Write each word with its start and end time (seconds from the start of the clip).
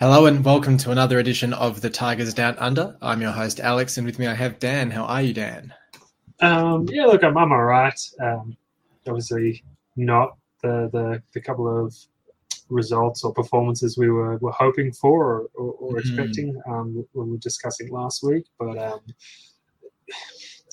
Hello 0.00 0.24
and 0.24 0.42
welcome 0.42 0.78
to 0.78 0.92
another 0.92 1.18
edition 1.18 1.52
of 1.52 1.82
the 1.82 1.90
Tigers 1.90 2.32
Down 2.32 2.56
Under. 2.56 2.96
I'm 3.02 3.20
your 3.20 3.32
host 3.32 3.60
Alex, 3.60 3.98
and 3.98 4.06
with 4.06 4.18
me 4.18 4.26
I 4.26 4.32
have 4.32 4.58
Dan. 4.58 4.90
How 4.90 5.04
are 5.04 5.20
you, 5.20 5.34
Dan? 5.34 5.74
Um, 6.40 6.86
yeah, 6.88 7.04
look, 7.04 7.22
I'm, 7.22 7.36
I'm 7.36 7.52
all 7.52 7.64
right. 7.64 8.00
Um, 8.18 8.56
obviously, 9.06 9.62
not 9.96 10.38
the, 10.62 10.88
the 10.90 11.22
the 11.34 11.40
couple 11.42 11.68
of 11.68 11.94
results 12.70 13.24
or 13.24 13.34
performances 13.34 13.98
we 13.98 14.08
were, 14.08 14.38
were 14.38 14.52
hoping 14.52 14.90
for 14.90 15.22
or, 15.22 15.48
or, 15.54 15.72
or 15.72 15.92
mm. 15.96 15.98
expecting 15.98 16.58
um, 16.66 17.06
when 17.12 17.26
we 17.26 17.32
were 17.32 17.38
discussing 17.38 17.92
last 17.92 18.22
week, 18.22 18.46
but 18.58 18.78
um, 18.78 19.00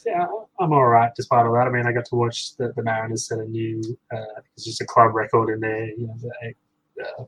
yeah, 0.06 0.26
I'm 0.58 0.72
all 0.72 0.88
right 0.88 1.12
despite 1.18 1.46
all 1.46 1.52
that. 1.52 1.68
I 1.68 1.70
mean, 1.70 1.86
I 1.86 1.92
got 1.92 2.06
to 2.06 2.16
watch 2.16 2.56
the, 2.56 2.72
the 2.78 2.82
Mariners 2.82 3.28
set 3.28 3.40
a 3.40 3.46
new, 3.46 3.82
uh, 4.10 4.40
it's 4.56 4.64
just 4.64 4.80
a 4.80 4.86
club 4.86 5.14
record 5.14 5.54
in 5.54 5.60
there, 5.60 5.88
you 5.88 6.08
know, 6.08 6.18
the 6.22 7.04
uh, 7.04 7.26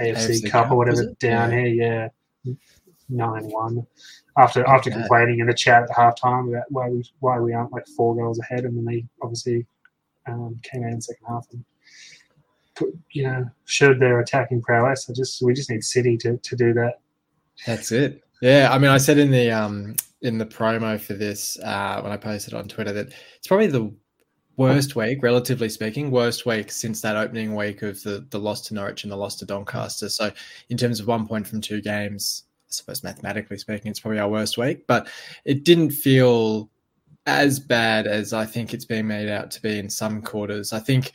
AFC, 0.00 0.42
AFC 0.42 0.50
Cup, 0.50 0.70
or 0.70 0.76
whatever 0.76 1.06
down 1.20 1.52
yeah. 1.52 1.58
here. 1.58 2.10
Yeah, 2.44 2.54
nine 3.08 3.44
one. 3.44 3.86
After 4.38 4.66
after 4.66 4.90
complaining 4.90 5.40
in 5.40 5.46
the 5.46 5.54
chat 5.54 5.82
at 5.82 5.90
halftime 5.90 6.48
about 6.48 6.64
why 6.70 6.88
we 6.88 7.04
why 7.20 7.38
we 7.38 7.52
aren't 7.52 7.72
like 7.72 7.86
four 7.86 8.16
goals 8.16 8.38
ahead, 8.40 8.64
and 8.64 8.76
then 8.76 8.84
they 8.84 9.04
obviously 9.20 9.66
um, 10.26 10.58
came 10.62 10.84
out 10.84 10.92
in 10.92 11.00
second 11.00 11.26
half 11.28 11.46
and 11.52 11.64
put, 12.74 12.96
you 13.10 13.24
know 13.24 13.48
showed 13.66 14.00
their 14.00 14.20
attacking 14.20 14.62
prowess. 14.62 15.08
I 15.08 15.12
just 15.12 15.42
we 15.42 15.52
just 15.52 15.70
need 15.70 15.84
City 15.84 16.16
to 16.18 16.38
to 16.38 16.56
do 16.56 16.72
that. 16.74 17.00
That's 17.66 17.92
it. 17.92 18.22
Yeah, 18.40 18.70
I 18.72 18.78
mean, 18.78 18.90
I 18.90 18.98
said 18.98 19.18
in 19.18 19.30
the 19.30 19.50
um 19.50 19.96
in 20.22 20.38
the 20.38 20.46
promo 20.46 20.98
for 21.00 21.14
this 21.14 21.58
uh, 21.60 22.00
when 22.00 22.12
I 22.12 22.16
posted 22.16 22.54
on 22.54 22.68
Twitter 22.68 22.92
that 22.92 23.08
it's 23.36 23.46
probably 23.46 23.66
the 23.66 23.92
worst 24.56 24.96
week, 24.96 25.22
relatively 25.22 25.68
speaking, 25.68 26.10
worst 26.10 26.46
week 26.46 26.70
since 26.70 27.00
that 27.00 27.16
opening 27.16 27.54
week 27.54 27.82
of 27.82 28.02
the 28.02 28.26
the 28.30 28.38
loss 28.38 28.62
to 28.68 28.74
Norwich 28.74 29.04
and 29.04 29.12
the 29.12 29.16
loss 29.16 29.36
to 29.36 29.46
Doncaster. 29.46 30.08
So, 30.08 30.30
in 30.68 30.76
terms 30.76 31.00
of 31.00 31.06
one 31.06 31.26
point 31.26 31.46
from 31.46 31.60
two 31.60 31.80
games, 31.80 32.44
I 32.68 32.72
suppose 32.72 33.02
mathematically 33.02 33.58
speaking, 33.58 33.90
it's 33.90 34.00
probably 34.00 34.20
our 34.20 34.28
worst 34.28 34.58
week. 34.58 34.86
But 34.86 35.08
it 35.44 35.64
didn't 35.64 35.90
feel 35.90 36.70
as 37.26 37.60
bad 37.60 38.06
as 38.06 38.32
I 38.32 38.44
think 38.44 38.74
it's 38.74 38.84
being 38.84 39.06
made 39.06 39.28
out 39.28 39.50
to 39.52 39.62
be 39.62 39.78
in 39.78 39.90
some 39.90 40.22
quarters. 40.22 40.72
I 40.72 40.80
think. 40.80 41.12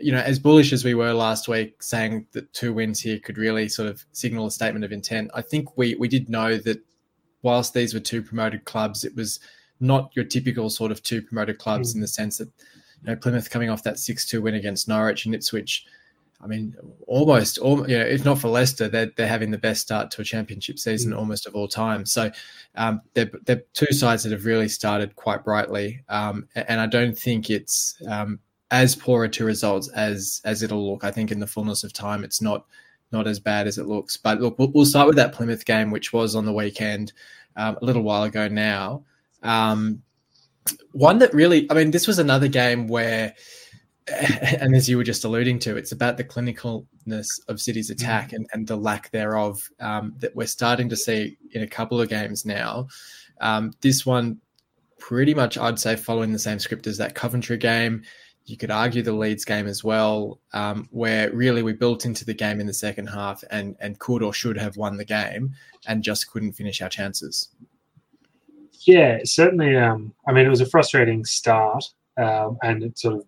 You 0.00 0.12
know, 0.12 0.20
as 0.20 0.38
bullish 0.38 0.72
as 0.72 0.84
we 0.84 0.94
were 0.94 1.12
last 1.12 1.48
week, 1.48 1.82
saying 1.82 2.24
that 2.30 2.52
two 2.52 2.72
wins 2.72 3.00
here 3.00 3.18
could 3.18 3.36
really 3.36 3.68
sort 3.68 3.88
of 3.88 4.04
signal 4.12 4.46
a 4.46 4.50
statement 4.52 4.84
of 4.84 4.92
intent. 4.92 5.28
I 5.34 5.42
think 5.42 5.76
we 5.76 5.96
we 5.96 6.06
did 6.06 6.28
know 6.28 6.56
that 6.58 6.80
whilst 7.42 7.74
these 7.74 7.94
were 7.94 8.00
two 8.00 8.22
promoted 8.22 8.64
clubs, 8.64 9.04
it 9.04 9.16
was 9.16 9.40
not 9.80 10.10
your 10.14 10.24
typical 10.24 10.70
sort 10.70 10.90
of 10.90 11.02
two 11.02 11.22
promoted 11.22 11.58
clubs 11.58 11.92
mm. 11.92 11.96
in 11.96 12.00
the 12.00 12.06
sense 12.06 12.38
that 12.38 12.48
you 13.02 13.10
know, 13.10 13.16
Plymouth 13.16 13.50
coming 13.50 13.70
off 13.70 13.82
that 13.84 13.98
6 13.98 14.26
2 14.26 14.42
win 14.42 14.54
against 14.54 14.88
Norwich 14.88 15.26
and 15.26 15.34
Ipswich. 15.34 15.86
I 16.40 16.46
mean, 16.46 16.76
almost, 17.08 17.58
all, 17.58 17.88
you 17.90 17.98
know, 17.98 18.04
if 18.04 18.24
not 18.24 18.38
for 18.38 18.48
Leicester, 18.48 18.88
they're, 18.88 19.10
they're 19.16 19.26
having 19.26 19.50
the 19.50 19.58
best 19.58 19.80
start 19.80 20.12
to 20.12 20.22
a 20.22 20.24
championship 20.24 20.78
season 20.78 21.12
mm. 21.12 21.18
almost 21.18 21.46
of 21.46 21.56
all 21.56 21.66
time. 21.66 22.06
So 22.06 22.30
um, 22.76 23.00
they're, 23.14 23.30
they're 23.44 23.64
two 23.74 23.92
sides 23.92 24.22
that 24.22 24.30
have 24.30 24.44
really 24.44 24.68
started 24.68 25.16
quite 25.16 25.42
brightly. 25.44 26.04
Um, 26.08 26.46
and 26.54 26.80
I 26.80 26.86
don't 26.86 27.18
think 27.18 27.50
it's 27.50 28.00
um, 28.06 28.38
as 28.70 28.94
poor 28.94 29.24
a 29.24 29.28
two 29.28 29.44
results 29.44 29.88
as 29.88 30.40
as 30.44 30.62
it'll 30.62 30.90
look. 30.90 31.04
I 31.04 31.10
think 31.10 31.32
in 31.32 31.40
the 31.40 31.46
fullness 31.46 31.84
of 31.84 31.92
time, 31.92 32.22
it's 32.22 32.42
not 32.42 32.66
not 33.10 33.26
as 33.26 33.40
bad 33.40 33.66
as 33.66 33.78
it 33.78 33.86
looks. 33.86 34.16
But 34.16 34.40
look, 34.40 34.58
we'll, 34.58 34.68
we'll 34.68 34.84
start 34.84 35.06
with 35.06 35.16
that 35.16 35.32
Plymouth 35.32 35.64
game, 35.64 35.90
which 35.90 36.12
was 36.12 36.36
on 36.36 36.44
the 36.44 36.52
weekend 36.52 37.12
um, 37.56 37.78
a 37.80 37.84
little 37.84 38.02
while 38.02 38.24
ago 38.24 38.48
now. 38.48 39.04
Um, 39.42 40.02
one 40.92 41.18
that 41.18 41.32
really, 41.34 41.70
I 41.70 41.74
mean, 41.74 41.90
this 41.90 42.06
was 42.06 42.18
another 42.18 42.48
game 42.48 42.88
where, 42.88 43.34
and 44.60 44.74
as 44.74 44.88
you 44.88 44.96
were 44.96 45.04
just 45.04 45.24
alluding 45.24 45.58
to, 45.60 45.76
it's 45.76 45.92
about 45.92 46.16
the 46.16 46.24
clinicalness 46.24 47.28
of 47.48 47.60
City's 47.60 47.90
mm-hmm. 47.90 48.04
attack 48.04 48.32
and, 48.32 48.46
and 48.52 48.66
the 48.66 48.76
lack 48.76 49.10
thereof 49.10 49.68
um, 49.80 50.14
that 50.18 50.34
we're 50.34 50.46
starting 50.46 50.88
to 50.88 50.96
see 50.96 51.36
in 51.52 51.62
a 51.62 51.66
couple 51.66 52.00
of 52.00 52.08
games 52.08 52.44
now. 52.44 52.88
Um, 53.40 53.72
this 53.80 54.06
one, 54.06 54.40
pretty 54.98 55.34
much, 55.34 55.56
I'd 55.56 55.78
say, 55.78 55.96
following 55.96 56.32
the 56.32 56.38
same 56.38 56.58
script 56.58 56.86
as 56.86 56.98
that 56.98 57.14
Coventry 57.14 57.56
game. 57.56 58.02
You 58.44 58.56
could 58.56 58.70
argue 58.70 59.02
the 59.02 59.12
Leeds 59.12 59.44
game 59.44 59.66
as 59.66 59.84
well, 59.84 60.40
um, 60.54 60.88
where 60.90 61.30
really 61.32 61.62
we 61.62 61.74
built 61.74 62.06
into 62.06 62.24
the 62.24 62.32
game 62.32 62.60
in 62.60 62.66
the 62.66 62.72
second 62.72 63.08
half 63.08 63.44
and 63.50 63.76
and 63.78 63.98
could 63.98 64.22
or 64.22 64.32
should 64.32 64.56
have 64.56 64.78
won 64.78 64.96
the 64.96 65.04
game 65.04 65.54
and 65.86 66.02
just 66.02 66.30
couldn't 66.30 66.52
finish 66.52 66.80
our 66.80 66.88
chances. 66.88 67.50
Yeah, 68.88 69.18
certainly. 69.24 69.76
Um, 69.76 70.14
I 70.26 70.32
mean, 70.32 70.46
it 70.46 70.48
was 70.48 70.62
a 70.62 70.66
frustrating 70.66 71.22
start, 71.26 71.84
um, 72.16 72.56
and 72.62 72.82
it 72.82 72.98
sort 72.98 73.16
of 73.16 73.26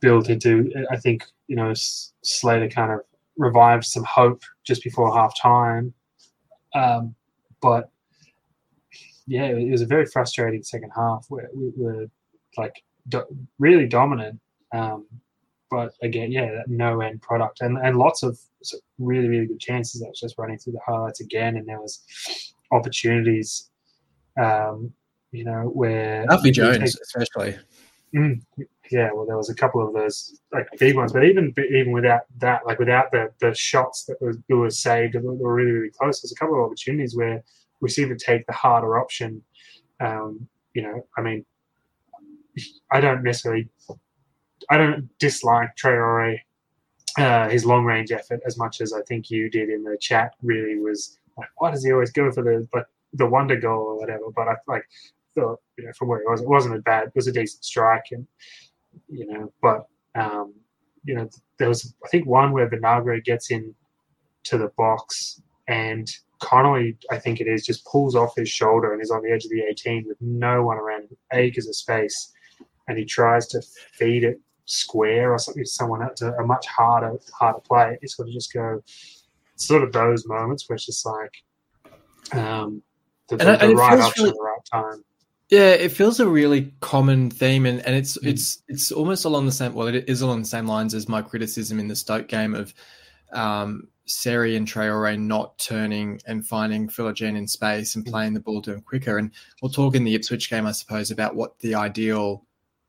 built 0.00 0.30
into. 0.30 0.72
I 0.92 0.96
think 0.96 1.24
you 1.48 1.56
know 1.56 1.72
Slater 1.74 2.68
kind 2.68 2.92
of 2.92 3.00
revived 3.36 3.84
some 3.84 4.04
hope 4.04 4.44
just 4.64 4.84
before 4.84 5.12
half 5.12 5.34
time, 5.40 5.92
um, 6.74 7.16
but 7.62 7.90
yeah, 9.26 9.46
it 9.46 9.70
was 9.72 9.82
a 9.82 9.86
very 9.86 10.06
frustrating 10.06 10.62
second 10.62 10.90
half 10.94 11.26
where 11.28 11.48
we 11.52 11.72
were 11.76 12.06
like 12.56 12.84
do- 13.08 13.26
really 13.58 13.88
dominant, 13.88 14.40
um, 14.72 15.06
but 15.68 15.94
again, 16.02 16.30
yeah, 16.30 16.62
no 16.68 17.00
end 17.00 17.22
product 17.22 17.60
and 17.60 17.76
and 17.78 17.96
lots 17.96 18.22
of 18.22 18.38
really 19.00 19.26
really 19.28 19.46
good 19.48 19.60
chances. 19.60 20.00
I 20.00 20.08
was 20.10 20.20
just 20.20 20.38
running 20.38 20.58
through 20.58 20.74
the 20.74 20.80
highlights 20.86 21.20
again, 21.20 21.56
and 21.56 21.66
there 21.68 21.80
was 21.80 22.04
opportunities 22.70 23.68
um, 24.40 24.92
you 25.32 25.44
know, 25.44 25.70
where 25.72 26.30
Alfie 26.30 26.50
Jones, 26.50 26.78
take, 26.78 27.02
especially. 27.02 27.58
Mm, 28.14 28.42
yeah, 28.90 29.10
well, 29.12 29.24
there 29.24 29.38
was 29.38 29.48
a 29.48 29.54
couple 29.54 29.86
of 29.86 29.94
those 29.94 30.38
like 30.52 30.68
big 30.78 30.94
ones, 30.94 31.12
but 31.12 31.24
even 31.24 31.54
even 31.70 31.92
without 31.92 32.22
that, 32.38 32.66
like 32.66 32.78
without 32.78 33.10
the 33.10 33.32
the 33.40 33.54
shots 33.54 34.04
that 34.04 34.20
were, 34.20 34.34
that 34.48 34.56
were 34.56 34.70
saved, 34.70 35.14
that 35.14 35.22
were 35.22 35.54
really 35.54 35.70
really 35.70 35.90
close. 35.90 36.20
There's 36.20 36.32
a 36.32 36.36
couple 36.36 36.56
of 36.56 36.66
opportunities 36.66 37.16
where 37.16 37.42
we 37.80 37.88
seem 37.88 38.08
to 38.10 38.16
take 38.16 38.46
the 38.46 38.52
harder 38.52 38.98
option. 38.98 39.42
Um, 40.00 40.46
you 40.74 40.82
know, 40.82 41.06
I 41.16 41.22
mean, 41.22 41.44
I 42.90 43.00
don't 43.00 43.22
necessarily, 43.22 43.68
I 44.70 44.76
don't 44.76 45.08
dislike 45.18 45.70
Traore, 45.76 46.38
uh, 47.18 47.48
his 47.48 47.64
long 47.64 47.84
range 47.84 48.12
effort 48.12 48.40
as 48.46 48.58
much 48.58 48.80
as 48.80 48.92
I 48.92 49.02
think 49.02 49.30
you 49.30 49.48
did 49.50 49.70
in 49.70 49.84
the 49.84 49.96
chat. 49.98 50.34
Really 50.42 50.78
was 50.78 51.18
like, 51.38 51.48
why 51.56 51.70
does 51.70 51.84
he 51.84 51.92
always 51.92 52.12
go 52.12 52.30
for 52.30 52.42
the 52.42 52.66
like 52.74 52.86
the 53.14 53.26
wonder 53.26 53.56
goal 53.56 53.80
or 53.80 53.98
whatever. 53.98 54.24
But 54.34 54.48
I 54.48 54.56
like 54.66 54.84
thought, 55.34 55.60
you 55.76 55.84
know, 55.84 55.92
from 55.98 56.08
where 56.08 56.20
it 56.20 56.28
was, 56.28 56.40
it 56.40 56.48
wasn't 56.48 56.76
a 56.76 56.80
bad, 56.80 57.08
it 57.08 57.12
was 57.14 57.26
a 57.26 57.32
decent 57.32 57.64
strike, 57.64 58.06
and 58.12 58.26
you 59.08 59.26
know, 59.26 59.52
but 59.60 59.86
um, 60.14 60.54
you 61.04 61.14
know, 61.14 61.28
there 61.58 61.68
was 61.68 61.94
I 62.04 62.08
think 62.08 62.26
one 62.26 62.52
where 62.52 62.68
Vinagre 62.68 63.24
gets 63.24 63.50
in 63.50 63.74
to 64.44 64.58
the 64.58 64.68
box 64.76 65.40
and 65.68 66.10
Connolly, 66.42 66.98
I 67.08 67.18
think 67.18 67.40
it 67.40 67.46
is, 67.46 67.64
just 67.64 67.86
pulls 67.86 68.16
off 68.16 68.34
his 68.36 68.48
shoulder 68.48 68.92
and 68.92 69.00
is 69.00 69.12
on 69.12 69.22
the 69.22 69.30
edge 69.30 69.44
of 69.44 69.50
the 69.50 69.62
18 69.62 70.06
with 70.08 70.20
no 70.20 70.64
one 70.64 70.76
around, 70.76 71.08
acres 71.32 71.68
of 71.68 71.76
space, 71.76 72.32
and 72.88 72.98
he 72.98 73.04
tries 73.04 73.46
to 73.48 73.62
feed 73.92 74.24
it 74.24 74.40
square 74.64 75.32
or 75.32 75.38
something 75.38 75.62
to 75.62 75.70
someone 75.70 76.02
else, 76.02 76.20
a 76.20 76.42
much 76.42 76.66
harder, 76.66 77.16
harder 77.32 77.60
play. 77.60 77.96
It's 78.02 78.16
sort 78.16 78.26
of 78.26 78.34
just 78.34 78.52
go, 78.52 78.82
sort 79.54 79.84
of 79.84 79.92
those 79.92 80.26
moments 80.26 80.68
where 80.68 80.74
it's 80.74 80.86
just 80.86 81.06
like, 81.06 81.32
um, 82.32 82.82
the, 83.36 83.44
the, 83.44 83.66
the 83.68 83.74
right 83.74 84.00
option 84.00 84.24
really, 84.24 84.30
at 84.30 84.36
the 84.36 84.42
right 84.42 84.64
time. 84.92 85.04
Yeah, 85.48 85.70
it 85.70 85.90
feels 85.90 86.18
a 86.18 86.26
really 86.26 86.72
common 86.80 87.30
theme, 87.30 87.66
and, 87.66 87.84
and 87.86 87.94
it's 87.94 88.16
mm. 88.18 88.26
it's 88.26 88.62
it's 88.68 88.90
almost 88.90 89.24
along 89.24 89.46
the 89.46 89.52
same. 89.52 89.74
Well, 89.74 89.88
it 89.88 90.08
is 90.08 90.22
along 90.22 90.40
the 90.42 90.48
same 90.48 90.66
lines 90.66 90.94
as 90.94 91.08
my 91.08 91.20
criticism 91.22 91.78
in 91.78 91.88
the 91.88 91.96
Stoke 91.96 92.28
game 92.28 92.54
of 92.54 92.72
um, 93.32 93.88
Seri 94.06 94.56
and 94.56 94.66
Traore 94.66 95.18
not 95.18 95.58
turning 95.58 96.20
and 96.26 96.46
finding 96.46 96.88
Philogene 96.88 97.36
in 97.36 97.46
space 97.46 97.94
and 97.94 98.04
mm. 98.04 98.10
playing 98.10 98.34
the 98.34 98.40
ball 98.40 98.62
to 98.62 98.72
him 98.72 98.80
quicker. 98.80 99.18
And 99.18 99.30
we'll 99.60 99.70
talk 99.70 99.94
in 99.94 100.04
the 100.04 100.14
Ipswich 100.14 100.50
game, 100.50 100.66
I 100.66 100.72
suppose, 100.72 101.10
about 101.10 101.34
what 101.34 101.58
the 101.60 101.74
ideal 101.74 102.44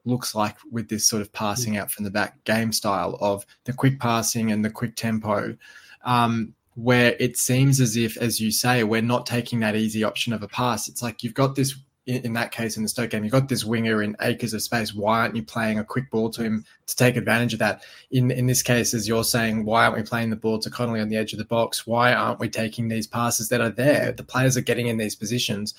looks 0.06 0.36
like 0.36 0.58
with 0.70 0.90
this 0.90 1.08
sort 1.08 1.22
of 1.22 1.32
passing 1.32 1.74
mm. 1.74 1.80
out 1.80 1.92
from 1.92 2.04
the 2.04 2.12
back 2.12 2.44
game 2.44 2.72
style 2.72 3.18
of 3.22 3.46
the 3.66 3.74
quick 3.74 4.00
passing 4.00 4.52
and 4.52 4.64
the 4.64 4.70
quick 4.70 4.96
tempo. 4.96 5.56
Um, 6.04 6.54
where 6.76 7.16
it 7.20 7.38
seems 7.38 7.80
as 7.80 7.96
if, 7.96 8.18
as 8.18 8.40
you 8.40 8.52
say, 8.52 8.84
we're 8.84 9.02
not 9.02 9.26
taking 9.26 9.60
that 9.60 9.76
easy 9.76 10.04
option 10.04 10.34
of 10.34 10.42
a 10.42 10.48
pass. 10.48 10.88
It's 10.88 11.02
like 11.04 11.24
you've 11.24 11.34
got 11.34 11.56
this, 11.56 11.76
in, 12.06 12.34
that 12.34 12.52
case, 12.52 12.78
in 12.78 12.84
the 12.84 12.90
Stoke 12.90 13.12
game, 13.12 13.24
you've 13.24 13.32
got 13.32 13.48
this 13.48 13.64
winger 13.64 14.02
in 14.02 14.16
acres 14.22 14.54
of 14.54 14.62
space. 14.62 14.94
Why 14.94 15.20
aren't 15.20 15.36
you 15.36 15.44
playing 15.44 15.80
a 15.80 15.84
quick 15.84 16.10
ball 16.10 16.30
to 16.32 16.44
him 16.44 16.66
to 16.88 16.96
take 16.96 17.16
advantage 17.16 17.54
of 17.54 17.60
that? 17.60 17.84
In 18.12 18.32
in 18.32 18.48
this 18.48 18.64
case, 18.64 18.94
as 18.94 19.08
you're 19.08 19.24
saying, 19.24 19.66
why 19.66 19.86
aren't 19.86 19.98
we 19.98 20.04
playing 20.04 20.32
the 20.32 20.36
ball 20.36 20.60
to 20.60 20.70
Connolly 20.70 21.00
on 21.00 21.10
the 21.10 21.16
edge 21.16 21.34
of 21.34 21.40
the 21.40 21.46
box? 21.46 21.86
Why 21.86 22.14
aren't 22.14 22.40
we 22.40 22.50
taking 22.50 22.88
these 22.88 23.08
passes 23.08 23.50
that 23.50 23.62
are 23.62 23.70
there? 23.70 24.12
The 24.12 24.24
players 24.24 24.58
are 24.58 24.62
getting 24.62 24.88
in 24.88 24.98
these 24.98 25.16
positions. 25.16 25.76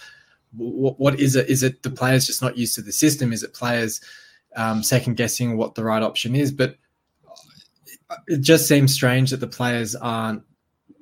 what, 0.57 0.99
what 0.99 1.21
is 1.21 1.37
it? 1.37 1.49
Is 1.49 1.63
it 1.63 1.83
the 1.83 1.91
players 1.91 2.27
just 2.27 2.43
not 2.43 2.57
used 2.57 2.75
to 2.77 2.83
the 2.83 2.93
system? 2.93 3.33
Is 3.33 3.43
it 3.43 3.53
players 3.55 4.01
um, 4.57 4.83
second 4.83 5.17
guessing 5.17 5.57
what 5.57 5.75
the 5.75 5.85
right 5.85 6.03
option 6.03 6.35
is? 6.35 6.53
But 6.53 6.77
it 8.29 8.41
just 8.41 8.69
seems 8.69 8.95
strange 8.95 9.31
that 9.31 9.41
the 9.41 9.47
players 9.47 9.95
aren't 9.97 10.43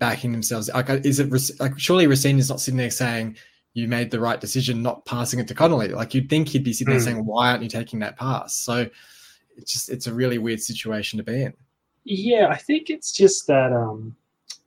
backing 0.03 0.33
themselves. 0.33 0.69
Like, 0.75 0.91
uh, 0.91 0.99
is 1.05 1.21
it 1.21 1.31
like 1.61 1.79
surely 1.79 2.09
Racine 2.09 2.41
is 2.41 2.49
not 2.49 2.61
sitting 2.61 2.77
there 2.77 2.91
saying 2.91 3.37
you 3.73 3.87
made 3.87 4.11
the 4.11 4.19
right 4.19 4.41
decision 4.41 4.83
not 4.83 5.05
passing 5.05 5.39
it 5.39 5.47
to 5.47 5.55
Connolly? 5.55 5.89
Like 5.89 6.13
you'd 6.13 6.29
think 6.29 6.49
he'd 6.49 6.65
be 6.65 6.73
sitting 6.73 6.91
there 6.91 7.01
mm. 7.01 7.05
saying, 7.05 7.25
"Why 7.25 7.51
aren't 7.51 7.63
you 7.63 7.69
taking 7.69 8.01
that 8.01 8.19
pass?" 8.19 8.53
So 8.53 8.89
it's 9.57 9.73
just 9.73 9.91
it's 9.91 10.09
a 10.09 10.13
really 10.13 10.39
weird 10.39 10.61
situation 10.61 11.19
to 11.19 11.23
be 11.23 11.45
in. 11.45 11.55
Yeah, 12.03 12.49
I 12.49 12.57
think 12.57 12.91
it's 12.91 13.13
just 13.13 13.47
that 13.47 13.73
um, 13.73 14.17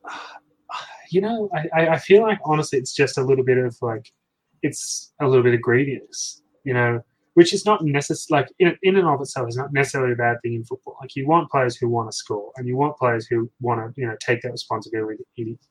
you 1.12 1.20
know, 1.20 1.50
I, 1.54 1.90
I 1.90 2.00
feel 2.00 2.22
like 2.22 2.40
honestly, 2.46 2.80
it's 2.80 2.94
just 2.94 3.18
a 3.18 3.22
little 3.22 3.44
bit 3.44 3.58
of 3.58 3.78
like, 3.82 4.10
it's 4.62 5.12
a 5.20 5.28
little 5.28 5.44
bit 5.44 5.54
of 5.54 5.62
greediness, 5.62 6.44
you 6.64 6.74
know, 6.74 7.04
which 7.36 7.54
is 7.54 7.66
not 7.66 7.84
necessarily 7.84 8.42
like 8.42 8.52
in, 8.60 8.78
in 8.82 8.96
and 8.96 9.08
of 9.08 9.22
itself 9.22 9.48
is 9.48 9.58
not 9.58 9.72
necessarily 9.72 10.14
a 10.14 10.16
bad 10.16 10.38
thing 10.42 10.54
in 10.54 10.64
football. 10.64 10.98
Like 11.02 11.16
you 11.16 11.28
want 11.28 11.52
players 11.52 11.76
who 11.76 11.90
want 11.90 12.10
to 12.10 12.16
score, 12.16 12.52
and 12.56 12.68
you 12.68 12.76
want 12.78 12.98
players 12.98 13.28
who 13.28 13.52
want 13.62 13.80
to, 13.80 14.02
you 14.02 14.08
know, 14.08 14.16
take 14.20 14.42
that 14.42 14.52
responsibility, 14.52 15.24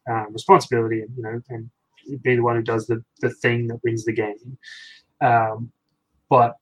um, 0.08 0.28
responsibility, 0.30 1.00
and 1.00 1.10
you 1.16 1.22
know, 1.22 1.40
and 1.48 1.70
be 2.22 2.36
the 2.36 2.42
one 2.42 2.56
who 2.56 2.62
does 2.62 2.86
the 2.86 3.02
the 3.20 3.30
thing 3.30 3.66
that 3.68 3.80
wins 3.82 4.04
the 4.04 4.12
game. 4.12 4.58
Um, 5.20 5.72
but 6.28 6.56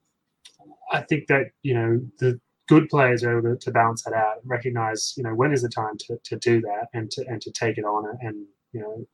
I 0.92 1.00
think 1.00 1.26
that 1.26 1.46
you 1.62 1.74
know 1.74 2.00
the 2.20 2.40
good 2.68 2.88
players 2.88 3.24
are 3.24 3.38
able 3.38 3.50
to, 3.50 3.56
to 3.56 3.70
balance 3.72 4.04
that 4.04 4.14
out 4.14 4.36
and 4.40 4.50
recognize, 4.50 5.14
you 5.16 5.24
know, 5.24 5.34
when 5.34 5.52
is 5.52 5.62
the 5.62 5.68
time 5.68 5.98
to, 5.98 6.16
to 6.24 6.36
do 6.36 6.60
that 6.60 6.86
and 6.94 7.10
to 7.10 7.24
and 7.28 7.42
to 7.42 7.50
take 7.50 7.76
it 7.76 7.84
on 7.84 8.16
and 8.20 8.46
you 8.72 8.80
know 8.80 9.04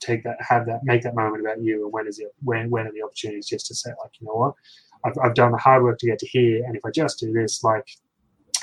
take 0.00 0.22
that 0.24 0.36
have 0.40 0.66
that 0.66 0.80
make 0.84 1.02
that 1.02 1.14
moment 1.14 1.40
about 1.40 1.60
you 1.60 1.84
and 1.84 1.92
when 1.92 2.06
is 2.06 2.18
it 2.18 2.28
when 2.42 2.70
when 2.70 2.86
are 2.86 2.92
the 2.92 3.02
opportunities 3.02 3.48
just 3.48 3.66
to 3.66 3.74
say 3.74 3.90
like 4.02 4.12
you 4.20 4.26
know 4.26 4.34
what 4.34 4.54
I've, 5.04 5.14
I've 5.22 5.34
done 5.34 5.52
the 5.52 5.58
hard 5.58 5.82
work 5.82 5.98
to 5.98 6.06
get 6.06 6.18
to 6.20 6.26
here 6.26 6.64
and 6.64 6.76
if 6.76 6.84
I 6.84 6.90
just 6.90 7.20
do 7.20 7.32
this 7.32 7.62
like 7.62 7.88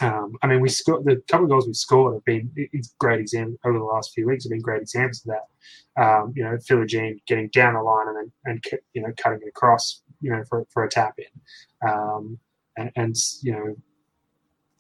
um, 0.02 0.36
I 0.42 0.48
mean 0.48 0.62
we 0.62 0.70
scored 0.70 1.06
the 1.06 1.22
couple 1.28 1.46
of 1.46 1.52
goals 1.52 1.68
we 1.68 1.74
scored 1.74 2.14
have 2.14 2.26
been 2.26 2.52
great 3.00 3.22
examples 3.22 3.58
over 3.66 3.78
the 3.78 3.84
last 3.84 4.14
few 4.14 4.28
weeks 4.28 4.44
have 4.44 4.52
been 4.52 4.62
great 4.62 4.82
examples 4.82 5.26
of 5.26 5.36
that 5.36 6.04
um, 6.04 6.34
you 6.36 6.44
know 6.44 6.58
Philogene 6.58 7.22
getting 7.28 7.50
down 7.50 7.76
the 7.76 7.82
line 7.82 8.08
and 8.08 8.18
then 8.18 8.32
and 8.46 8.82
you 8.94 9.02
know 9.02 9.14
cutting 9.18 9.42
it 9.42 9.50
across 9.50 10.02
you 10.22 10.32
know 10.32 10.44
for, 10.50 10.66
for 10.72 10.84
a 10.84 10.90
tap 10.90 11.16
in 11.18 11.90
um, 11.90 12.38
and, 12.78 12.92
and 12.96 13.16
you 13.42 13.54
know 13.54 13.76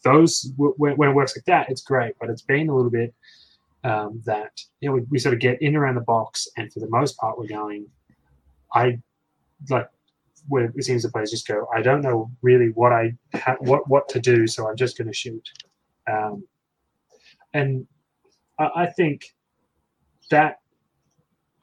those 0.06 0.54
when, 0.56 0.94
it 0.94 1.16
works 1.16 1.36
like 1.36 1.46
that, 1.46 1.70
it's 1.70 1.82
great. 1.82 2.14
But 2.22 2.30
it's 2.30 2.44
been 2.44 2.70
a 2.70 2.76
little 2.76 2.92
bit 2.92 3.14
um, 3.84 4.22
that 4.26 4.52
you 4.80 4.88
know 4.88 4.96
we, 4.96 5.02
we, 5.10 5.20
sort 5.20 5.34
of 5.34 5.42
get 5.42 5.62
in 5.62 5.76
around 5.76 5.96
the 5.96 6.02
box, 6.02 6.48
and 6.56 6.72
for 6.72 6.80
the 6.80 6.90
most 6.90 7.18
part, 7.18 7.38
we're 7.38 7.48
going. 7.48 7.88
I 8.74 9.00
like 9.70 9.90
where 10.48 10.72
it 10.76 10.84
seems 10.84 11.04
the 11.04 11.10
players 11.10 11.32
just 11.32 11.48
go. 11.48 11.68
I 11.76 11.82
don't 11.82 12.02
know 12.02 12.32
really 12.42 12.68
what 12.70 12.92
I 12.92 13.14
ha- 13.34 13.58
what 13.60 13.90
what 13.90 14.08
to 14.10 14.20
do, 14.20 14.48
so 14.48 14.68
I'm 14.68 14.76
just 14.76 14.98
going 14.98 15.08
to 15.08 15.14
shoot. 15.14 15.50
Um, 16.12 16.46
and 17.54 17.88
I, 18.60 18.70
I 18.76 18.86
think 18.88 19.36
that 20.32 20.60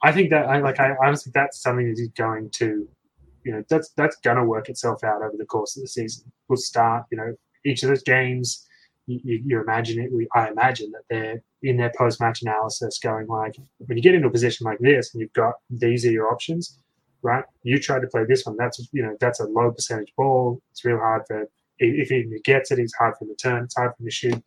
I 0.01 0.11
think 0.11 0.29
that 0.31 0.45
I 0.45 0.59
like 0.59 0.79
I 0.79 0.95
honestly 1.03 1.31
that's 1.33 1.61
something 1.61 1.87
that 1.87 1.99
is 1.99 2.09
going 2.09 2.49
to 2.51 2.87
you 3.43 3.51
know 3.51 3.63
that's 3.69 3.89
that's 3.95 4.17
gonna 4.17 4.45
work 4.45 4.69
itself 4.69 5.03
out 5.03 5.21
over 5.21 5.35
the 5.37 5.45
course 5.45 5.77
of 5.77 5.83
the 5.83 5.87
season. 5.87 6.31
We'll 6.47 6.57
start, 6.57 7.05
you 7.11 7.17
know, 7.17 7.35
each 7.65 7.83
of 7.83 7.89
those 7.89 8.03
games, 8.03 8.67
you, 9.07 9.19
you, 9.23 9.43
you 9.45 9.61
imagine 9.61 10.01
it. 10.01 10.11
We, 10.11 10.27
I 10.35 10.49
imagine 10.49 10.91
that 10.91 11.03
they're 11.09 11.41
in 11.61 11.77
their 11.77 11.91
post-match 11.97 12.41
analysis, 12.41 12.99
going 12.99 13.27
like, 13.27 13.55
when 13.77 13.97
you 13.97 14.03
get 14.03 14.15
into 14.15 14.27
a 14.27 14.31
position 14.31 14.65
like 14.65 14.79
this, 14.79 15.13
and 15.13 15.21
you've 15.21 15.33
got 15.33 15.55
these 15.69 16.05
are 16.05 16.11
your 16.11 16.31
options, 16.31 16.79
right? 17.23 17.43
You 17.63 17.79
try 17.79 17.99
to 17.99 18.07
play 18.07 18.23
this 18.27 18.45
one. 18.45 18.55
That's 18.57 18.87
you 18.91 19.03
know 19.03 19.15
that's 19.19 19.39
a 19.39 19.45
low 19.45 19.71
percentage 19.71 20.13
ball. 20.15 20.61
It's 20.71 20.85
real 20.85 20.97
hard 20.97 21.23
for 21.27 21.47
if 21.79 22.09
he 22.09 22.39
gets 22.43 22.71
it, 22.71 22.79
it's 22.79 22.93
hard 22.93 23.15
for 23.17 23.25
to 23.25 23.35
turn. 23.35 23.63
It's 23.63 23.75
hard 23.75 23.93
for 23.97 24.03
to 24.03 24.11
shoot. 24.11 24.41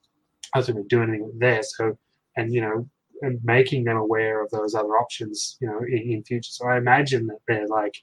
Hard 0.54 0.66
for 0.66 0.72
him 0.72 0.78
to 0.78 0.88
do 0.88 1.02
anything 1.02 1.30
there. 1.38 1.62
So, 1.62 1.98
and 2.36 2.52
you 2.52 2.60
know, 2.60 2.88
and 3.22 3.40
making 3.42 3.84
them 3.84 3.96
aware 3.96 4.42
of 4.42 4.50
those 4.50 4.74
other 4.74 4.96
options, 4.96 5.56
you 5.60 5.66
know, 5.66 5.80
in, 5.80 6.12
in, 6.12 6.22
future. 6.22 6.50
So 6.50 6.68
I 6.68 6.76
imagine 6.76 7.26
that 7.26 7.38
they're 7.48 7.66
like 7.66 7.94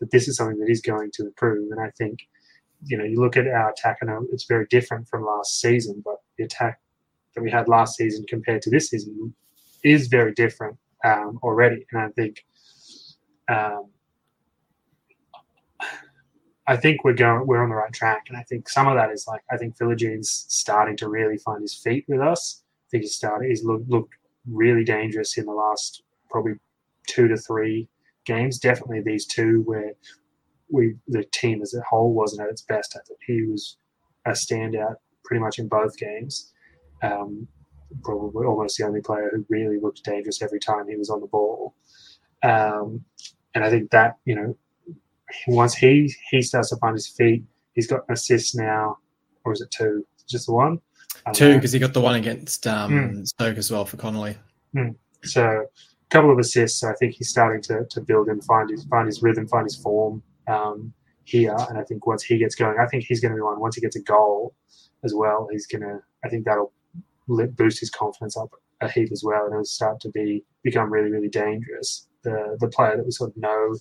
that 0.00 0.10
this 0.10 0.28
is 0.28 0.36
something 0.36 0.58
that 0.60 0.70
is 0.70 0.80
going 0.80 1.10
to 1.14 1.26
improve. 1.26 1.70
And 1.70 1.80
I 1.80 1.90
think 1.98 2.20
you 2.86 2.96
know, 2.96 3.04
you 3.04 3.20
look 3.20 3.36
at 3.36 3.46
our 3.46 3.70
attack 3.70 3.98
and 4.00 4.10
it's 4.32 4.44
very 4.44 4.66
different 4.70 5.08
from 5.08 5.24
last 5.24 5.60
season, 5.60 6.02
but 6.04 6.16
the 6.36 6.44
attack 6.44 6.80
that 7.34 7.42
we 7.42 7.50
had 7.50 7.68
last 7.68 7.96
season 7.96 8.24
compared 8.28 8.62
to 8.62 8.70
this 8.70 8.90
season 8.90 9.34
is 9.84 10.08
very 10.08 10.32
different 10.32 10.76
um, 11.04 11.38
already. 11.42 11.86
And 11.92 12.02
I 12.02 12.08
think, 12.08 12.44
um, 13.48 13.90
I 16.66 16.76
think 16.76 17.04
we're 17.04 17.14
going, 17.14 17.46
we're 17.46 17.62
on 17.62 17.70
the 17.70 17.74
right 17.74 17.92
track. 17.92 18.26
And 18.28 18.36
I 18.36 18.42
think 18.44 18.68
some 18.68 18.86
of 18.86 18.94
that 18.94 19.10
is 19.10 19.26
like, 19.26 19.42
I 19.50 19.56
think 19.56 19.76
Philogene's 19.76 20.46
starting 20.48 20.96
to 20.98 21.08
really 21.08 21.38
find 21.38 21.62
his 21.62 21.74
feet 21.74 22.04
with 22.08 22.20
us. 22.20 22.62
I 22.62 22.88
think 22.90 23.02
he's 23.02 23.16
started, 23.16 23.48
he's 23.48 23.64
looked, 23.64 23.88
looked 23.88 24.14
really 24.48 24.84
dangerous 24.84 25.36
in 25.36 25.46
the 25.46 25.52
last 25.52 26.02
probably 26.30 26.54
two 27.06 27.28
to 27.28 27.36
three 27.36 27.88
games. 28.24 28.58
Definitely 28.58 29.02
these 29.02 29.26
two 29.26 29.62
where 29.64 29.92
we 30.70 30.94
the 31.06 31.24
team 31.32 31.62
as 31.62 31.74
a 31.74 31.82
whole 31.82 32.12
wasn't 32.12 32.42
at 32.42 32.50
its 32.50 32.62
best. 32.62 32.96
I 32.96 33.00
think 33.06 33.20
he 33.26 33.42
was 33.42 33.76
a 34.26 34.30
standout 34.30 34.96
pretty 35.24 35.40
much 35.40 35.58
in 35.58 35.68
both 35.68 35.96
games. 35.96 36.52
Um, 37.02 37.46
probably 38.02 38.46
almost 38.46 38.78
the 38.78 38.86
only 38.86 39.02
player 39.02 39.30
who 39.32 39.44
really 39.50 39.78
looked 39.78 40.02
dangerous 40.04 40.40
every 40.40 40.60
time 40.60 40.88
he 40.88 40.96
was 40.96 41.10
on 41.10 41.20
the 41.20 41.26
ball. 41.26 41.74
Um, 42.42 43.04
and 43.54 43.64
I 43.64 43.70
think 43.70 43.90
that 43.90 44.16
you 44.24 44.34
know 44.34 44.56
once 45.46 45.74
he 45.74 46.14
he 46.30 46.42
starts 46.42 46.70
to 46.70 46.76
find 46.76 46.94
his 46.94 47.08
feet, 47.08 47.44
he's 47.74 47.86
got 47.86 48.00
an 48.08 48.14
assist 48.14 48.56
now, 48.56 48.98
or 49.44 49.52
is 49.52 49.60
it 49.60 49.70
two? 49.70 50.06
Just 50.28 50.46
the 50.46 50.52
one? 50.52 50.80
Two, 51.34 51.54
because 51.54 51.72
he 51.72 51.78
got 51.78 51.92
the 51.92 52.00
one 52.00 52.16
against 52.16 52.66
um, 52.66 52.92
mm. 52.92 53.26
Stoke 53.26 53.56
as 53.56 53.70
well 53.70 53.84
for 53.84 53.96
Connolly. 53.96 54.36
Mm. 54.74 54.96
So 55.24 55.42
a 55.44 55.66
couple 56.10 56.32
of 56.32 56.38
assists. 56.38 56.80
So 56.80 56.88
I 56.88 56.94
think 56.94 57.14
he's 57.14 57.28
starting 57.28 57.62
to, 57.62 57.86
to 57.90 58.00
build 58.00 58.28
and 58.28 58.42
find 58.44 58.70
his 58.70 58.84
find 58.84 59.06
his 59.06 59.22
rhythm, 59.22 59.46
find 59.46 59.64
his 59.64 59.76
form 59.76 60.22
um, 60.48 60.92
here. 61.24 61.56
And 61.68 61.78
I 61.78 61.84
think 61.84 62.06
once 62.06 62.22
he 62.22 62.38
gets 62.38 62.54
going, 62.54 62.78
I 62.80 62.86
think 62.86 63.04
he's 63.04 63.20
going 63.20 63.32
to 63.32 63.36
be 63.36 63.42
one. 63.42 63.60
Once 63.60 63.76
he 63.76 63.80
gets 63.80 63.96
a 63.96 64.02
goal 64.02 64.54
as 65.04 65.14
well, 65.14 65.48
he's 65.50 65.66
going 65.66 65.82
to. 65.82 66.00
I 66.24 66.28
think 66.28 66.44
that'll 66.44 66.72
boost 67.28 67.80
his 67.80 67.90
confidence 67.90 68.36
up 68.36 68.50
a 68.80 68.90
heap 68.90 69.10
as 69.12 69.22
well, 69.24 69.44
and 69.44 69.54
he'll 69.54 69.64
start 69.64 70.00
to 70.00 70.10
be 70.10 70.44
become 70.62 70.92
really, 70.92 71.10
really 71.10 71.28
dangerous. 71.28 72.08
The 72.22 72.56
the 72.60 72.68
player 72.68 72.96
that 72.96 73.04
we 73.04 73.12
sort 73.12 73.30
of 73.30 73.36
know 73.36 73.76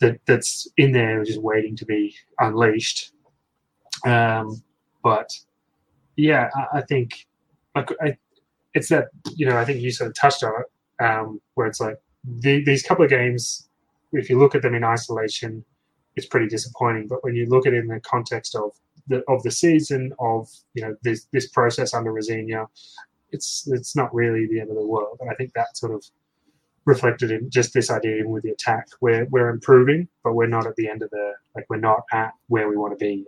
that 0.00 0.20
that's 0.26 0.68
in 0.76 0.92
there 0.92 1.24
just 1.24 1.40
waiting 1.40 1.76
to 1.76 1.84
be 1.84 2.14
unleashed. 2.40 3.12
Um, 4.04 4.62
but 5.02 5.32
yeah, 6.16 6.50
I, 6.54 6.78
I 6.78 6.80
think 6.82 7.26
like 7.74 7.90
I, 8.00 8.16
it's 8.74 8.88
that 8.88 9.08
you 9.34 9.46
know 9.46 9.56
I 9.56 9.64
think 9.64 9.80
you 9.80 9.90
sort 9.90 10.08
of 10.08 10.16
touched 10.16 10.42
on 10.42 10.52
it, 10.60 11.04
um, 11.04 11.40
where 11.54 11.66
it's 11.66 11.80
like 11.80 11.96
the, 12.24 12.64
these 12.64 12.82
couple 12.82 13.04
of 13.04 13.10
games 13.10 13.66
if 14.12 14.30
you 14.30 14.38
look 14.38 14.54
at 14.54 14.62
them 14.62 14.74
in 14.74 14.84
isolation, 14.84 15.64
it's 16.16 16.26
pretty 16.26 16.48
disappointing. 16.48 17.06
But 17.08 17.22
when 17.24 17.34
you 17.34 17.46
look 17.46 17.66
at 17.66 17.74
it 17.74 17.78
in 17.78 17.88
the 17.88 18.00
context 18.00 18.54
of 18.54 18.72
the 19.08 19.22
of 19.28 19.42
the 19.42 19.50
season 19.50 20.12
of 20.18 20.48
you 20.74 20.82
know 20.82 20.96
this 21.02 21.26
this 21.32 21.48
process 21.48 21.94
under 21.94 22.12
Rosenior, 22.12 22.66
it's 23.30 23.68
it's 23.70 23.94
not 23.94 24.14
really 24.14 24.46
the 24.46 24.60
end 24.60 24.70
of 24.70 24.76
the 24.76 24.86
world. 24.86 25.18
And 25.20 25.30
I 25.30 25.34
think 25.34 25.52
that 25.54 25.76
sort 25.76 25.92
of 25.92 26.04
reflected 26.86 27.30
in 27.30 27.50
just 27.50 27.74
this 27.74 27.90
idea 27.90 28.16
even 28.16 28.30
with 28.30 28.44
the 28.44 28.50
attack. 28.50 28.86
We're 29.00 29.26
we're 29.26 29.50
improving, 29.50 30.08
but 30.24 30.34
we're 30.34 30.46
not 30.46 30.66
at 30.66 30.76
the 30.76 30.88
end 30.88 31.02
of 31.02 31.10
the 31.10 31.34
like 31.54 31.66
we're 31.68 31.76
not 31.76 32.04
at 32.12 32.32
where 32.48 32.68
we 32.68 32.76
want 32.76 32.98
to 32.98 33.04
be. 33.04 33.26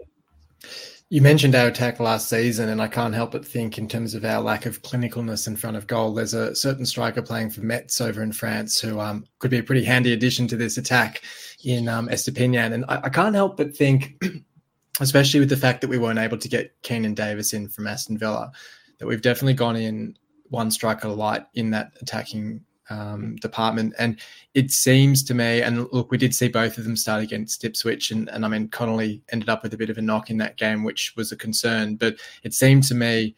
You 1.10 1.22
mentioned 1.22 1.54
our 1.54 1.68
attack 1.68 2.00
last 2.00 2.28
season, 2.28 2.68
and 2.68 2.82
I 2.82 2.88
can't 2.88 3.14
help 3.14 3.32
but 3.32 3.44
think, 3.44 3.78
in 3.78 3.88
terms 3.88 4.14
of 4.14 4.26
our 4.26 4.42
lack 4.42 4.66
of 4.66 4.82
clinicalness 4.82 5.46
in 5.46 5.56
front 5.56 5.78
of 5.78 5.86
goal, 5.86 6.12
there's 6.12 6.34
a 6.34 6.54
certain 6.54 6.84
striker 6.84 7.22
playing 7.22 7.48
for 7.48 7.62
Metz 7.62 8.02
over 8.02 8.22
in 8.22 8.30
France 8.30 8.78
who 8.78 9.00
um, 9.00 9.24
could 9.38 9.50
be 9.50 9.56
a 9.56 9.62
pretty 9.62 9.84
handy 9.84 10.12
addition 10.12 10.46
to 10.48 10.56
this 10.56 10.76
attack 10.76 11.22
in 11.64 11.88
um, 11.88 12.08
Estupiñán. 12.08 12.74
And 12.74 12.84
I, 12.88 13.00
I 13.04 13.08
can't 13.08 13.34
help 13.34 13.56
but 13.56 13.74
think, 13.74 14.22
especially 15.00 15.40
with 15.40 15.48
the 15.48 15.56
fact 15.56 15.80
that 15.80 15.88
we 15.88 15.96
weren't 15.96 16.18
able 16.18 16.36
to 16.36 16.48
get 16.48 16.74
Keinan 16.82 17.14
Davis 17.14 17.54
in 17.54 17.68
from 17.68 17.86
Aston 17.86 18.18
Villa, 18.18 18.52
that 18.98 19.06
we've 19.06 19.22
definitely 19.22 19.54
gone 19.54 19.76
in 19.76 20.14
one 20.50 20.70
striker 20.70 21.08
light 21.08 21.46
in 21.54 21.70
that 21.70 21.92
attacking 22.02 22.60
um, 22.90 23.37
department. 23.37 23.95
And 23.99 24.21
it 24.54 24.71
seems 24.71 25.23
to 25.25 25.35
me, 25.35 25.62
and 25.62 25.87
look, 25.92 26.11
we 26.11 26.18
did 26.18 26.35
see 26.35 26.49
both 26.49 26.78
of 26.78 26.85
them 26.85 26.97
start 26.97 27.23
against 27.23 27.64
Ipswich, 27.64 28.11
and, 28.11 28.28
and 28.30 28.45
I 28.45 28.49
mean, 28.49 28.68
Connolly 28.68 29.23
ended 29.30 29.49
up 29.49 29.62
with 29.62 29.75
a 29.75 29.76
bit 29.76 29.90
of 29.90 29.99
a 29.99 30.02
knock 30.02 30.30
in 30.30 30.38
that 30.38 30.57
game, 30.57 30.85
which 30.85 31.14
was 31.16 31.33
a 31.33 31.37
concern. 31.37 31.97
But 31.97 32.16
it 32.42 32.54
seemed 32.54 32.85
to 32.85 32.95
me, 32.95 33.35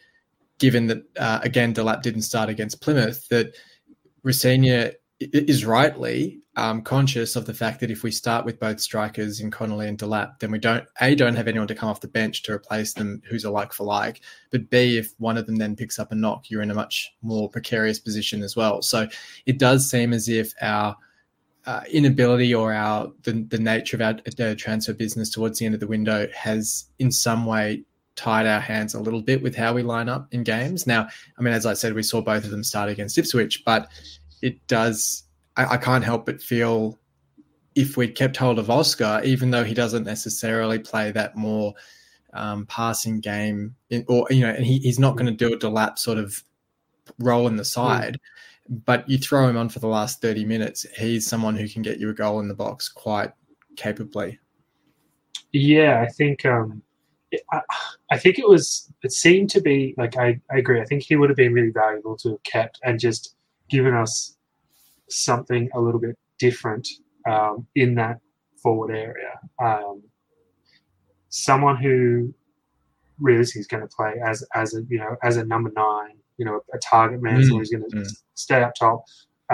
given 0.59 0.87
that, 0.89 1.03
uh, 1.19 1.41
again, 1.43 1.75
Delap 1.75 2.03
didn't 2.03 2.23
start 2.23 2.49
against 2.49 2.81
Plymouth, 2.81 3.29
that 3.29 3.55
Rosenior 4.23 4.93
is 5.21 5.67
rightly 5.67 6.41
um, 6.57 6.83
conscious 6.83 7.37
of 7.37 7.45
the 7.45 7.55
fact 7.55 7.81
that 7.81 7.91
if 7.91 8.03
we 8.03 8.11
start 8.11 8.45
with 8.45 8.59
both 8.59 8.81
strikers 8.81 9.41
in 9.41 9.51
Connolly 9.51 9.87
and 9.87 9.99
Delap, 9.99 10.39
then 10.39 10.51
we 10.51 10.59
don't 10.59 10.85
a 11.01 11.15
don't 11.15 11.37
have 11.37 11.47
anyone 11.47 11.69
to 11.69 11.75
come 11.75 11.89
off 11.89 12.01
the 12.01 12.09
bench 12.09 12.43
to 12.45 12.53
replace 12.53 12.95
them 12.95 13.23
who's 13.29 13.45
a 13.45 13.51
like 13.51 13.73
for 13.73 13.85
like. 13.85 14.23
But 14.51 14.71
b 14.71 14.97
if 14.99 15.13
one 15.19 15.37
of 15.37 15.47
them 15.47 15.57
then 15.57 15.77
picks 15.77 15.99
up 15.99 16.11
a 16.11 16.15
knock, 16.15 16.51
you're 16.51 16.63
in 16.63 16.71
a 16.71 16.75
much 16.75 17.15
more 17.23 17.49
precarious 17.49 17.99
position 17.99 18.43
as 18.43 18.57
well. 18.57 18.83
So 18.83 19.09
it 19.47 19.59
does 19.59 19.89
seem 19.89 20.13
as 20.13 20.29
if 20.29 20.53
our 20.63 20.97
uh, 21.67 21.83
inability 21.93 22.55
or 22.55 22.73
our 22.73 23.13
the, 23.23 23.45
the 23.49 23.59
nature 23.59 23.97
of 23.97 24.01
our 24.01 24.55
transfer 24.55 24.95
business 24.95 25.29
towards 25.29 25.59
the 25.59 25.67
end 25.67 25.75
of 25.75 25.81
the 25.81 25.87
window 25.87 26.27
has 26.35 26.87
in 26.99 27.13
some 27.13 27.45
way 27.45 27.85
tied 28.17 28.47
our 28.47 28.61
hands 28.61 28.95
a 28.95 29.01
little 29.01 29.23
bit 29.23 29.43
with 29.43 29.55
how 29.55 29.73
we 29.73 29.83
line 29.83 30.09
up 30.09 30.29
in 30.33 30.43
games. 30.43 30.87
Now, 30.87 31.09
I 31.39 31.43
mean, 31.43 31.55
as 31.55 31.65
I 31.65 31.75
said, 31.75 31.95
we 31.95 32.03
saw 32.03 32.21
both 32.21 32.45
of 32.45 32.51
them 32.51 32.65
start 32.65 32.91
against 32.91 33.17
Ipswich, 33.17 33.63
but 33.65 33.89
it 34.43 34.67
does 34.67 35.25
I, 35.57 35.75
I 35.75 35.77
can't 35.77 36.05
help 36.05 36.27
but 36.27 36.41
feel 36.41 36.99
if 37.75 37.97
we'd 37.97 38.15
kept 38.15 38.37
hold 38.37 38.59
of 38.59 38.71
Oscar, 38.71 39.21
even 39.25 39.51
though 39.51 39.65
he 39.65 39.75
doesn't 39.75 40.05
necessarily 40.05 40.79
play 40.79 41.13
that 41.13 41.37
more 41.37 41.75
um, 42.33 42.67
passing 42.67 43.21
game, 43.21 43.75
in, 43.91 44.05
or 44.09 44.27
you 44.31 44.41
know, 44.41 44.51
and 44.51 44.65
he, 44.65 44.79
he's 44.79 44.99
not 44.99 45.17
going 45.17 45.27
to 45.27 45.33
do 45.33 45.53
it 45.53 45.61
to 45.61 45.69
lap 45.69 45.99
sort 45.99 46.19
of 46.19 46.43
roll 47.19 47.47
in 47.47 47.57
the 47.57 47.65
side. 47.65 48.19
but 48.85 49.09
you 49.09 49.19
throw 49.19 49.49
him 49.49 49.57
on 49.57 49.69
for 49.69 49.81
the 49.81 49.89
last 49.89 50.21
30 50.21 50.45
minutes, 50.45 50.87
he's 50.97 51.27
someone 51.27 51.57
who 51.57 51.69
can 51.69 51.83
get 51.83 51.99
you 51.99 52.11
a 52.11 52.15
goal 52.15 52.41
in 52.41 52.49
the 52.49 52.55
box 52.55 52.89
quite 52.89 53.33
capably. 53.77 54.39
Yeah, 55.53 56.01
I 56.01 56.09
think 56.13 56.45
um, 56.47 56.83
I, 57.53 57.61
I 58.13 58.19
think 58.19 58.39
it 58.39 58.49
was 58.49 58.93
it 59.03 59.13
seemed 59.13 59.51
to 59.51 59.61
be 59.61 59.95
like 59.97 60.17
I, 60.17 60.41
I 60.51 60.59
agree. 60.59 60.81
I 60.81 60.85
think 60.85 61.03
he 61.03 61.17
would 61.17 61.31
have 61.31 61.37
been 61.37 61.53
really 61.53 61.71
valuable 61.71 62.17
to 62.19 62.31
have 62.31 62.43
kept 62.45 62.81
and 62.85 63.01
just 63.01 63.37
given 63.71 63.95
us 63.95 64.37
something 65.09 65.69
a 65.75 65.81
little 65.81 66.01
bit 66.01 66.17
different 66.39 66.87
um, 67.29 67.67
in 67.75 67.95
that 67.95 68.19
forward 68.63 68.95
area. 68.95 69.39
Um, 69.63 70.03
someone 71.29 71.77
who 71.77 72.35
realistically 73.19 73.61
is 73.61 73.67
going 73.67 73.83
to 73.83 73.95
play 73.95 74.15
as 74.25 74.45
as 74.55 74.75
a 74.75 74.83
you 74.89 74.99
know 74.99 75.17
as 75.23 75.37
a 75.37 75.45
number 75.45 75.71
nine, 75.75 76.17
you 76.39 76.45
know, 76.45 76.61
a 76.73 76.79
target 76.79 77.23
man, 77.23 77.41
mm. 77.41 77.45
someone 77.45 77.61
who's 77.61 77.71
going 77.71 77.89
to 77.91 77.97
mm. 77.97 78.23
stay 78.35 78.63
up 78.63 78.75
top. 78.75 79.05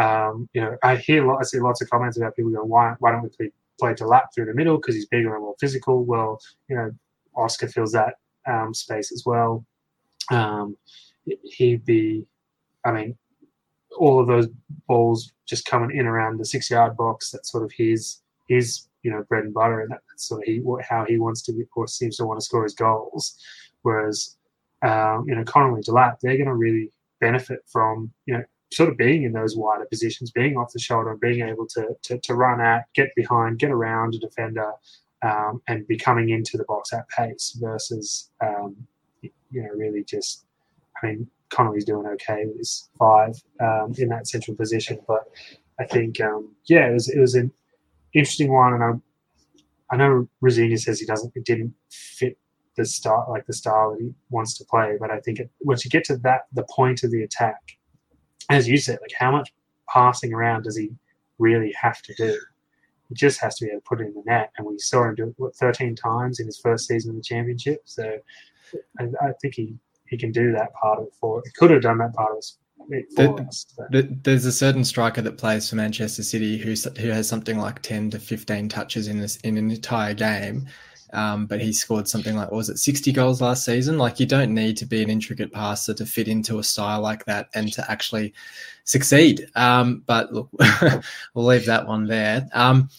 Um, 0.01 0.49
you 0.53 0.61
know, 0.61 0.77
I 0.83 0.97
hear 0.97 1.27
lot, 1.27 1.39
I 1.41 1.45
see 1.45 1.59
lots 1.59 1.83
of 1.83 1.91
comments 1.91 2.17
about 2.17 2.37
people 2.37 2.53
going, 2.53 2.69
why 2.69 2.95
why 3.01 3.13
don't 3.13 3.23
we 3.23 3.29
play 3.29 3.51
play 3.79 3.95
Delap 3.95 4.27
through 4.35 4.47
the 4.47 4.55
middle 4.55 4.77
because 4.77 4.95
he's 4.95 5.07
bigger 5.07 5.35
and 5.35 5.43
more 5.43 5.57
physical? 5.61 6.05
Well, 6.05 6.41
you 6.69 6.77
know, 6.77 6.91
Oscar 7.35 7.69
fills 7.69 7.93
that 7.93 8.15
um, 8.47 8.73
space 8.73 9.13
as 9.13 9.25
well. 9.27 9.65
Um, 10.31 10.77
he'd 11.45 11.85
be, 11.85 12.27
I 12.85 12.93
mean, 12.93 13.19
all 13.97 14.21
of 14.21 14.27
those 14.27 14.49
balls 14.87 15.33
just 15.47 15.67
coming 15.67 15.97
in 15.97 16.07
around 16.07 16.39
the 16.39 16.45
six 16.45 16.71
yard 16.71 16.97
box. 16.97 17.31
That's 17.31 17.51
sort 17.51 17.65
of 17.65 17.73
his 17.73 18.21
his 18.49 18.87
you 19.03 19.11
know 19.11 19.25
bread 19.29 19.45
and 19.45 19.55
butter, 19.55 19.81
and 19.81 19.91
that's 19.91 20.29
sort 20.29 20.43
of 20.43 20.47
he, 20.47 20.63
how 20.89 21.05
he 21.05 21.19
wants 21.19 21.43
to 21.43 21.67
or 21.77 21.87
seems 21.87 22.17
to 22.17 22.27
want 22.27 22.41
to 22.41 22.45
score 22.45 22.65
his 22.65 22.75
goals. 22.75 23.39
Whereas 23.83 24.37
um, 24.83 25.25
you 25.29 25.35
know 25.35 25.45
Connolly 25.45 25.83
Delap, 25.83 26.21
they're 26.21 26.37
going 26.37 26.47
to 26.47 26.55
really 26.55 26.91
benefit 27.21 27.61
from 27.67 28.13
you 28.27 28.35
know 28.35 28.45
sort 28.73 28.89
of 28.89 28.97
being 28.97 29.23
in 29.23 29.33
those 29.33 29.57
wider 29.57 29.87
positions, 29.87 30.31
being 30.31 30.57
off 30.57 30.73
the 30.73 30.79
shoulder, 30.79 31.13
and 31.13 31.21
being 31.21 31.47
able 31.47 31.67
to 31.69 31.97
to, 32.03 32.19
to 32.19 32.35
run 32.35 32.61
at, 32.61 32.85
get 32.95 33.15
behind, 33.15 33.59
get 33.59 33.71
around 33.71 34.15
a 34.15 34.19
defender, 34.19 34.73
um, 35.23 35.63
and 35.69 35.87
be 35.87 35.97
coming 35.97 36.31
into 36.31 36.57
the 36.57 36.65
box 36.65 36.93
at 36.93 37.09
pace 37.09 37.57
versus 37.61 38.31
um, 38.41 38.77
you 39.23 39.63
know 39.63 39.71
really 39.75 40.05
just 40.05 40.45
I 41.03 41.07
mean 41.07 41.31
Connolly's 41.51 41.85
doing 41.85 42.07
okay 42.07 42.45
with 42.47 42.59
his 42.59 42.89
five 42.99 43.35
um, 43.61 43.95
in 43.99 44.09
that 44.09 44.27
central 44.27 44.57
position, 44.57 44.99
but 45.07 45.25
I 45.79 45.85
think 45.85 46.21
um, 46.21 46.55
yeah, 46.65 46.89
it 46.89 46.93
was 46.93 47.09
it 47.09 47.21
was 47.21 47.35
an 47.35 47.53
interesting 48.15 48.53
one, 48.53 48.75
and 48.75 48.85
I 48.85 49.95
I 49.95 49.97
know 49.97 50.29
Rosenior 50.41 50.79
says 50.79 51.01
he 51.01 51.07
doesn't 51.07 51.33
it 51.35 51.45
didn't 51.45 51.75
fit 51.91 52.39
the 52.77 52.85
style 52.85 53.27
like 53.29 53.47
the 53.47 53.53
style 53.53 53.93
that 53.93 54.01
he 54.01 54.13
wants 54.31 54.57
to 54.59 54.65
play, 54.65 54.97
but 54.99 55.11
I 55.11 55.21
think 55.21 55.41
it, 55.41 55.51
once 55.61 55.85
you 55.85 55.91
get 55.91 56.05
to 56.05 56.17
that 56.19 56.43
the 56.53 56.67
point 56.71 57.03
of 57.05 57.11
the 57.11 57.23
attack, 57.23 57.77
as 58.51 58.69
you 58.69 58.79
said, 58.79 58.99
like 59.01 59.13
how 59.19 59.31
much 59.31 59.53
passing 59.89 60.33
around 60.33 60.65
does 60.65 60.77
he 60.77 60.91
really 61.39 61.73
have 61.81 62.03
to 62.03 62.15
do? 62.15 62.39
He 63.09 63.15
just 63.15 63.41
has 63.41 63.57
to 63.57 63.67
be 63.67 63.71
able 63.71 63.81
to 63.81 63.85
put 63.85 64.01
it 64.01 64.07
in 64.07 64.15
the 64.15 64.23
net, 64.27 64.51
and 64.57 64.67
we 64.67 64.79
saw 64.79 65.05
him 65.05 65.15
do 65.15 65.29
it 65.29 65.35
what, 65.37 65.55
13 65.55 65.95
times 65.95 66.41
in 66.41 66.47
his 66.47 66.59
first 66.59 66.87
season 66.89 67.11
of 67.11 67.17
the 67.17 67.23
championship. 67.23 67.83
So 67.85 68.19
I, 68.99 69.05
I 69.23 69.33
think 69.41 69.55
he 69.55 69.77
he 70.09 70.17
can 70.17 70.33
do 70.33 70.53
that 70.53 70.73
part 70.75 70.99
of 70.99 71.07
it 71.07 71.15
for. 71.21 71.43
He 71.45 71.51
could 71.57 71.71
have 71.71 71.83
done 71.83 71.99
that 71.99 72.15
part 72.15 72.33
of 72.33 72.45
it 72.91 73.07
for 73.15 73.41
us. 73.41 73.67
There's 73.91 74.45
a 74.45 74.53
certain 74.53 74.85
striker 74.85 75.23
that 75.23 75.39
plays 75.39 75.69
for 75.69 75.77
Manchester 75.77 76.23
City 76.23 76.59
who 76.59 76.75
who 77.01 77.09
has 77.11 77.29
something 77.29 77.59
like 77.59 77.83
10 77.83 78.11
to 78.11 78.19
15 78.19 78.69
touches 78.69 79.09
in 79.09 79.21
this 79.21 79.37
in 79.39 79.57
an 79.57 79.71
entire 79.71 80.15
game. 80.15 80.67
Um, 81.13 81.47
but 81.47 81.61
he 81.61 81.73
scored 81.73 82.09
something 82.09 82.35
like 82.35 82.51
was 82.51 82.69
it 82.69 82.79
60 82.79 83.13
goals 83.13 83.41
last 83.41 83.65
season 83.65 83.97
like 83.97 84.19
you 84.19 84.27
don't 84.27 84.53
need 84.53 84.77
to 84.79 84.85
be 84.85 85.05
an 85.05 85.09
intricate 85.09 85.53
passer 85.53 85.95
to 85.95 86.05
fit 86.05 86.27
into 86.27 86.59
a 86.59 86.65
style 86.65 87.01
like 87.01 87.25
that 87.27 87.49
and 87.55 87.73
to 87.75 87.91
actually 87.91 88.35
succeed 88.83 89.49
um, 89.55 90.03
but 90.07 90.33
look 90.33 90.51
we'll 91.35 91.47
leave 91.47 91.65
that 91.67 91.87
one 91.87 92.07
there 92.09 92.49
um, 92.55 92.91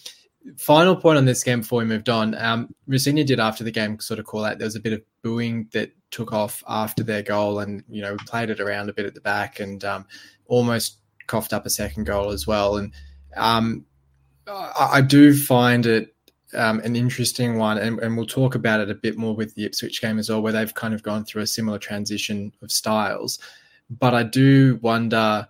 final 0.56 0.96
point 0.96 1.18
on 1.18 1.24
this 1.24 1.42
game 1.44 1.60
before 1.60 1.80
we 1.80 1.84
moved 1.84 2.08
on. 2.08 2.34
Um, 2.34 2.74
did 2.88 3.40
after 3.40 3.64
the 3.64 3.70
game 3.70 3.98
sort 4.00 4.20
of 4.20 4.26
call 4.26 4.44
out 4.44 4.58
there 4.58 4.66
was 4.66 4.76
a 4.76 4.80
bit 4.80 4.92
of 4.92 5.02
booing 5.22 5.68
that 5.72 5.90
took 6.10 6.32
off 6.32 6.62
after 6.68 7.02
their 7.02 7.22
goal, 7.22 7.60
and 7.60 7.84
you 7.88 8.02
know 8.02 8.12
we 8.12 8.18
played 8.26 8.50
it 8.50 8.60
around 8.60 8.88
a 8.88 8.92
bit 8.92 9.06
at 9.06 9.14
the 9.14 9.20
back 9.20 9.60
and 9.60 9.84
um, 9.84 10.06
almost 10.46 10.98
coughed 11.26 11.52
up 11.52 11.66
a 11.66 11.70
second 11.70 12.04
goal 12.04 12.30
as 12.30 12.46
well. 12.46 12.76
And 12.76 12.92
um, 13.36 13.84
I, 14.46 14.88
I, 14.94 15.00
do 15.02 15.36
find 15.36 15.84
it 15.84 16.14
um, 16.54 16.80
an 16.80 16.96
interesting 16.96 17.58
one, 17.58 17.78
and, 17.78 17.98
and, 18.00 18.16
we'll 18.16 18.26
talk 18.26 18.54
about 18.54 18.80
it 18.80 18.90
a 18.90 18.94
bit 18.94 19.18
more 19.18 19.36
with 19.36 19.54
the 19.54 19.64
Ipswich 19.64 20.00
game 20.00 20.18
as 20.18 20.30
well, 20.30 20.42
where 20.42 20.52
they've 20.52 20.74
kind 20.74 20.94
of 20.94 21.02
gone 21.02 21.24
through 21.24 21.42
a 21.42 21.46
similar 21.46 21.78
transition 21.78 22.52
of 22.62 22.72
styles. 22.72 23.38
But 23.90 24.14
I 24.14 24.22
do 24.22 24.78
wonder 24.82 25.46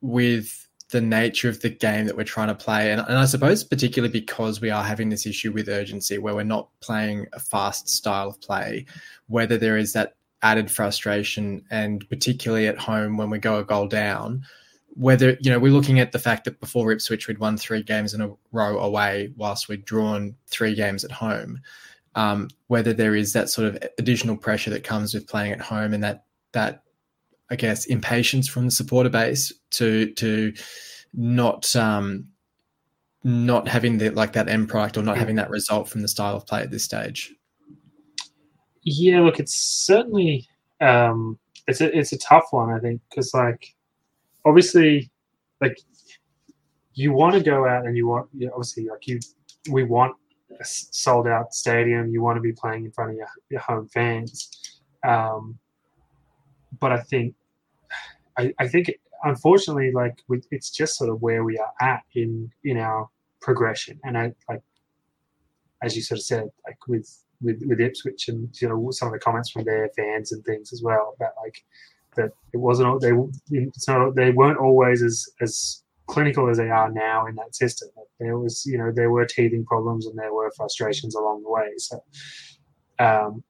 with 0.00 0.67
the 0.90 1.00
nature 1.00 1.48
of 1.48 1.60
the 1.60 1.68
game 1.68 2.06
that 2.06 2.16
we're 2.16 2.24
trying 2.24 2.48
to 2.48 2.54
play. 2.54 2.92
And, 2.92 3.00
and 3.00 3.18
I 3.18 3.26
suppose, 3.26 3.62
particularly 3.62 4.12
because 4.12 4.60
we 4.60 4.70
are 4.70 4.82
having 4.82 5.10
this 5.10 5.26
issue 5.26 5.52
with 5.52 5.68
urgency 5.68 6.18
where 6.18 6.34
we're 6.34 6.44
not 6.44 6.68
playing 6.80 7.26
a 7.32 7.40
fast 7.40 7.88
style 7.88 8.28
of 8.28 8.40
play, 8.40 8.86
whether 9.26 9.58
there 9.58 9.76
is 9.76 9.92
that 9.92 10.14
added 10.42 10.70
frustration, 10.70 11.64
and 11.70 12.08
particularly 12.08 12.68
at 12.68 12.78
home 12.78 13.16
when 13.16 13.28
we 13.28 13.38
go 13.38 13.58
a 13.58 13.64
goal 13.64 13.86
down, 13.86 14.44
whether, 14.94 15.36
you 15.40 15.50
know, 15.50 15.58
we're 15.58 15.72
looking 15.72 16.00
at 16.00 16.12
the 16.12 16.18
fact 16.18 16.44
that 16.44 16.60
before 16.60 16.90
Ipswich, 16.90 17.28
we'd 17.28 17.38
won 17.38 17.56
three 17.56 17.82
games 17.82 18.14
in 18.14 18.20
a 18.20 18.30
row 18.52 18.78
away 18.78 19.32
whilst 19.36 19.68
we'd 19.68 19.84
drawn 19.84 20.34
three 20.46 20.74
games 20.74 21.04
at 21.04 21.12
home. 21.12 21.60
Um, 22.14 22.48
whether 22.68 22.92
there 22.92 23.14
is 23.14 23.32
that 23.34 23.50
sort 23.50 23.68
of 23.68 23.82
additional 23.98 24.36
pressure 24.36 24.70
that 24.70 24.84
comes 24.84 25.12
with 25.12 25.28
playing 25.28 25.52
at 25.52 25.60
home 25.60 25.92
and 25.92 26.02
that, 26.02 26.24
that 26.52 26.82
I 27.50 27.56
guess, 27.56 27.86
impatience 27.86 28.48
from 28.48 28.66
the 28.66 28.70
supporter 28.70 29.08
base 29.08 29.52
to 29.72 30.12
to 30.14 30.52
not 31.14 31.74
um, 31.74 32.28
not 33.24 33.68
having 33.68 33.98
the 33.98 34.10
like 34.10 34.32
that 34.34 34.48
end 34.48 34.68
product 34.68 34.96
or 34.96 35.02
not 35.02 35.16
having 35.16 35.36
that 35.36 35.50
result 35.50 35.88
from 35.88 36.02
the 36.02 36.08
style 36.08 36.36
of 36.36 36.46
play 36.46 36.62
at 36.62 36.70
this 36.70 36.84
stage. 36.84 37.34
Yeah, 38.82 39.20
look, 39.20 39.40
it's 39.40 39.54
certainly 39.54 40.46
um, 40.80 41.38
it's 41.66 41.80
a 41.80 41.96
it's 41.96 42.12
a 42.12 42.18
tough 42.18 42.46
one, 42.50 42.70
I 42.70 42.78
think, 42.78 43.00
because 43.08 43.32
like 43.34 43.74
obviously, 44.44 45.10
like 45.60 45.78
you 46.94 47.12
want 47.12 47.34
to 47.34 47.40
go 47.40 47.66
out 47.66 47.86
and 47.86 47.96
you 47.96 48.06
want 48.06 48.28
you 48.36 48.46
know, 48.46 48.52
obviously 48.52 48.86
like 48.86 49.06
you 49.06 49.20
we 49.70 49.84
want 49.84 50.14
a 50.60 50.64
sold 50.64 51.26
out 51.26 51.52
stadium. 51.54 52.10
You 52.10 52.22
want 52.22 52.36
to 52.36 52.40
be 52.40 52.52
playing 52.52 52.84
in 52.84 52.92
front 52.92 53.10
of 53.10 53.16
your, 53.16 53.28
your 53.50 53.60
home 53.60 53.88
fans. 53.88 54.80
Um, 55.06 55.58
but 56.80 56.92
I 56.92 57.00
think 57.00 57.34
I, 58.38 58.52
I 58.58 58.68
think 58.68 58.92
unfortunately, 59.24 59.90
like 59.92 60.22
we, 60.28 60.40
it's 60.50 60.70
just 60.70 60.96
sort 60.96 61.10
of 61.10 61.20
where 61.20 61.44
we 61.44 61.58
are 61.58 61.72
at 61.80 62.02
in 62.14 62.50
in 62.64 62.78
our 62.78 63.08
progression. 63.40 63.98
And 64.04 64.16
I 64.16 64.32
like, 64.48 64.62
as 65.82 65.96
you 65.96 66.02
sort 66.02 66.18
of 66.18 66.24
said, 66.24 66.48
like 66.66 66.78
with 66.86 67.08
with 67.40 67.62
with 67.66 67.80
Ipswich 67.80 68.28
and 68.28 68.48
you 68.60 68.68
know 68.68 68.90
some 68.90 69.08
of 69.08 69.12
the 69.12 69.18
comments 69.18 69.50
from 69.50 69.64
their 69.64 69.90
fans 69.96 70.32
and 70.32 70.44
things 70.44 70.72
as 70.72 70.82
well 70.82 71.14
about 71.16 71.32
like 71.42 71.64
that 72.16 72.30
it 72.52 72.56
wasn't 72.56 73.00
they 73.00 73.12
it's 73.50 73.88
not 73.88 74.14
they 74.14 74.30
weren't 74.30 74.58
always 74.58 75.02
as 75.02 75.26
as 75.40 75.82
clinical 76.06 76.48
as 76.48 76.56
they 76.56 76.70
are 76.70 76.90
now 76.90 77.26
in 77.26 77.34
that 77.36 77.54
system. 77.54 77.88
There 78.18 78.38
was 78.38 78.64
you 78.66 78.78
know 78.78 78.92
there 78.94 79.10
were 79.10 79.26
teething 79.26 79.64
problems 79.64 80.06
and 80.06 80.16
there 80.16 80.32
were 80.32 80.50
frustrations 80.56 81.14
along 81.14 81.42
the 81.42 81.50
way. 81.50 81.70
So 81.76 82.02
um 82.98 83.44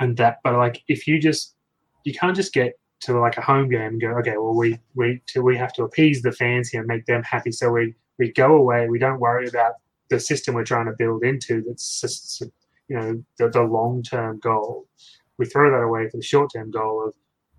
and 0.00 0.16
that 0.16 0.38
but 0.42 0.54
like 0.54 0.82
if 0.88 1.06
you 1.06 1.18
just 1.18 1.54
you 2.04 2.12
can't 2.12 2.36
just 2.36 2.52
get 2.52 2.74
to 3.00 3.18
like 3.18 3.36
a 3.36 3.42
home 3.42 3.68
game 3.68 3.80
and 3.80 4.00
go, 4.00 4.08
okay, 4.18 4.36
well 4.36 4.54
we 4.54 4.78
we 4.94 5.22
we 5.40 5.56
have 5.56 5.72
to 5.74 5.84
appease 5.84 6.22
the 6.22 6.32
fans 6.32 6.68
here 6.68 6.80
and 6.80 6.88
make 6.88 7.06
them 7.06 7.22
happy. 7.22 7.52
So 7.52 7.70
we 7.70 7.94
we 8.18 8.32
go 8.32 8.56
away. 8.56 8.88
We 8.88 8.98
don't 8.98 9.20
worry 9.20 9.48
about 9.48 9.74
the 10.08 10.20
system 10.20 10.54
we're 10.54 10.64
trying 10.64 10.86
to 10.86 10.94
build 10.98 11.24
into. 11.24 11.62
That's 11.66 12.00
just 12.00 12.42
you 12.88 12.96
know 12.96 13.22
the, 13.38 13.48
the 13.48 13.62
long 13.62 14.02
term 14.02 14.38
goal. 14.40 14.86
We 15.38 15.46
throw 15.46 15.70
that 15.70 15.84
away 15.84 16.08
for 16.08 16.16
the 16.16 16.22
short 16.22 16.50
term 16.52 16.70
goal 16.70 17.06
of 17.06 17.14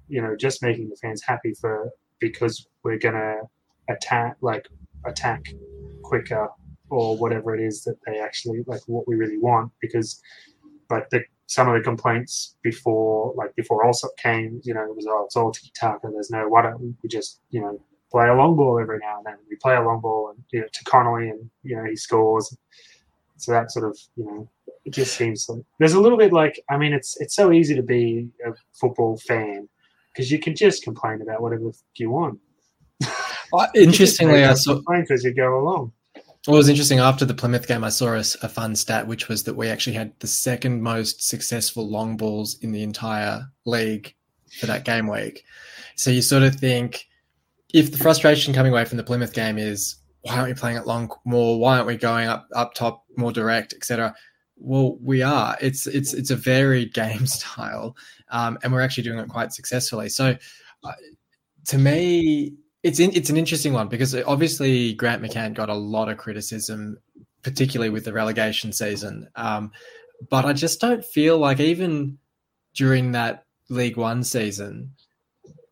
you 0.07 0.21
know 0.21 0.35
just 0.35 0.63
making 0.63 0.89
the 0.89 0.95
fans 0.95 1.21
happy 1.21 1.53
for 1.53 1.89
because 2.19 2.67
we're 2.83 2.97
gonna 2.97 3.37
attack 3.89 4.37
like 4.41 4.67
attack 5.05 5.53
quicker 6.03 6.47
or 6.89 7.17
whatever 7.17 7.53
it 7.53 7.61
is 7.61 7.83
that 7.83 7.97
they 8.05 8.19
actually 8.19 8.63
like 8.65 8.81
what 8.87 9.07
we 9.07 9.15
really 9.15 9.37
want 9.37 9.71
because 9.81 10.21
but 10.87 11.09
the 11.11 11.21
some 11.47 11.69
of 11.69 11.75
the 11.75 11.81
complaints 11.81 12.55
before, 12.61 13.33
like 13.35 13.55
before 13.55 13.85
Allsop 13.85 14.15
came, 14.17 14.61
you 14.63 14.73
know, 14.73 14.83
it 14.83 14.95
was 14.95 15.07
oh, 15.07 15.23
it's 15.25 15.35
all 15.35 15.51
tiki 15.51 15.71
taka. 15.73 16.09
There's 16.11 16.29
no 16.29 16.47
why 16.47 16.61
don't 16.61 16.95
we 17.01 17.09
just 17.09 17.39
you 17.49 17.61
know 17.61 17.81
play 18.11 18.27
a 18.27 18.33
long 18.33 18.55
ball 18.55 18.79
every 18.79 18.99
now 18.99 19.17
and 19.17 19.25
then? 19.25 19.37
We 19.49 19.55
play 19.55 19.75
a 19.75 19.81
long 19.81 20.01
ball 20.01 20.29
and 20.29 20.43
you 20.51 20.61
know 20.61 20.67
to 20.71 20.83
Connolly 20.83 21.29
and 21.29 21.49
you 21.63 21.75
know 21.75 21.85
he 21.85 21.95
scores. 21.95 22.55
So 23.37 23.51
that 23.51 23.71
sort 23.71 23.89
of 23.89 23.97
you 24.15 24.25
know 24.25 24.49
it 24.85 24.93
just 24.93 25.15
seems 25.15 25.47
like 25.49 25.63
there's 25.79 25.93
a 25.93 26.01
little 26.01 26.17
bit 26.17 26.33
like 26.33 26.59
I 26.69 26.77
mean 26.77 26.93
it's 26.93 27.19
it's 27.21 27.35
so 27.35 27.51
easy 27.51 27.75
to 27.75 27.83
be 27.83 28.29
a 28.45 28.51
football 28.73 29.17
fan 29.17 29.69
because 30.11 30.31
you 30.31 30.39
can 30.39 30.55
just 30.55 30.83
complain 30.83 31.21
about 31.21 31.41
whatever 31.41 31.71
you 31.95 32.11
want. 32.11 32.39
Well, 33.51 33.69
interestingly, 33.73 34.43
I 34.43 34.53
saw 34.55 34.81
because 34.89 35.23
you 35.23 35.33
go 35.33 35.59
along. 35.59 35.93
It 36.47 36.51
was 36.51 36.69
interesting. 36.69 36.99
After 36.99 37.25
the 37.25 37.33
Plymouth 37.33 37.67
game, 37.67 37.83
I 37.83 37.89
saw 37.89 38.13
a, 38.13 38.19
a, 38.19 38.47
fun 38.47 38.73
stat, 38.75 39.05
which 39.05 39.27
was 39.27 39.43
that 39.43 39.55
we 39.55 39.67
actually 39.67 39.97
had 39.97 40.13
the 40.19 40.27
second 40.27 40.81
most 40.81 41.27
successful 41.27 41.89
long 41.89 42.15
balls 42.15 42.57
in 42.61 42.71
the 42.71 42.83
entire 42.83 43.45
league 43.65 44.15
for 44.57 44.65
that 44.65 44.85
game 44.85 45.07
week. 45.07 45.43
So 45.95 46.09
you 46.09 46.21
sort 46.21 46.43
of 46.43 46.55
think, 46.55 47.05
if 47.73 47.91
the 47.91 47.97
frustration 47.97 48.53
coming 48.53 48.71
away 48.71 48.85
from 48.85 48.97
the 48.97 49.03
Plymouth 49.03 49.33
game 49.33 49.57
is 49.57 49.97
why 50.21 50.35
aren't 50.35 50.47
we 50.47 50.53
playing 50.53 50.77
it 50.77 50.87
long 50.87 51.11
more? 51.25 51.59
Why 51.59 51.75
aren't 51.75 51.87
we 51.87 51.97
going 51.97 52.29
up 52.29 52.47
up 52.55 52.73
top 52.73 53.03
more 53.17 53.33
direct, 53.33 53.73
etc. 53.73 54.15
Well, 54.55 54.97
we 55.01 55.21
are. 55.21 55.57
It's 55.59 55.85
it's 55.85 56.13
it's 56.13 56.31
a 56.31 56.35
varied 56.35 56.93
game 56.93 57.27
style, 57.27 57.97
um, 58.29 58.57
and 58.63 58.71
we're 58.71 58.81
actually 58.81 59.03
doing 59.03 59.19
it 59.19 59.27
quite 59.27 59.51
successfully. 59.51 60.07
So, 60.07 60.37
uh, 60.83 60.91
to 61.65 61.77
me, 61.77 62.53
it's 62.83 62.99
in, 62.99 63.11
it's 63.13 63.29
an 63.29 63.37
interesting 63.37 63.73
one 63.73 63.87
because 63.87 64.15
obviously 64.15 64.93
Grant 64.93 65.21
McCann 65.21 65.53
got 65.53 65.69
a 65.69 65.73
lot 65.73 66.09
of 66.09 66.17
criticism, 66.17 66.97
particularly 67.43 67.89
with 67.89 68.05
the 68.05 68.13
relegation 68.13 68.71
season. 68.71 69.27
Um, 69.35 69.71
but 70.29 70.45
I 70.45 70.53
just 70.53 70.79
don't 70.79 71.03
feel 71.03 71.37
like 71.37 71.59
even 71.59 72.17
during 72.75 73.11
that 73.11 73.45
League 73.69 73.97
One 73.97 74.23
season, 74.23 74.91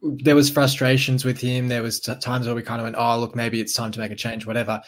there 0.01 0.35
was 0.35 0.49
frustrations 0.49 1.25
with 1.25 1.39
him. 1.39 1.67
There 1.67 1.83
was 1.83 1.99
t- 1.99 2.13
times 2.15 2.45
where 2.45 2.55
we 2.55 2.61
kind 2.61 2.79
of 2.79 2.85
went, 2.85 2.95
"Oh, 2.97 3.19
look, 3.19 3.35
maybe 3.35 3.59
it's 3.59 3.73
time 3.73 3.91
to 3.91 3.99
make 3.99 4.11
a 4.11 4.15
change, 4.15 4.45
whatever." 4.45 4.81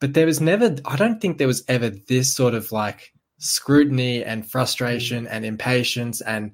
But 0.00 0.14
there 0.14 0.26
was 0.26 0.40
never. 0.40 0.76
I 0.84 0.96
don't 0.96 1.20
think 1.20 1.38
there 1.38 1.46
was 1.46 1.62
ever 1.68 1.90
this 1.90 2.34
sort 2.34 2.54
of 2.54 2.72
like 2.72 3.12
scrutiny 3.38 4.24
and 4.24 4.48
frustration 4.48 5.26
and 5.26 5.44
impatience 5.44 6.20
and 6.20 6.52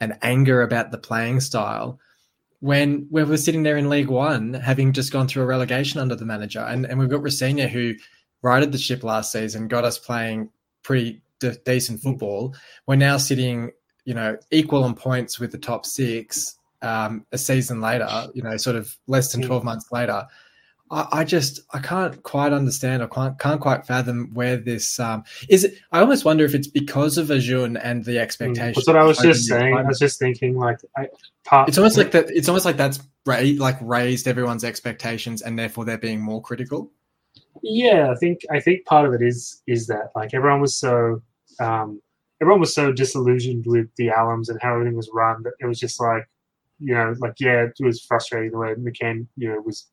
and 0.00 0.18
anger 0.22 0.62
about 0.62 0.90
the 0.90 0.98
playing 0.98 1.40
style 1.40 1.98
when 2.60 3.06
we 3.10 3.22
were 3.24 3.36
sitting 3.36 3.62
there 3.62 3.76
in 3.76 3.88
League 3.88 4.08
One, 4.08 4.54
having 4.54 4.92
just 4.92 5.12
gone 5.12 5.28
through 5.28 5.44
a 5.44 5.46
relegation 5.46 6.00
under 6.00 6.16
the 6.16 6.24
manager, 6.24 6.60
and 6.60 6.86
and 6.86 6.98
we've 6.98 7.08
got 7.08 7.22
Rosenior 7.22 7.68
who 7.68 7.94
righted 8.42 8.72
the 8.72 8.78
ship 8.78 9.04
last 9.04 9.32
season, 9.32 9.68
got 9.68 9.84
us 9.84 9.98
playing 9.98 10.50
pretty 10.82 11.20
de- 11.40 11.56
decent 11.64 12.00
football. 12.00 12.54
We're 12.86 12.96
now 12.96 13.16
sitting, 13.16 13.70
you 14.04 14.14
know, 14.14 14.36
equal 14.50 14.84
on 14.84 14.94
points 14.94 15.38
with 15.38 15.52
the 15.52 15.58
top 15.58 15.86
six 15.86 16.56
um, 16.82 17.26
a 17.32 17.38
season 17.38 17.80
later, 17.80 18.08
you 18.34 18.42
know, 18.42 18.56
sort 18.56 18.76
of 18.76 18.96
less 19.06 19.32
than 19.32 19.42
12 19.42 19.64
months 19.64 19.90
later. 19.90 20.24
I, 20.90 21.08
I 21.12 21.24
just 21.24 21.60
I 21.72 21.78
can't 21.78 22.22
quite 22.22 22.52
understand 22.52 23.02
I 23.02 23.06
can't, 23.06 23.38
can't 23.38 23.60
quite 23.60 23.86
fathom 23.86 24.30
where 24.32 24.56
this 24.56 24.98
um, 24.98 25.24
is. 25.48 25.64
It, 25.64 25.74
I 25.92 26.00
almost 26.00 26.24
wonder 26.24 26.44
if 26.44 26.54
it's 26.54 26.66
because 26.68 27.18
of 27.18 27.28
Acun 27.28 27.80
and 27.82 28.04
the 28.04 28.18
expectations. 28.18 28.76
That's 28.76 28.86
what 28.86 28.96
I 28.96 29.04
was 29.04 29.18
just 29.18 29.46
saying. 29.46 29.76
I 29.76 29.82
was 29.82 29.98
just 29.98 30.18
thinking 30.18 30.56
like 30.56 30.78
I, 30.96 31.08
part, 31.44 31.68
it's 31.68 31.78
almost 31.78 31.96
like 31.96 32.10
that. 32.12 32.30
It's 32.30 32.48
almost 32.48 32.64
like 32.64 32.76
that's 32.76 33.00
ra- 33.26 33.42
like 33.56 33.76
raised 33.80 34.28
everyone's 34.28 34.64
expectations 34.64 35.42
and 35.42 35.58
therefore 35.58 35.84
they're 35.84 35.98
being 35.98 36.20
more 36.20 36.42
critical. 36.42 36.90
Yeah, 37.62 38.10
I 38.10 38.14
think 38.16 38.40
I 38.50 38.60
think 38.60 38.84
part 38.86 39.06
of 39.06 39.14
it 39.14 39.22
is 39.22 39.62
is 39.66 39.86
that 39.88 40.10
like 40.14 40.34
everyone 40.34 40.60
was 40.60 40.76
so 40.76 41.22
um, 41.60 42.00
everyone 42.40 42.60
was 42.60 42.74
so 42.74 42.92
disillusioned 42.92 43.64
with 43.66 43.88
the 43.96 44.08
Allams 44.08 44.48
and 44.48 44.60
how 44.62 44.74
everything 44.74 44.96
was 44.96 45.10
run 45.12 45.42
that 45.42 45.52
it 45.60 45.66
was 45.66 45.78
just 45.78 46.00
like 46.00 46.28
you 46.80 46.94
know, 46.94 47.14
like 47.18 47.34
yeah, 47.40 47.64
it 47.64 47.84
was 47.84 48.02
frustrating 48.02 48.52
the 48.52 48.58
way 48.58 48.74
McCann, 48.74 49.26
you 49.36 49.48
know, 49.48 49.60
was 49.60 49.86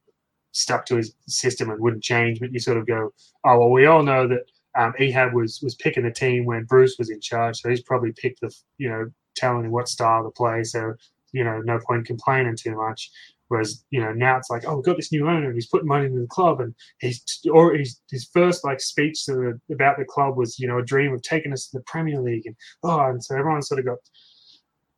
stuck 0.55 0.85
to 0.85 0.95
his 0.95 1.13
system 1.27 1.69
and 1.69 1.79
wouldn't 1.79 2.03
change. 2.03 2.39
But 2.39 2.53
you 2.53 2.59
sort 2.59 2.77
of 2.77 2.87
go, 2.87 3.13
oh 3.43 3.59
well, 3.59 3.71
we 3.71 3.85
all 3.85 4.03
know 4.03 4.27
that 4.27 4.45
um, 4.77 4.93
Ehab 4.99 5.33
was 5.33 5.61
was 5.61 5.75
picking 5.75 6.03
the 6.03 6.11
team 6.11 6.45
when 6.45 6.63
Bruce 6.63 6.95
was 6.97 7.09
in 7.09 7.21
charge, 7.21 7.61
so 7.61 7.69
he's 7.69 7.81
probably 7.81 8.13
picked 8.13 8.41
the 8.41 8.53
you 8.77 8.89
know 8.89 9.11
telling 9.35 9.65
him 9.65 9.71
what 9.71 9.89
style 9.89 10.23
to 10.23 10.31
play. 10.31 10.63
So 10.63 10.93
you 11.31 11.43
know, 11.43 11.61
no 11.61 11.79
point 11.85 12.07
complaining 12.07 12.55
too 12.55 12.75
much. 12.75 13.11
Whereas 13.49 13.83
you 13.91 14.01
know 14.01 14.13
now 14.13 14.37
it's 14.37 14.49
like, 14.49 14.63
oh, 14.65 14.75
we've 14.75 14.85
got 14.85 14.95
this 14.95 15.11
new 15.11 15.27
owner, 15.27 15.47
and 15.47 15.55
he's 15.55 15.67
putting 15.67 15.87
money 15.87 16.05
into 16.05 16.21
the 16.21 16.27
club, 16.27 16.61
and 16.61 16.73
he's 16.99 17.21
or 17.51 17.75
he's, 17.75 18.01
his 18.09 18.29
first 18.33 18.63
like 18.63 18.79
speech 18.79 19.25
the, 19.25 19.59
about 19.71 19.97
the 19.97 20.05
club 20.05 20.37
was 20.37 20.57
you 20.57 20.67
know 20.67 20.79
a 20.79 20.85
dream 20.85 21.13
of 21.13 21.21
taking 21.21 21.53
us 21.53 21.67
to 21.67 21.77
the 21.77 21.83
Premier 21.83 22.19
League, 22.19 22.45
and 22.45 22.55
oh, 22.83 23.01
and 23.01 23.23
so 23.23 23.37
everyone 23.37 23.61
sort 23.61 23.79
of 23.79 23.85
got 23.85 23.99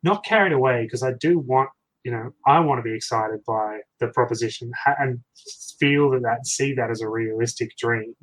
not 0.02 0.24
carried 0.24 0.52
away 0.52 0.84
because 0.84 1.02
I 1.02 1.12
do 1.14 1.40
want 1.40 1.70
you 2.04 2.12
know, 2.12 2.32
I 2.46 2.60
want 2.60 2.78
to 2.78 2.82
be 2.82 2.94
excited 2.94 3.40
by 3.46 3.80
the 4.00 4.08
proposition 4.08 4.70
and 4.98 5.20
feel 5.78 6.10
that 6.10 6.22
that 6.22 6.46
see 6.46 6.74
that 6.74 6.90
as 6.90 7.00
a 7.00 7.08
realistic 7.08 7.76
dream. 7.76 8.14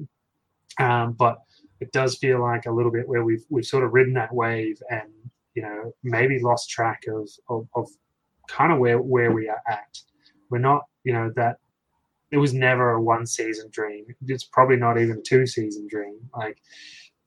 Um, 0.79 1.13
but 1.13 1.37
it 1.79 1.91
does 1.91 2.17
feel 2.17 2.41
like 2.41 2.65
a 2.65 2.71
little 2.71 2.91
bit 2.91 3.07
where 3.07 3.23
we've 3.23 3.43
we've 3.49 3.65
sort 3.65 3.83
of 3.83 3.93
ridden 3.93 4.13
that 4.13 4.33
wave 4.33 4.77
and 4.89 5.09
you 5.53 5.61
know 5.61 5.93
maybe 6.03 6.39
lost 6.39 6.69
track 6.69 7.03
of 7.07 7.29
of, 7.49 7.67
of 7.75 7.89
kind 8.47 8.71
of 8.71 8.79
where 8.79 8.99
where 8.99 9.31
we 9.31 9.49
are 9.49 9.61
at. 9.67 9.97
We're 10.49 10.59
not 10.59 10.83
you 11.03 11.13
know 11.13 11.31
that 11.35 11.57
it 12.31 12.37
was 12.37 12.53
never 12.53 12.91
a 12.91 13.01
one 13.01 13.25
season 13.25 13.69
dream. 13.71 14.05
It's 14.27 14.43
probably 14.43 14.77
not 14.77 14.99
even 14.99 15.17
a 15.17 15.21
two 15.21 15.45
season 15.45 15.87
dream. 15.87 16.17
Like, 16.35 16.57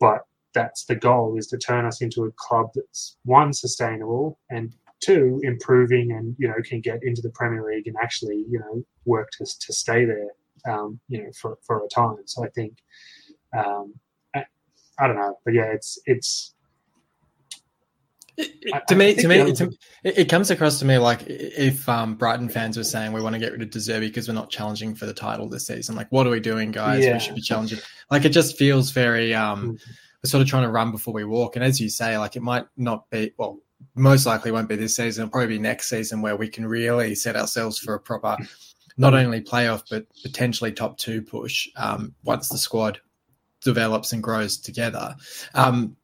but 0.00 0.22
that's 0.54 0.84
the 0.84 0.96
goal 0.96 1.36
is 1.38 1.46
to 1.48 1.58
turn 1.58 1.84
us 1.84 2.00
into 2.02 2.24
a 2.24 2.32
club 2.32 2.70
that's 2.74 3.16
one 3.24 3.52
sustainable 3.52 4.38
and 4.50 4.74
two 5.00 5.40
improving 5.42 6.12
and 6.12 6.34
you 6.38 6.48
know 6.48 6.54
can 6.64 6.80
get 6.80 7.02
into 7.02 7.22
the 7.22 7.30
Premier 7.30 7.64
League 7.64 7.86
and 7.86 7.96
actually 8.02 8.44
you 8.48 8.58
know 8.58 8.82
work 9.04 9.30
to, 9.32 9.44
to 9.44 9.72
stay 9.72 10.04
there 10.04 10.28
um, 10.68 10.98
you 11.08 11.22
know 11.22 11.30
for, 11.40 11.58
for 11.66 11.84
a 11.84 11.88
time. 11.88 12.16
So 12.26 12.44
I 12.44 12.48
think 12.48 12.78
um, 13.56 13.94
I, 14.34 14.44
I 14.98 15.06
don't 15.06 15.16
know, 15.16 15.38
but 15.44 15.54
yeah, 15.54 15.66
it's 15.72 15.98
it's 16.06 16.54
to 18.88 18.94
me, 18.94 19.14
to 19.14 19.26
me, 19.26 19.52
to, 19.52 19.70
it 20.04 20.28
comes 20.28 20.50
across 20.50 20.78
to 20.78 20.84
me 20.84 20.96
like 20.98 21.24
if 21.26 21.88
um, 21.88 22.14
Brighton 22.14 22.48
fans 22.48 22.76
were 22.76 22.84
saying 22.84 23.12
we 23.12 23.20
want 23.20 23.34
to 23.34 23.38
get 23.40 23.50
rid 23.50 23.62
of 23.62 23.70
De 23.70 23.78
Zerbi 23.78 24.02
because 24.02 24.28
we're 24.28 24.34
not 24.34 24.48
challenging 24.48 24.94
for 24.94 25.06
the 25.06 25.12
title 25.12 25.48
this 25.48 25.66
season. 25.66 25.96
Like, 25.96 26.10
what 26.10 26.26
are 26.26 26.30
we 26.30 26.38
doing, 26.38 26.70
guys? 26.70 27.04
Yeah. 27.04 27.14
We 27.14 27.20
should 27.20 27.34
be 27.34 27.40
challenging. 27.40 27.80
Like, 28.10 28.24
it 28.24 28.30
just 28.30 28.56
feels 28.56 28.90
very. 28.90 29.34
Um, 29.34 29.60
mm-hmm. 29.60 29.92
We're 30.22 30.28
sort 30.28 30.42
of 30.42 30.48
trying 30.48 30.64
to 30.64 30.70
run 30.70 30.90
before 30.90 31.14
we 31.14 31.24
walk, 31.24 31.56
and 31.56 31.64
as 31.64 31.80
you 31.80 31.88
say, 31.88 32.18
like 32.18 32.36
it 32.36 32.42
might 32.42 32.66
not 32.76 33.08
be. 33.10 33.32
Well, 33.38 33.60
most 33.94 34.26
likely 34.26 34.50
won't 34.50 34.68
be 34.68 34.76
this 34.76 34.96
season. 34.96 35.22
It'll 35.22 35.32
probably 35.32 35.56
be 35.56 35.58
next 35.58 35.88
season 35.88 36.22
where 36.22 36.36
we 36.36 36.48
can 36.48 36.66
really 36.66 37.14
set 37.14 37.36
ourselves 37.36 37.78
for 37.78 37.94
a 37.94 38.00
proper, 38.00 38.36
not 38.96 39.14
only 39.14 39.40
playoff 39.40 39.82
but 39.90 40.06
potentially 40.22 40.72
top 40.72 40.98
two 40.98 41.22
push 41.22 41.68
um, 41.76 42.14
once 42.24 42.48
the 42.48 42.58
squad 42.58 43.00
develops 43.62 44.12
and 44.12 44.22
grows 44.22 44.56
together. 44.56 45.14
Um, 45.54 45.96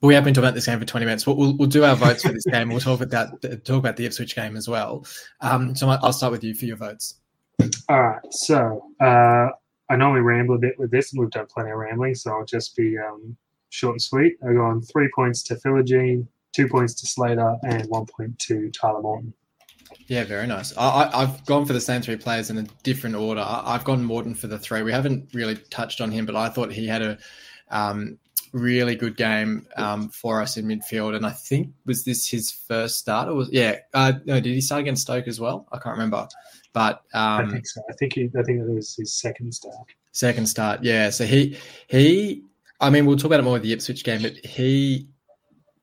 but 0.00 0.06
we 0.06 0.14
have 0.14 0.24
been 0.24 0.32
talking 0.32 0.46
about 0.46 0.54
this 0.54 0.66
game 0.66 0.78
for 0.78 0.86
20 0.86 1.04
minutes. 1.04 1.26
We'll, 1.26 1.36
we'll, 1.36 1.56
we'll 1.56 1.68
do 1.68 1.84
our 1.84 1.94
votes 1.94 2.22
for 2.22 2.32
this 2.32 2.46
game. 2.46 2.70
We'll 2.70 2.80
talk 2.80 3.00
about 3.00 3.40
that, 3.42 3.64
talk 3.66 3.78
about 3.78 3.96
the 3.96 4.06
Ipswich 4.06 4.34
game 4.34 4.56
as 4.56 4.66
well. 4.66 5.04
Um, 5.42 5.74
so 5.74 5.88
I'll 5.88 6.12
start 6.12 6.32
with 6.32 6.42
you 6.42 6.54
for 6.54 6.64
your 6.64 6.76
votes. 6.76 7.16
All 7.88 8.02
right. 8.02 8.22
So 8.30 8.82
uh, 9.00 9.48
I 9.90 9.96
normally 9.96 10.22
ramble 10.22 10.54
a 10.54 10.58
bit 10.58 10.78
with 10.78 10.90
this, 10.90 11.12
and 11.12 11.20
we've 11.20 11.30
done 11.30 11.46
plenty 11.52 11.70
of 11.70 11.76
rambling, 11.76 12.14
so 12.14 12.30
I'll 12.30 12.46
just 12.46 12.76
be 12.76 12.96
um, 12.96 13.36
short 13.68 13.94
and 13.94 14.02
sweet. 14.02 14.36
I 14.42 14.52
go 14.52 14.64
on 14.64 14.80
three 14.80 15.10
points 15.14 15.42
to 15.44 15.56
Philogene, 15.56 16.26
two 16.52 16.68
points 16.68 16.94
to 17.00 17.06
Slater, 17.06 17.56
and 17.62 17.86
one 17.88 18.06
point 18.06 18.38
to 18.40 18.70
Tyler 18.70 19.02
Morton. 19.02 19.34
Yeah, 20.06 20.24
very 20.24 20.46
nice. 20.46 20.76
I, 20.76 21.20
have 21.20 21.44
gone 21.46 21.66
for 21.66 21.72
the 21.72 21.80
same 21.80 22.02
three 22.02 22.16
players 22.16 22.50
in 22.50 22.58
a 22.58 22.62
different 22.82 23.16
order. 23.16 23.44
I've 23.46 23.84
gone 23.84 24.04
Morton 24.04 24.34
for 24.34 24.46
the 24.46 24.58
three. 24.58 24.82
We 24.82 24.92
haven't 24.92 25.32
really 25.34 25.56
touched 25.70 26.00
on 26.00 26.10
him, 26.10 26.26
but 26.26 26.36
I 26.36 26.48
thought 26.48 26.72
he 26.72 26.86
had 26.86 27.02
a 27.02 27.18
um, 27.70 28.18
really 28.52 28.96
good 28.96 29.16
game 29.16 29.66
um, 29.76 30.08
for 30.08 30.40
us 30.40 30.56
in 30.56 30.66
midfield. 30.66 31.16
And 31.16 31.24
I 31.24 31.30
think 31.30 31.72
was 31.86 32.04
this 32.04 32.28
his 32.28 32.50
first 32.50 32.98
start? 32.98 33.28
Or 33.28 33.34
was 33.34 33.50
yeah? 33.52 33.76
Uh, 33.94 34.14
no, 34.24 34.40
did 34.40 34.52
he 34.52 34.60
start 34.60 34.80
against 34.80 35.02
Stoke 35.02 35.28
as 35.28 35.40
well? 35.40 35.66
I 35.72 35.78
can't 35.78 35.94
remember. 35.94 36.26
But 36.72 37.02
um, 37.14 37.48
I 37.48 37.50
think 37.50 37.66
so. 37.66 37.82
I 37.88 37.92
think 37.94 38.14
he, 38.14 38.30
I 38.38 38.42
think 38.42 38.60
it 38.60 38.68
was 38.68 38.94
his 38.94 39.12
second 39.12 39.52
start. 39.54 39.86
Second 40.12 40.46
start, 40.46 40.82
yeah. 40.82 41.10
So 41.10 41.24
he 41.24 41.56
he. 41.88 42.44
I 42.80 42.88
mean, 42.88 43.04
we'll 43.04 43.16
talk 43.16 43.26
about 43.26 43.40
it 43.40 43.42
more 43.42 43.54
with 43.54 43.62
the 43.62 43.72
Ipswich 43.74 44.04
game, 44.04 44.22
but 44.22 44.34
he 44.44 45.09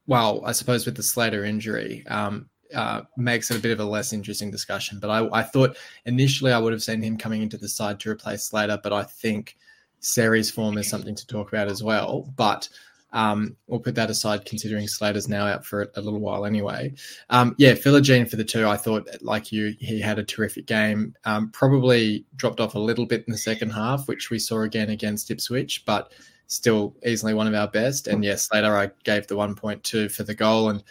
well, 0.07 0.41
I 0.45 0.53
suppose 0.53 0.85
with 0.85 0.95
the 0.95 1.03
Slater 1.03 1.45
injury, 1.45 2.05
um, 2.07 2.49
uh, 2.73 3.01
makes 3.15 3.51
it 3.51 3.57
a 3.57 3.61
bit 3.61 3.71
of 3.71 3.79
a 3.79 3.85
less 3.85 4.13
interesting 4.13 4.51
discussion. 4.51 4.99
But 4.99 5.09
I, 5.09 5.39
I, 5.39 5.43
thought 5.43 5.77
initially 6.05 6.51
I 6.51 6.59
would 6.59 6.73
have 6.73 6.83
seen 6.83 7.01
him 7.01 7.17
coming 7.17 7.41
into 7.41 7.57
the 7.57 7.69
side 7.69 7.99
to 8.01 8.09
replace 8.09 8.43
Slater, 8.43 8.79
but 8.81 8.91
I 8.91 9.03
think 9.03 9.57
Seri's 9.99 10.51
form 10.51 10.77
is 10.77 10.89
something 10.89 11.15
to 11.15 11.27
talk 11.27 11.47
about 11.47 11.69
as 11.69 11.81
well. 11.81 12.31
But 12.35 12.67
um, 13.13 13.55
we'll 13.67 13.79
put 13.79 13.95
that 13.95 14.09
aside, 14.09 14.45
considering 14.45 14.87
Slater's 14.87 15.29
now 15.29 15.45
out 15.45 15.65
for 15.65 15.89
a 15.95 16.01
little 16.01 16.19
while 16.19 16.45
anyway. 16.45 16.93
Um, 17.29 17.55
yeah, 17.57 17.71
Philogene 17.73 18.29
for 18.29 18.35
the 18.35 18.43
two. 18.43 18.67
I 18.67 18.75
thought, 18.75 19.07
like 19.21 19.51
you, 19.51 19.75
he 19.79 20.01
had 20.01 20.19
a 20.19 20.23
terrific 20.23 20.65
game. 20.65 21.15
Um, 21.23 21.49
probably 21.51 22.25
dropped 22.35 22.59
off 22.59 22.75
a 22.75 22.79
little 22.79 23.05
bit 23.05 23.23
in 23.25 23.31
the 23.31 23.37
second 23.37 23.69
half, 23.69 24.07
which 24.07 24.29
we 24.29 24.39
saw 24.39 24.61
again 24.61 24.89
against 24.89 25.31
Ipswich, 25.31 25.85
but 25.85 26.11
still 26.47 26.95
easily 27.05 27.33
one 27.33 27.47
of 27.47 27.53
our 27.53 27.67
best. 27.67 28.07
And 28.07 28.23
yes, 28.23 28.49
later 28.51 28.75
I 28.75 28.89
gave 29.03 29.27
the 29.27 29.35
1.2 29.35 30.11
for 30.11 30.23
the 30.23 30.33
goal. 30.33 30.69
And 30.69 30.83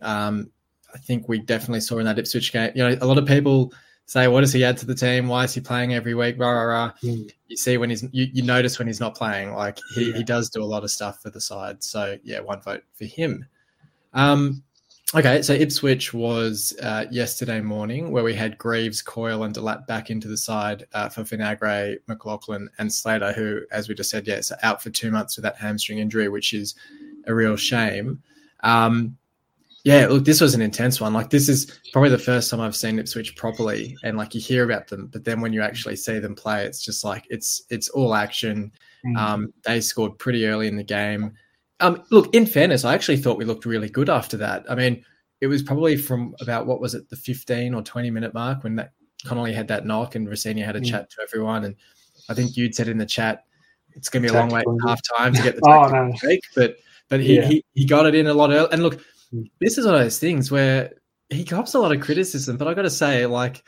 um, 0.00 0.50
I 0.94 0.98
think 0.98 1.28
we 1.28 1.38
definitely 1.38 1.80
saw 1.80 1.98
in 1.98 2.06
that 2.06 2.18
Ipswich 2.18 2.52
game, 2.52 2.72
you 2.74 2.88
know, 2.88 2.96
a 3.00 3.06
lot 3.06 3.18
of 3.18 3.26
people 3.26 3.72
say, 4.06 4.28
what 4.28 4.40
does 4.40 4.52
he 4.52 4.64
add 4.64 4.76
to 4.78 4.86
the 4.86 4.94
team? 4.94 5.28
Why 5.28 5.44
is 5.44 5.54
he 5.54 5.60
playing 5.60 5.94
every 5.94 6.14
week? 6.14 6.36
Rah, 6.38 6.50
rah, 6.50 6.62
rah. 6.62 6.92
Mm. 7.02 7.30
You 7.48 7.56
see 7.56 7.76
when 7.76 7.90
he's, 7.90 8.02
you, 8.12 8.28
you 8.32 8.42
notice 8.42 8.78
when 8.78 8.88
he's 8.88 9.00
not 9.00 9.14
playing, 9.14 9.54
like 9.54 9.78
he, 9.94 10.10
yeah. 10.10 10.16
he 10.16 10.24
does 10.24 10.48
do 10.50 10.62
a 10.62 10.64
lot 10.64 10.84
of 10.84 10.90
stuff 10.90 11.20
for 11.22 11.30
the 11.30 11.40
side. 11.40 11.82
So 11.82 12.16
yeah, 12.22 12.40
one 12.40 12.60
vote 12.60 12.82
for 12.94 13.04
him. 13.04 13.46
Um, 14.12 14.62
Okay, 15.12 15.42
so 15.42 15.52
Ipswich 15.52 16.14
was 16.14 16.72
uh, 16.82 17.04
yesterday 17.10 17.60
morning 17.60 18.12
where 18.12 18.22
we 18.22 18.32
had 18.32 18.56
Greaves, 18.58 19.02
Coyle, 19.02 19.42
and 19.42 19.52
Delap 19.52 19.84
back 19.88 20.08
into 20.08 20.28
the 20.28 20.36
side 20.36 20.86
uh, 20.92 21.08
for 21.08 21.22
Vinagre, 21.24 21.96
McLoughlin, 22.06 22.68
and 22.78 22.92
Slater, 22.92 23.32
who, 23.32 23.62
as 23.72 23.88
we 23.88 23.94
just 23.96 24.08
said, 24.08 24.28
yeah, 24.28 24.40
out 24.62 24.80
for 24.80 24.90
two 24.90 25.10
months 25.10 25.36
with 25.36 25.42
that 25.42 25.56
hamstring 25.56 25.98
injury, 25.98 26.28
which 26.28 26.54
is 26.54 26.76
a 27.26 27.34
real 27.34 27.56
shame. 27.56 28.22
Um, 28.62 29.16
Yeah, 29.82 30.06
look, 30.08 30.24
this 30.24 30.40
was 30.40 30.54
an 30.54 30.60
intense 30.60 31.00
one. 31.00 31.14
Like 31.14 31.30
this 31.30 31.48
is 31.48 31.80
probably 31.92 32.10
the 32.10 32.18
first 32.18 32.50
time 32.50 32.60
I've 32.60 32.76
seen 32.76 32.98
Ipswich 32.98 33.34
properly, 33.34 33.96
and 34.04 34.16
like 34.16 34.34
you 34.34 34.40
hear 34.40 34.62
about 34.64 34.88
them, 34.88 35.08
but 35.10 35.24
then 35.24 35.40
when 35.40 35.52
you 35.52 35.62
actually 35.62 35.96
see 35.96 36.18
them 36.18 36.34
play, 36.34 36.64
it's 36.66 36.84
just 36.84 37.02
like 37.02 37.24
it's 37.30 37.62
it's 37.70 37.88
all 37.88 38.14
action. 38.14 38.70
Mm. 39.06 39.16
Um, 39.16 39.54
they 39.64 39.80
scored 39.80 40.18
pretty 40.18 40.46
early 40.46 40.68
in 40.68 40.76
the 40.76 40.84
game. 40.84 41.32
Um, 41.80 42.02
look, 42.10 42.34
in 42.34 42.46
fairness, 42.46 42.84
I 42.84 42.94
actually 42.94 43.18
thought 43.18 43.38
we 43.38 43.44
looked 43.44 43.66
really 43.66 43.88
good 43.88 44.10
after 44.10 44.36
that. 44.38 44.64
I 44.70 44.74
mean, 44.74 45.04
it 45.40 45.46
was 45.46 45.62
probably 45.62 45.96
from 45.96 46.34
about 46.40 46.66
what 46.66 46.80
was 46.80 46.94
it, 46.94 47.08
the 47.08 47.16
fifteen 47.16 47.74
or 47.74 47.82
twenty 47.82 48.10
minute 48.10 48.34
mark 48.34 48.64
when 48.64 48.76
that 48.76 48.92
Connolly 49.24 49.52
had 49.52 49.68
that 49.68 49.86
knock 49.86 50.14
and 50.14 50.28
Rosenior 50.28 50.64
had 50.64 50.76
a 50.76 50.80
mm. 50.80 50.90
chat 50.90 51.10
to 51.10 51.16
everyone, 51.22 51.64
and 51.64 51.76
I 52.28 52.34
think 52.34 52.56
you'd 52.56 52.74
said 52.74 52.88
in 52.88 52.98
the 52.98 53.06
chat 53.06 53.44
it's 53.94 54.08
going 54.08 54.22
to 54.22 54.30
be 54.30 54.34
a 54.34 54.38
long 54.38 54.50
way 54.50 54.62
half 54.86 55.00
time 55.16 55.34
to 55.34 55.42
get 55.42 55.56
the 55.56 55.62
oh, 55.66 55.88
no. 55.88 56.12
break, 56.20 56.40
but 56.54 56.76
but 57.08 57.20
he, 57.20 57.36
yeah. 57.36 57.46
he 57.46 57.64
he 57.74 57.84
got 57.84 58.06
it 58.06 58.14
in 58.14 58.26
a 58.26 58.34
lot 58.34 58.50
early. 58.50 58.68
And 58.72 58.82
look, 58.82 59.00
this 59.60 59.78
is 59.78 59.86
one 59.86 59.94
of 59.94 60.00
those 60.00 60.18
things 60.18 60.50
where 60.50 60.92
he 61.28 61.44
cops 61.44 61.74
a 61.74 61.78
lot 61.78 61.92
of 61.92 62.00
criticism, 62.00 62.56
but 62.56 62.68
I 62.68 62.74
got 62.74 62.82
to 62.82 62.90
say, 62.90 63.26
like, 63.26 63.62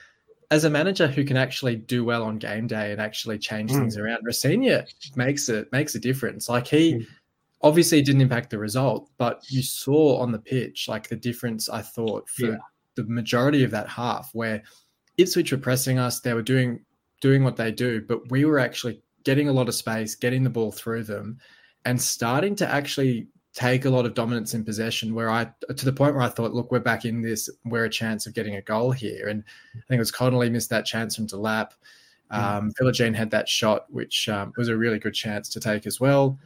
as 0.50 0.64
a 0.64 0.70
manager 0.70 1.06
who 1.06 1.24
can 1.24 1.36
actually 1.36 1.76
do 1.76 2.04
well 2.04 2.24
on 2.24 2.38
game 2.38 2.66
day 2.66 2.92
and 2.92 3.00
actually 3.00 3.38
change 3.38 3.70
mm. 3.70 3.78
things 3.78 3.96
around, 3.96 4.20
Rosenior 4.24 4.84
makes 5.16 5.48
it 5.48 5.70
makes 5.72 5.94
a 5.94 5.98
difference. 5.98 6.48
Like 6.48 6.66
he 6.66 6.94
mm. 6.94 7.06
Obviously 7.62 7.98
it 7.98 8.04
didn't 8.06 8.20
impact 8.20 8.50
the 8.50 8.58
result, 8.58 9.10
but 9.18 9.44
you 9.48 9.62
saw 9.62 10.18
on 10.18 10.32
the 10.32 10.38
pitch 10.38 10.88
like 10.88 11.08
the 11.08 11.16
difference. 11.16 11.68
I 11.68 11.82
thought 11.82 12.28
for 12.28 12.46
yeah. 12.46 12.56
the 12.94 13.04
majority 13.04 13.64
of 13.64 13.70
that 13.70 13.88
half, 13.88 14.30
where 14.32 14.62
Ipswich 15.18 15.52
were 15.52 15.58
pressing 15.58 15.98
us, 15.98 16.20
they 16.20 16.34
were 16.34 16.42
doing 16.42 16.84
doing 17.20 17.44
what 17.44 17.56
they 17.56 17.70
do, 17.70 18.02
but 18.02 18.30
we 18.30 18.44
were 18.44 18.58
actually 18.58 19.00
getting 19.24 19.48
a 19.48 19.52
lot 19.52 19.68
of 19.68 19.74
space, 19.74 20.14
getting 20.16 20.42
the 20.42 20.50
ball 20.50 20.72
through 20.72 21.04
them, 21.04 21.38
and 21.84 22.00
starting 22.00 22.56
to 22.56 22.68
actually 22.68 23.28
take 23.54 23.84
a 23.84 23.90
lot 23.90 24.06
of 24.06 24.14
dominance 24.14 24.54
in 24.54 24.64
possession 24.64 25.14
where 25.14 25.30
I 25.30 25.44
to 25.68 25.84
the 25.84 25.92
point 25.92 26.14
where 26.14 26.24
I 26.24 26.28
thought, 26.28 26.54
look, 26.54 26.72
we're 26.72 26.80
back 26.80 27.04
in 27.04 27.20
this, 27.20 27.48
we're 27.64 27.84
a 27.84 27.90
chance 27.90 28.26
of 28.26 28.34
getting 28.34 28.56
a 28.56 28.62
goal 28.62 28.90
here. 28.90 29.28
And 29.28 29.44
I 29.74 29.80
think 29.88 29.98
it 29.98 30.00
was 30.00 30.10
Connolly 30.10 30.50
missed 30.50 30.70
that 30.70 30.86
chance 30.86 31.16
from 31.16 31.26
Delap. 31.26 31.72
Um, 32.30 32.72
Philogene 32.80 33.14
had 33.14 33.30
that 33.32 33.46
shot, 33.46 33.84
which 33.90 34.26
um, 34.30 34.54
was 34.56 34.68
a 34.68 34.76
really 34.76 34.98
good 34.98 35.12
chance 35.12 35.50
to 35.50 35.60
take 35.60 35.86
as 35.86 36.00
well. 36.00 36.38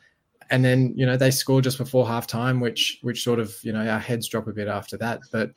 And 0.50 0.64
then, 0.64 0.92
you 0.96 1.04
know, 1.06 1.16
they 1.16 1.30
scored 1.30 1.64
just 1.64 1.78
before 1.78 2.06
half 2.06 2.26
time, 2.26 2.60
which 2.60 2.98
which 3.02 3.22
sort 3.22 3.40
of, 3.40 3.56
you 3.62 3.72
know, 3.72 3.86
our 3.86 3.98
heads 3.98 4.28
drop 4.28 4.46
a 4.46 4.52
bit 4.52 4.68
after 4.68 4.96
that. 4.98 5.20
But 5.32 5.52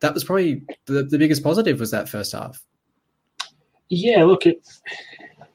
that 0.00 0.12
was 0.14 0.24
probably 0.24 0.62
the, 0.86 1.04
the 1.04 1.18
biggest 1.18 1.42
positive 1.42 1.80
was 1.80 1.90
that 1.92 2.08
first 2.08 2.32
half. 2.32 2.62
Yeah, 3.88 4.24
look, 4.24 4.46
it 4.46 4.66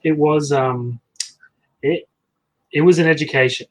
it 0.04 0.18
was 0.18 0.52
um 0.52 1.00
it 1.82 2.08
it 2.72 2.82
was 2.82 3.00
an 3.00 3.08
education 3.08 3.68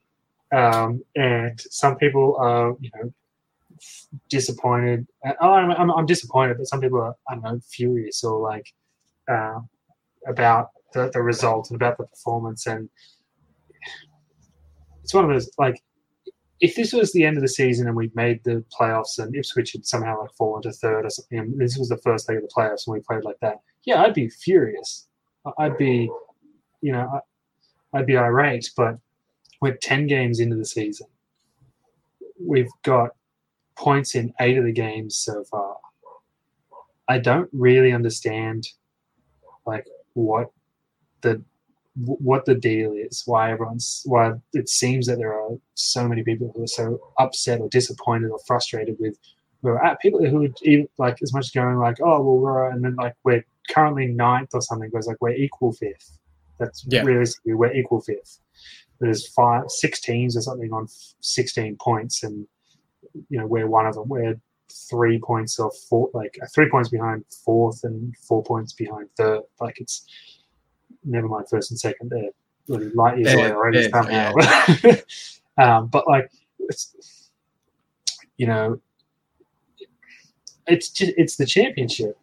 um, 0.53 1.03
and 1.17 1.59
some 1.71 1.97
people 1.97 2.37
are, 2.39 2.77
you 2.79 2.91
know, 2.95 3.13
disappointed. 4.29 5.07
Oh, 5.41 5.53
I'm, 5.53 5.71
I'm, 5.73 5.91
I'm, 5.91 6.07
disappointed, 6.07 6.59
but 6.59 6.69
some 6.69 6.81
people 6.81 7.01
are, 7.01 7.17
I 7.29 7.35
don't 7.35 7.43
know, 7.43 7.61
furious 7.67 8.23
or 8.23 8.39
like 8.39 8.73
uh, 9.29 9.61
about 10.29 10.71
the, 10.93 11.11
the 11.11 11.23
result 11.23 11.71
and 11.71 11.77
about 11.77 11.97
the 11.97 12.05
performance. 12.05 12.67
And 12.67 12.91
it's 15.03 15.15
one 15.15 15.25
of 15.25 15.31
those, 15.31 15.51
like, 15.59 15.83
if 16.61 16.77
this 16.77 16.93
was 16.93 17.13
the 17.13 17.25
end 17.25 17.37
of 17.37 17.43
the 17.43 17.49
season 17.49 17.89
and 17.89 17.97
we 17.97 18.11
made 18.15 18.43
the 18.45 18.65
playoffs 18.79 19.19
and 19.19 19.35
Ipswich 19.35 19.73
had 19.73 19.85
somehow 19.85 20.21
like 20.21 20.31
fallen 20.39 20.63
to 20.63 20.73
third 20.73 21.05
or 21.05 21.11
something, 21.11 21.39
and 21.39 21.61
this 21.61 21.77
was 21.77 21.89
the 21.89 21.97
first 21.99 22.29
leg 22.29 22.39
of 22.39 22.45
the 22.45 22.49
playoffs 22.57 22.87
and 22.87 22.95
we 22.95 23.01
played 23.01 23.25
like 23.25 23.41
that, 23.41 23.61
yeah, 23.85 24.03
I'd 24.03 24.15
be 24.15 24.29
furious. 24.29 25.09
I'd 25.59 25.77
be, 25.77 26.09
you 26.81 26.93
know, 26.93 27.21
I'd 27.93 28.07
be 28.07 28.17
irate. 28.17 28.71
But 28.77 28.99
we're 29.61 29.77
10 29.77 30.07
games 30.07 30.39
into 30.39 30.57
the 30.57 30.65
season. 30.65 31.09
We've 32.41 32.71
got 32.85 33.11
points 33.77 34.15
in 34.15 34.33
eight 34.41 34.57
of 34.57 34.65
the 34.65 34.73
games 34.73 35.17
so 35.17 35.43
far. 35.45 35.77
I 37.09 37.19
don't 37.19 37.49
really 37.53 37.93
understand 37.93 38.69
like 39.67 39.87
what 40.15 40.53
the 41.23 41.43
what 41.95 42.45
the 42.47 42.55
deal 42.55 42.93
is, 42.93 43.23
why 43.27 43.53
everyone's 43.53 44.03
why 44.05 44.33
it 44.53 44.69
seems 44.69 45.07
that 45.07 45.19
there 45.19 45.35
are 45.35 45.51
so 45.75 46.09
many 46.09 46.23
people 46.23 46.53
who 46.55 46.63
are 46.63 46.67
so 46.67 46.99
upset 47.19 47.61
or 47.61 47.69
disappointed 47.69 48.31
or 48.31 48.39
frustrated 48.47 48.97
with 48.99 49.19
where 49.61 49.75
we're 49.75 49.83
at. 49.83 50.01
People 50.01 50.25
who 50.25 50.39
would 50.41 50.57
even 50.63 50.89
like 50.99 51.19
as 51.23 51.35
much 51.35 51.53
going 51.53 51.77
like, 51.77 51.99
oh 52.01 52.23
well 52.23 52.39
we're 52.39 52.71
and 52.71 52.85
then 52.85 52.97
like 52.97 53.15
we're 53.25 53.45
currently 53.71 54.07
ninth 54.07 54.51
or 54.55 54.63
something 54.63 54.91
goes 54.91 55.07
like 55.07 55.21
we're 55.21 55.35
equal 55.35 55.73
fifth. 55.73 56.19
That's 56.59 56.85
yeah. 56.89 57.03
realistically 57.03 57.55
we're 57.55 57.75
equal 57.75 58.01
fifth 58.01 58.39
there's 59.03 59.27
five, 59.27 59.65
six 59.69 60.01
teams 60.01 60.37
or 60.37 60.41
something 60.41 60.73
on 60.73 60.87
16 61.21 61.77
points, 61.81 62.23
and 62.23 62.47
you 63.29 63.39
know 63.39 63.47
we're 63.47 63.67
one 63.67 63.87
of 63.87 63.95
them. 63.95 64.09
We're 64.09 64.41
three 64.89 65.19
points 65.19 65.59
or 65.59 65.73
four, 65.91 66.09
like 66.15 66.39
three 66.55 66.71
points 66.71 66.89
behind 66.89 67.25
fourth 67.45 67.83
and 67.83 68.15
four 68.17 68.45
points 68.45 68.73
behind 68.73 69.09
third. 69.17 69.41
Like 69.61 69.81
it's 69.81 70.07
never 71.05 71.29
mind 71.29 71.47
first 71.49 71.71
and 71.71 71.79
second. 71.79 72.11
They're 72.11 72.31
really 72.69 72.91
light 72.91 73.19
years 73.19 73.35
away 73.35 73.53
already 73.53 73.89
somehow. 73.91 74.33
Um, 75.59 75.89
but 75.89 76.09
like 76.09 76.31
it's 76.61 77.29
you 78.39 78.47
know 78.47 78.81
it's 80.67 80.89
just, 80.89 81.13
it's 81.19 81.37
the 81.37 81.45
championship. 81.45 82.19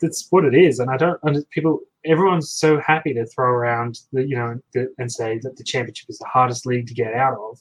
That's 0.00 0.26
what 0.30 0.46
it 0.46 0.54
is, 0.54 0.78
and 0.78 0.90
I 0.90 0.96
don't. 0.96 1.20
People 1.50 1.80
everyone's 2.04 2.50
so 2.50 2.80
happy 2.80 3.12
to 3.14 3.26
throw 3.26 3.48
around 3.48 4.00
the 4.12 4.26
you 4.26 4.36
know 4.36 4.58
the, 4.72 4.92
and 4.98 5.10
say 5.10 5.38
that 5.42 5.56
the 5.56 5.64
championship 5.64 6.08
is 6.08 6.18
the 6.18 6.26
hardest 6.26 6.66
league 6.66 6.86
to 6.86 6.94
get 6.94 7.14
out 7.14 7.34
of 7.34 7.60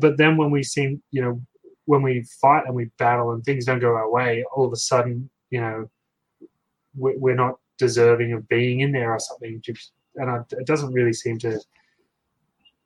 but 0.00 0.16
then 0.16 0.36
when 0.36 0.50
we 0.50 0.62
seem 0.62 1.02
you 1.10 1.22
know 1.22 1.40
when 1.84 2.02
we 2.02 2.24
fight 2.40 2.64
and 2.66 2.74
we 2.74 2.86
battle 2.98 3.32
and 3.32 3.44
things 3.44 3.64
don't 3.64 3.78
go 3.78 3.94
our 3.94 4.10
way 4.10 4.44
all 4.54 4.64
of 4.64 4.72
a 4.72 4.76
sudden 4.76 5.28
you 5.50 5.60
know 5.60 5.88
we're 6.96 7.34
not 7.34 7.58
deserving 7.78 8.32
of 8.32 8.48
being 8.48 8.80
in 8.80 8.92
there 8.92 9.12
or 9.12 9.18
something 9.18 9.62
and 10.16 10.30
I, 10.30 10.38
it 10.50 10.66
doesn't 10.66 10.92
really 10.92 11.12
seem 11.12 11.38
to 11.40 11.60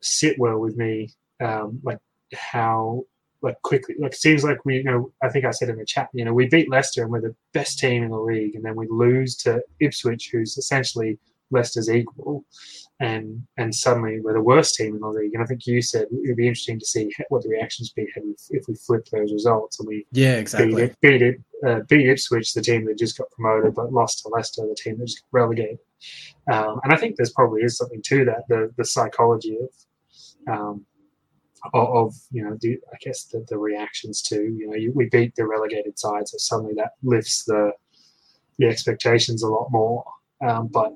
sit 0.00 0.38
well 0.38 0.58
with 0.58 0.76
me 0.76 1.12
um, 1.40 1.80
like 1.82 1.98
how 2.34 3.04
like 3.42 3.60
quickly. 3.62 3.94
Like 3.98 4.12
it 4.12 4.18
seems 4.18 4.44
like 4.44 4.64
we, 4.64 4.78
you 4.78 4.84
know, 4.84 5.12
I 5.22 5.28
think 5.28 5.44
I 5.44 5.50
said 5.50 5.68
in 5.70 5.78
the 5.78 5.84
chat, 5.84 6.08
you 6.12 6.24
know, 6.24 6.34
we 6.34 6.46
beat 6.46 6.70
Leicester 6.70 7.02
and 7.02 7.10
we're 7.10 7.20
the 7.20 7.34
best 7.52 7.78
team 7.78 8.02
in 8.02 8.10
the 8.10 8.18
league, 8.18 8.54
and 8.54 8.64
then 8.64 8.76
we 8.76 8.86
lose 8.90 9.36
to 9.38 9.62
Ipswich, 9.80 10.30
who's 10.30 10.58
essentially 10.58 11.18
Leicester's 11.50 11.90
equal, 11.90 12.44
and 13.00 13.42
and 13.56 13.74
suddenly 13.74 14.20
we're 14.20 14.34
the 14.34 14.42
worst 14.42 14.74
team 14.74 14.94
in 14.94 15.00
the 15.00 15.08
league. 15.08 15.34
And 15.34 15.42
I 15.42 15.46
think 15.46 15.66
you 15.66 15.82
said 15.82 16.06
it'd 16.24 16.36
be 16.36 16.48
interesting 16.48 16.78
to 16.78 16.86
see 16.86 17.10
what 17.28 17.42
the 17.42 17.48
reactions 17.48 17.92
be 17.92 18.06
if 18.14 18.40
if 18.50 18.68
we 18.68 18.74
flip 18.74 19.06
those 19.12 19.32
results 19.32 19.78
and 19.80 19.88
we 19.88 20.06
yeah 20.12 20.36
exactly 20.36 20.74
beat 20.74 20.82
it, 20.82 21.00
beat, 21.00 21.22
it, 21.22 21.40
uh, 21.66 21.80
beat 21.88 22.08
Ipswich, 22.08 22.52
the 22.54 22.62
team 22.62 22.84
that 22.86 22.98
just 22.98 23.18
got 23.18 23.30
promoted, 23.32 23.74
but 23.74 23.92
lost 23.92 24.22
to 24.22 24.28
Leicester, 24.28 24.62
the 24.66 24.74
team 24.74 24.98
that 24.98 25.06
just 25.06 25.22
got 25.22 25.40
relegated. 25.40 25.78
Um, 26.50 26.80
and 26.84 26.92
I 26.92 26.96
think 26.96 27.16
there's 27.16 27.32
probably 27.32 27.62
is 27.62 27.76
something 27.76 28.02
to 28.02 28.24
that, 28.26 28.48
the 28.48 28.72
the 28.76 28.84
psychology 28.84 29.58
of. 29.58 29.70
Um, 30.52 30.86
of, 31.74 31.88
of 31.94 32.14
you 32.30 32.42
know 32.42 32.56
the, 32.62 32.78
I 32.90 32.96
guess 33.02 33.24
the, 33.24 33.44
the 33.50 33.58
reactions 33.58 34.22
to 34.22 34.36
you 34.36 34.66
know 34.66 34.76
you, 34.76 34.92
we 34.94 35.10
beat 35.10 35.34
the 35.36 35.46
relegated 35.46 35.98
side, 35.98 36.26
so 36.26 36.38
suddenly 36.38 36.72
that 36.76 36.92
lifts 37.02 37.44
the 37.44 37.72
the 38.58 38.66
expectations 38.66 39.42
a 39.42 39.48
lot 39.48 39.68
more. 39.70 40.04
Um, 40.46 40.68
but 40.68 40.94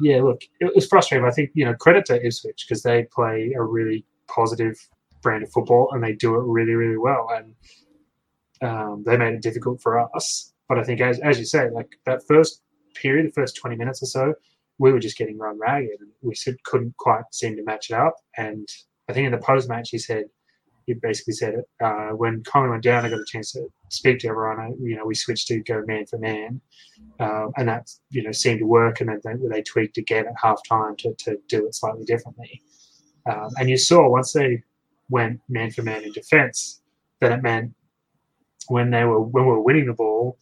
yeah, 0.00 0.22
look, 0.22 0.42
it 0.60 0.74
was 0.74 0.86
frustrating. 0.86 1.26
I 1.26 1.30
think 1.30 1.50
you 1.54 1.64
know 1.64 1.74
credit 1.74 2.04
to 2.06 2.24
Ipswich 2.24 2.66
because 2.66 2.82
they 2.82 3.06
play 3.12 3.52
a 3.56 3.62
really 3.62 4.04
positive 4.28 4.76
brand 5.22 5.42
of 5.42 5.50
football 5.50 5.88
and 5.92 6.02
they 6.02 6.12
do 6.12 6.34
it 6.34 6.44
really 6.44 6.74
really 6.74 6.98
well, 6.98 7.28
and 7.30 7.54
um, 8.68 9.02
they 9.04 9.16
made 9.16 9.34
it 9.34 9.42
difficult 9.42 9.80
for 9.80 9.98
us. 10.14 10.52
But 10.68 10.78
I 10.78 10.84
think 10.84 11.00
as 11.00 11.20
as 11.20 11.38
you 11.38 11.44
say, 11.44 11.70
like 11.70 11.88
that 12.04 12.22
first 12.26 12.62
period, 12.94 13.26
the 13.26 13.32
first 13.32 13.56
twenty 13.56 13.76
minutes 13.76 14.02
or 14.02 14.06
so, 14.06 14.34
we 14.78 14.92
were 14.92 15.00
just 15.00 15.18
getting 15.18 15.38
run 15.38 15.58
ragged, 15.58 16.00
and 16.00 16.10
we 16.22 16.34
couldn't 16.64 16.96
quite 16.98 17.24
seem 17.32 17.56
to 17.56 17.64
match 17.64 17.90
it 17.90 17.94
up. 17.96 18.16
And 18.36 18.68
I 19.08 19.12
think 19.12 19.26
in 19.26 19.32
the 19.32 19.38
post 19.38 19.68
match 19.68 19.90
he 19.90 19.98
said 19.98 20.24
he 20.86 20.94
basically 20.94 21.34
said 21.34 21.54
it 21.54 21.68
uh, 21.84 22.10
when 22.10 22.42
Connolly 22.44 22.70
went 22.70 22.84
down. 22.84 23.04
I 23.04 23.08
got 23.08 23.20
a 23.20 23.24
chance 23.26 23.52
to 23.52 23.68
speak 23.90 24.20
to 24.20 24.28
everyone. 24.28 24.60
I, 24.60 24.68
you 24.80 24.96
know, 24.96 25.04
we 25.04 25.14
switched 25.14 25.48
to 25.48 25.60
go 25.60 25.82
man 25.86 26.06
for 26.06 26.18
man, 26.18 26.60
um, 27.20 27.52
and 27.56 27.68
that 27.68 27.90
you 28.10 28.22
know 28.22 28.32
seemed 28.32 28.60
to 28.60 28.66
work. 28.66 29.00
And 29.00 29.10
then 29.10 29.20
they, 29.24 29.48
they 29.48 29.62
tweaked 29.62 29.98
again 29.98 30.26
at 30.26 30.34
half 30.40 30.60
time 30.68 30.96
to, 30.96 31.14
to 31.14 31.38
do 31.48 31.66
it 31.66 31.74
slightly 31.74 32.04
differently. 32.04 32.62
Um, 33.30 33.50
and 33.58 33.68
you 33.68 33.76
saw 33.76 34.08
once 34.08 34.32
they 34.32 34.62
went 35.10 35.40
man 35.48 35.70
for 35.70 35.82
man 35.82 36.04
in 36.04 36.12
defence, 36.12 36.80
that 37.20 37.32
it 37.32 37.42
meant 37.42 37.74
when 38.68 38.90
they 38.90 39.04
were 39.04 39.20
when 39.20 39.44
we 39.44 39.50
were 39.50 39.62
winning 39.62 39.86
the 39.86 39.92
ball, 39.92 40.38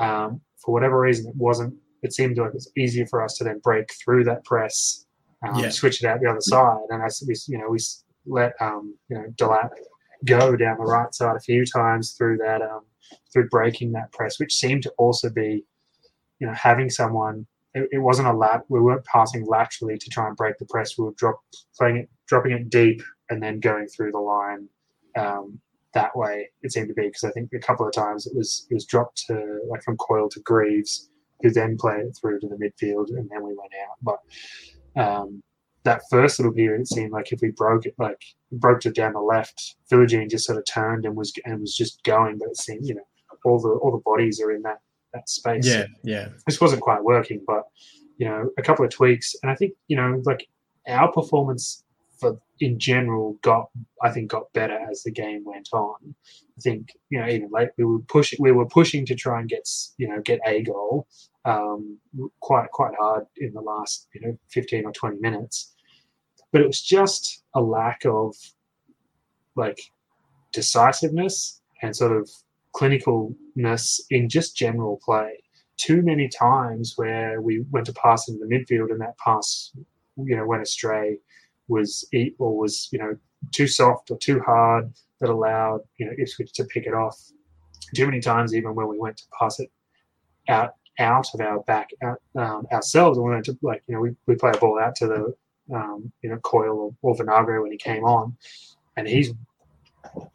um, 0.00 0.40
for 0.56 0.72
whatever 0.72 1.00
reason, 1.00 1.28
it 1.28 1.36
wasn't. 1.36 1.74
It 2.02 2.12
seemed 2.12 2.38
like 2.38 2.48
it 2.48 2.54
was 2.54 2.70
easier 2.76 3.06
for 3.06 3.24
us 3.24 3.34
to 3.34 3.44
then 3.44 3.58
break 3.58 3.92
through 3.92 4.24
that 4.24 4.44
press 4.44 5.04
um, 5.46 5.58
yeah. 5.58 5.68
switch 5.68 6.02
it 6.02 6.06
out 6.06 6.20
the 6.20 6.28
other 6.28 6.40
side. 6.40 6.86
And 6.90 7.02
I, 7.02 7.08
we, 7.26 7.34
you 7.46 7.58
know, 7.58 7.68
we 7.68 7.78
let 8.28 8.54
um, 8.60 8.94
you 9.08 9.16
know 9.16 9.24
Delap 9.36 9.70
go 10.24 10.56
down 10.56 10.78
the 10.78 10.84
right 10.84 11.14
side 11.14 11.36
a 11.36 11.40
few 11.40 11.64
times 11.64 12.12
through 12.12 12.38
that 12.38 12.62
um, 12.62 12.82
through 13.32 13.48
breaking 13.48 13.92
that 13.92 14.12
press, 14.12 14.38
which 14.38 14.54
seemed 14.54 14.82
to 14.82 14.90
also 14.98 15.30
be, 15.30 15.64
you 16.38 16.46
know, 16.46 16.54
having 16.54 16.90
someone. 16.90 17.46
It, 17.74 17.88
it 17.92 17.98
wasn't 17.98 18.28
a 18.28 18.32
lat. 18.32 18.62
We 18.68 18.80
weren't 18.80 19.04
passing 19.04 19.46
laterally 19.46 19.98
to 19.98 20.10
try 20.10 20.26
and 20.26 20.36
break 20.36 20.58
the 20.58 20.66
press. 20.66 20.96
We 20.98 21.04
were 21.04 21.12
drop 21.16 21.40
playing 21.76 21.98
it, 21.98 22.10
dropping 22.26 22.52
it 22.52 22.70
deep, 22.70 23.02
and 23.30 23.42
then 23.42 23.60
going 23.60 23.86
through 23.88 24.12
the 24.12 24.18
line. 24.18 24.68
Um, 25.16 25.60
that 25.94 26.16
way. 26.16 26.48
It 26.62 26.72
seemed 26.72 26.88
to 26.88 26.94
be 26.94 27.06
because 27.06 27.24
I 27.24 27.30
think 27.30 27.52
a 27.52 27.58
couple 27.58 27.86
of 27.86 27.92
times 27.92 28.26
it 28.26 28.34
was 28.36 28.66
it 28.70 28.74
was 28.74 28.84
dropped 28.84 29.24
to 29.26 29.60
like 29.68 29.82
from 29.82 29.96
Coyle 29.96 30.28
to 30.30 30.40
Greaves, 30.40 31.10
who 31.42 31.50
then 31.50 31.76
played 31.78 32.06
it 32.06 32.16
through 32.20 32.40
to 32.40 32.48
the 32.48 32.56
midfield, 32.56 33.08
and 33.08 33.28
then 33.30 33.42
we 33.42 33.54
went 33.54 33.72
out. 33.84 33.96
But 34.02 35.02
um, 35.02 35.42
that 35.88 36.02
first 36.10 36.38
little 36.38 36.52
period, 36.52 36.82
it 36.82 36.88
seemed 36.88 37.12
like 37.12 37.32
if 37.32 37.40
we 37.40 37.50
broke 37.50 37.86
it, 37.86 37.94
like 37.98 38.22
broke 38.52 38.84
it 38.84 38.94
down 38.94 39.14
the 39.14 39.20
left, 39.20 39.76
Philogene 39.90 40.30
just 40.30 40.44
sort 40.44 40.58
of 40.58 40.64
turned 40.66 41.06
and 41.06 41.16
was 41.16 41.32
and 41.44 41.60
was 41.60 41.74
just 41.74 42.02
going. 42.04 42.38
But 42.38 42.48
it 42.48 42.58
seemed, 42.58 42.86
you 42.86 42.94
know, 42.94 43.06
all 43.44 43.58
the 43.58 43.70
all 43.70 43.92
the 43.92 44.02
bodies 44.04 44.40
are 44.40 44.52
in 44.52 44.62
that 44.62 44.80
that 45.14 45.28
space. 45.28 45.66
Yeah, 45.66 45.86
yeah. 46.04 46.28
This 46.46 46.60
wasn't 46.60 46.82
quite 46.82 47.02
working, 47.02 47.42
but 47.46 47.64
you 48.18 48.28
know, 48.28 48.50
a 48.58 48.62
couple 48.62 48.84
of 48.84 48.90
tweaks, 48.90 49.34
and 49.42 49.50
I 49.50 49.54
think 49.54 49.72
you 49.88 49.96
know, 49.96 50.22
like 50.26 50.46
our 50.86 51.10
performance 51.10 51.84
for 52.20 52.38
in 52.60 52.78
general 52.78 53.38
got 53.42 53.70
I 54.02 54.10
think 54.10 54.30
got 54.30 54.52
better 54.52 54.78
as 54.90 55.02
the 55.04 55.10
game 55.10 55.42
went 55.44 55.68
on. 55.72 56.14
I 56.58 56.60
think 56.60 56.88
you 57.08 57.18
know 57.18 57.28
even 57.28 57.48
late 57.50 57.70
we 57.78 57.84
were 57.84 58.00
pushing 58.00 58.38
we 58.42 58.52
were 58.52 58.66
pushing 58.66 59.06
to 59.06 59.14
try 59.14 59.40
and 59.40 59.48
get 59.48 59.66
you 59.96 60.08
know 60.08 60.20
get 60.20 60.40
a 60.44 60.62
goal 60.62 61.06
um, 61.44 61.98
quite 62.40 62.70
quite 62.70 62.94
hard 62.98 63.26
in 63.36 63.52
the 63.54 63.60
last 63.60 64.08
you 64.14 64.20
know 64.20 64.38
15 64.50 64.84
or 64.84 64.92
20 64.92 65.18
minutes, 65.20 65.74
but 66.52 66.60
it 66.60 66.66
was 66.66 66.80
just 66.80 67.42
a 67.54 67.60
lack 67.60 68.04
of 68.04 68.34
like 69.56 69.80
decisiveness 70.52 71.60
and 71.82 71.94
sort 71.94 72.12
of 72.12 72.30
clinicalness 72.74 74.00
in 74.10 74.28
just 74.28 74.56
general 74.56 75.00
play. 75.04 75.42
Too 75.76 76.02
many 76.02 76.28
times 76.28 76.94
where 76.96 77.40
we 77.40 77.64
went 77.70 77.86
to 77.86 77.92
pass 77.92 78.28
into 78.28 78.44
the 78.44 78.52
midfield 78.52 78.90
and 78.90 79.00
that 79.00 79.16
pass, 79.18 79.72
you 80.16 80.36
know, 80.36 80.46
went 80.46 80.62
astray, 80.62 81.18
was 81.68 82.06
eat 82.12 82.34
or 82.38 82.56
was 82.56 82.88
you 82.90 82.98
know 82.98 83.16
too 83.52 83.66
soft 83.66 84.10
or 84.10 84.18
too 84.18 84.40
hard 84.40 84.92
that 85.20 85.30
allowed 85.30 85.80
you 85.98 86.06
know 86.06 86.12
Ipswich 86.18 86.52
to 86.54 86.64
pick 86.64 86.86
it 86.86 86.94
off. 86.94 87.20
Too 87.94 88.06
many 88.06 88.20
times, 88.20 88.54
even 88.54 88.74
when 88.74 88.88
we 88.88 88.98
went 88.98 89.16
to 89.18 89.24
pass 89.38 89.60
it 89.60 89.70
out 90.48 90.74
out 90.98 91.28
of 91.32 91.40
our 91.40 91.60
back 91.60 91.90
out, 92.02 92.20
um, 92.34 92.66
ourselves, 92.72 93.18
we 93.18 93.30
went 93.30 93.44
to 93.44 93.56
like 93.62 93.82
you 93.86 93.94
know 93.94 94.00
we, 94.00 94.16
we 94.26 94.34
play 94.34 94.50
a 94.52 94.58
ball 94.58 94.80
out 94.80 94.96
to 94.96 95.06
the 95.06 95.34
um, 95.74 96.12
you 96.22 96.30
know 96.30 96.38
Coyle 96.38 96.94
or, 97.02 97.14
or 97.14 97.62
when 97.62 97.72
he 97.72 97.78
came 97.78 98.04
on, 98.04 98.36
and 98.96 99.06
he's 99.06 99.32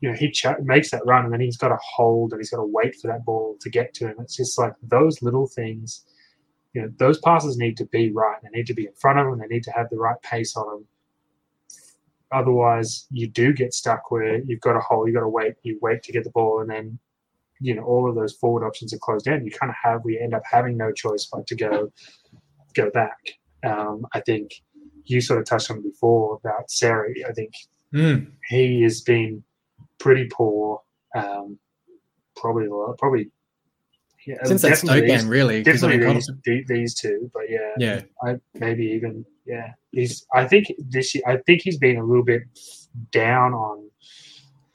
you 0.02 0.10
know, 0.10 0.16
he 0.16 0.30
ch- 0.32 0.46
makes 0.62 0.92
that 0.92 1.06
run 1.06 1.26
and 1.26 1.34
then 1.34 1.42
he's 1.42 1.58
got 1.58 1.70
to 1.70 1.78
hold 1.82 2.32
and 2.32 2.40
he's 2.40 2.50
got 2.50 2.58
to 2.58 2.64
wait 2.64 2.96
for 2.96 3.08
that 3.08 3.26
ball 3.26 3.58
to 3.62 3.70
get 3.70 3.94
to 3.96 4.08
him. 4.08 4.16
It's 4.20 4.36
just 4.36 4.58
like 4.58 4.74
those 4.82 5.22
little 5.22 5.48
things, 5.48 6.06
you 6.74 6.82
know, 6.82 6.92
those 6.98 7.20
passes 7.20 7.58
need 7.58 7.78
to 7.78 7.86
be 7.86 8.12
right. 8.12 8.38
They 8.42 8.50
need 8.50 8.68
to 8.68 8.74
be 8.74 8.86
in 8.86 8.94
front 8.94 9.20
of 9.20 9.26
them. 9.26 9.40
They 9.40 9.54
need 9.54 9.64
to 9.64 9.72
have 9.72 9.90
the 9.90 9.98
right 9.98 10.22
pace 10.22 10.56
on 10.56 10.68
them. 10.68 10.88
Otherwise, 12.32 13.06
you 13.12 13.28
do 13.28 13.54
get 13.54 13.74
stuck 13.74 14.10
where 14.10 14.38
you've 14.40 14.62
got 14.62 14.74
to 14.74 14.80
hold, 14.80 15.08
you've 15.08 15.16
got 15.16 15.22
to 15.22 15.30
wait, 15.30 15.54
you 15.62 15.78
wait 15.82 16.02
to 16.04 16.12
get 16.12 16.24
the 16.24 16.32
ball, 16.32 16.62
and 16.62 16.70
then, 16.70 16.98
you 17.60 17.76
know, 17.76 17.84
all 17.84 18.10
of 18.10 18.16
those 18.16 18.34
forward 18.34 18.66
options 18.66 18.92
are 18.92 18.98
closed 18.98 19.26
down. 19.26 19.46
You 19.46 19.52
kind 19.52 19.70
of 19.70 19.76
have, 19.84 20.04
we 20.04 20.20
end 20.20 20.34
up 20.34 20.42
having 20.50 20.76
no 20.76 20.92
choice 20.92 21.30
but 21.32 21.46
to 21.48 21.56
go, 21.56 21.92
go 22.74 22.90
back. 22.90 23.20
Um, 23.64 24.08
I 24.14 24.20
think 24.20 24.64
you 25.06 25.22
sort 25.22 25.40
of 25.40 25.46
touched 25.46 25.72
on 25.72 25.82
before 25.82 26.40
about 26.44 26.70
Seri. 26.70 27.24
I 27.28 27.32
think 27.32 27.54
mm. 27.94 28.28
he 28.50 28.82
has 28.84 29.02
been 29.02 29.44
pretty 30.00 30.28
poor. 30.32 30.82
Um, 31.16 31.60
probably 32.36 32.68
probably 32.98 33.30
yeah, 34.26 34.38
since 34.44 34.62
that 34.62 34.78
Stoke 34.78 35.06
game, 35.06 35.28
really. 35.28 35.64
Definitely 35.64 36.06
I 36.06 36.22
these, 36.46 36.66
these 36.68 36.94
two, 36.94 37.30
but 37.34 37.44
yeah, 37.50 37.72
yeah, 37.78 38.02
I, 38.24 38.40
maybe 38.54 38.86
even 38.86 39.26
yeah. 39.46 39.74
He's 39.92 40.26
I 40.34 40.48
think 40.48 40.68
this 40.80 41.14
year 41.14 41.24
I 41.28 41.38
think 41.46 41.62
he's 41.64 41.78
been 41.78 41.98
a 41.98 42.04
little 42.04 42.24
bit 42.24 42.44
down 43.12 43.54
on. 43.54 43.90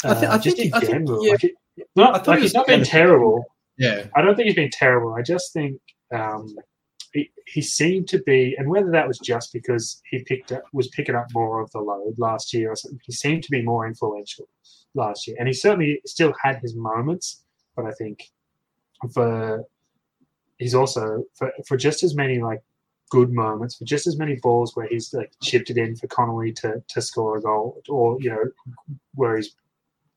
Uh, 0.05 0.11
I, 0.11 0.15
th- 0.15 0.31
I 0.31 0.39
think, 0.39 0.59
in 0.59 0.81
general, 0.89 1.23
think, 1.23 1.43
yeah. 1.77 1.85
like, 1.97 2.13
not, 2.13 2.27
like 2.27 2.41
he's 2.41 2.55
not 2.55 2.67
been 2.67 2.85
terrible. 2.85 3.45
Yeah, 3.77 4.07
I 4.15 4.23
don't 4.23 4.37
think 4.37 4.47
he's 4.47 4.55
been 4.55 4.71
terrible. 4.71 5.15
I 5.15 5.23
just 5.23 5.53
think 5.53 5.81
um, 6.13 6.55
he, 7.13 7.63
seemed 7.63 8.09
to 8.09 8.23
be, 8.23 8.55
and 8.59 8.69
whether 8.69 8.91
that 8.91 9.09
was 9.09 9.19
just 9.19 9.53
because 9.53 10.03
he 10.11 10.23
picked 10.25 10.53
up 10.53 10.63
was 10.73 10.89
picking 10.89 11.15
up 11.15 11.27
more 11.33 11.61
of 11.61 11.71
the 11.71 11.81
load 11.81 12.19
last 12.19 12.53
year 12.53 12.73
or 12.73 12.77
something, 12.77 13.01
he 13.05 13.13
seemed 13.13 13.43
to 13.45 13.51
be 13.51 13.63
more 13.63 13.87
influential 13.87 14.49
last 14.95 15.27
year, 15.27 15.37
and 15.39 15.49
he 15.49 15.55
certainly 15.55 16.01
still 16.07 16.35
had 16.43 16.59
his 16.59 16.75
moments. 16.75 17.43
But 17.77 17.87
I 17.87 17.93
think 17.93 18.31
for 19.13 19.65
he's 20.59 20.75
also 20.75 21.25
for, 21.35 21.53
for 21.67 21.77
just 21.77 22.03
as 22.03 22.15
many 22.15 22.41
like 22.41 22.63
good 23.11 23.33
moments, 23.33 23.77
for 23.77 23.85
just 23.85 24.07
as 24.07 24.19
many 24.19 24.37
balls 24.37 24.77
where 24.77 24.87
he's 24.87 25.13
like 25.15 25.33
chipped 25.43 25.71
it 25.71 25.79
in 25.79 25.97
for 25.97 26.07
Connolly 26.09 26.53
to 26.55 26.83
to 26.89 27.01
score 27.01 27.39
a 27.39 27.41
goal, 27.41 27.83
or 27.89 28.19
you 28.21 28.31
know 28.31 28.45
where 29.15 29.37
he's 29.37 29.55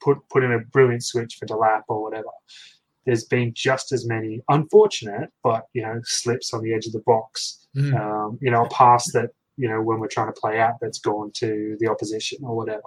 put 0.02 0.18
put 0.30 0.44
in 0.44 0.52
a 0.52 0.60
brilliant 0.60 1.04
switch 1.04 1.36
for 1.36 1.46
Delap 1.46 1.84
or 1.88 2.02
whatever. 2.02 2.30
There's 3.06 3.26
been 3.26 3.54
just 3.56 3.92
as 3.92 4.08
many 4.08 4.42
unfortunate, 4.50 5.30
but 5.44 5.66
you 5.74 5.82
know, 5.82 6.00
slips 6.04 6.54
on 6.54 6.62
the 6.62 6.74
edge 6.74 6.86
of 6.86 6.94
the 6.94 7.04
box. 7.06 7.68
Mm. 7.76 8.00
Um, 8.00 8.40
you 8.42 8.52
know, 8.52 8.66
a 8.66 8.70
pass 8.70 9.12
that 9.14 9.32
you 9.58 9.68
know 9.68 9.82
when 9.82 10.00
we're 10.00 10.08
trying 10.08 10.34
to 10.34 10.40
play 10.40 10.60
out 10.60 10.76
that's 10.82 11.00
gone 11.00 11.32
to 11.36 11.78
the 11.80 11.88
opposition 11.88 12.40
or 12.44 12.56
whatever. 12.56 12.82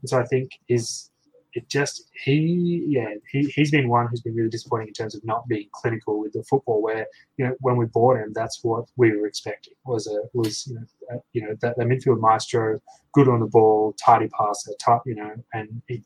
And 0.00 0.08
so 0.08 0.18
I 0.18 0.24
think 0.24 0.52
is 0.68 1.10
it 1.54 1.68
just 1.68 2.04
he 2.24 2.84
yeah 2.88 3.14
he, 3.30 3.42
he's 3.54 3.70
been 3.70 3.88
one 3.88 4.06
who's 4.06 4.20
been 4.20 4.34
really 4.34 4.50
disappointing 4.50 4.88
in 4.88 4.94
terms 4.94 5.14
of 5.14 5.24
not 5.24 5.46
being 5.48 5.68
clinical 5.72 6.20
with 6.20 6.32
the 6.32 6.44
football 6.44 6.82
where 6.82 7.06
you 7.36 7.44
know 7.44 7.54
when 7.60 7.76
we 7.76 7.86
bought 7.86 8.16
him 8.16 8.32
that's 8.34 8.60
what 8.62 8.84
we 8.96 9.16
were 9.16 9.26
expecting 9.26 9.74
was 9.84 10.06
a 10.06 10.20
was 10.32 10.66
you 10.66 10.74
know 10.74 10.86
a, 11.10 11.14
you 11.32 11.42
know 11.42 11.54
that, 11.60 11.76
that 11.76 11.86
midfield 11.86 12.20
maestro 12.20 12.80
good 13.12 13.28
on 13.28 13.40
the 13.40 13.46
ball 13.46 13.94
tidy 14.04 14.28
passer 14.28 14.72
tight 14.80 15.00
you 15.06 15.14
know 15.14 15.32
and 15.52 15.82
he 15.88 16.02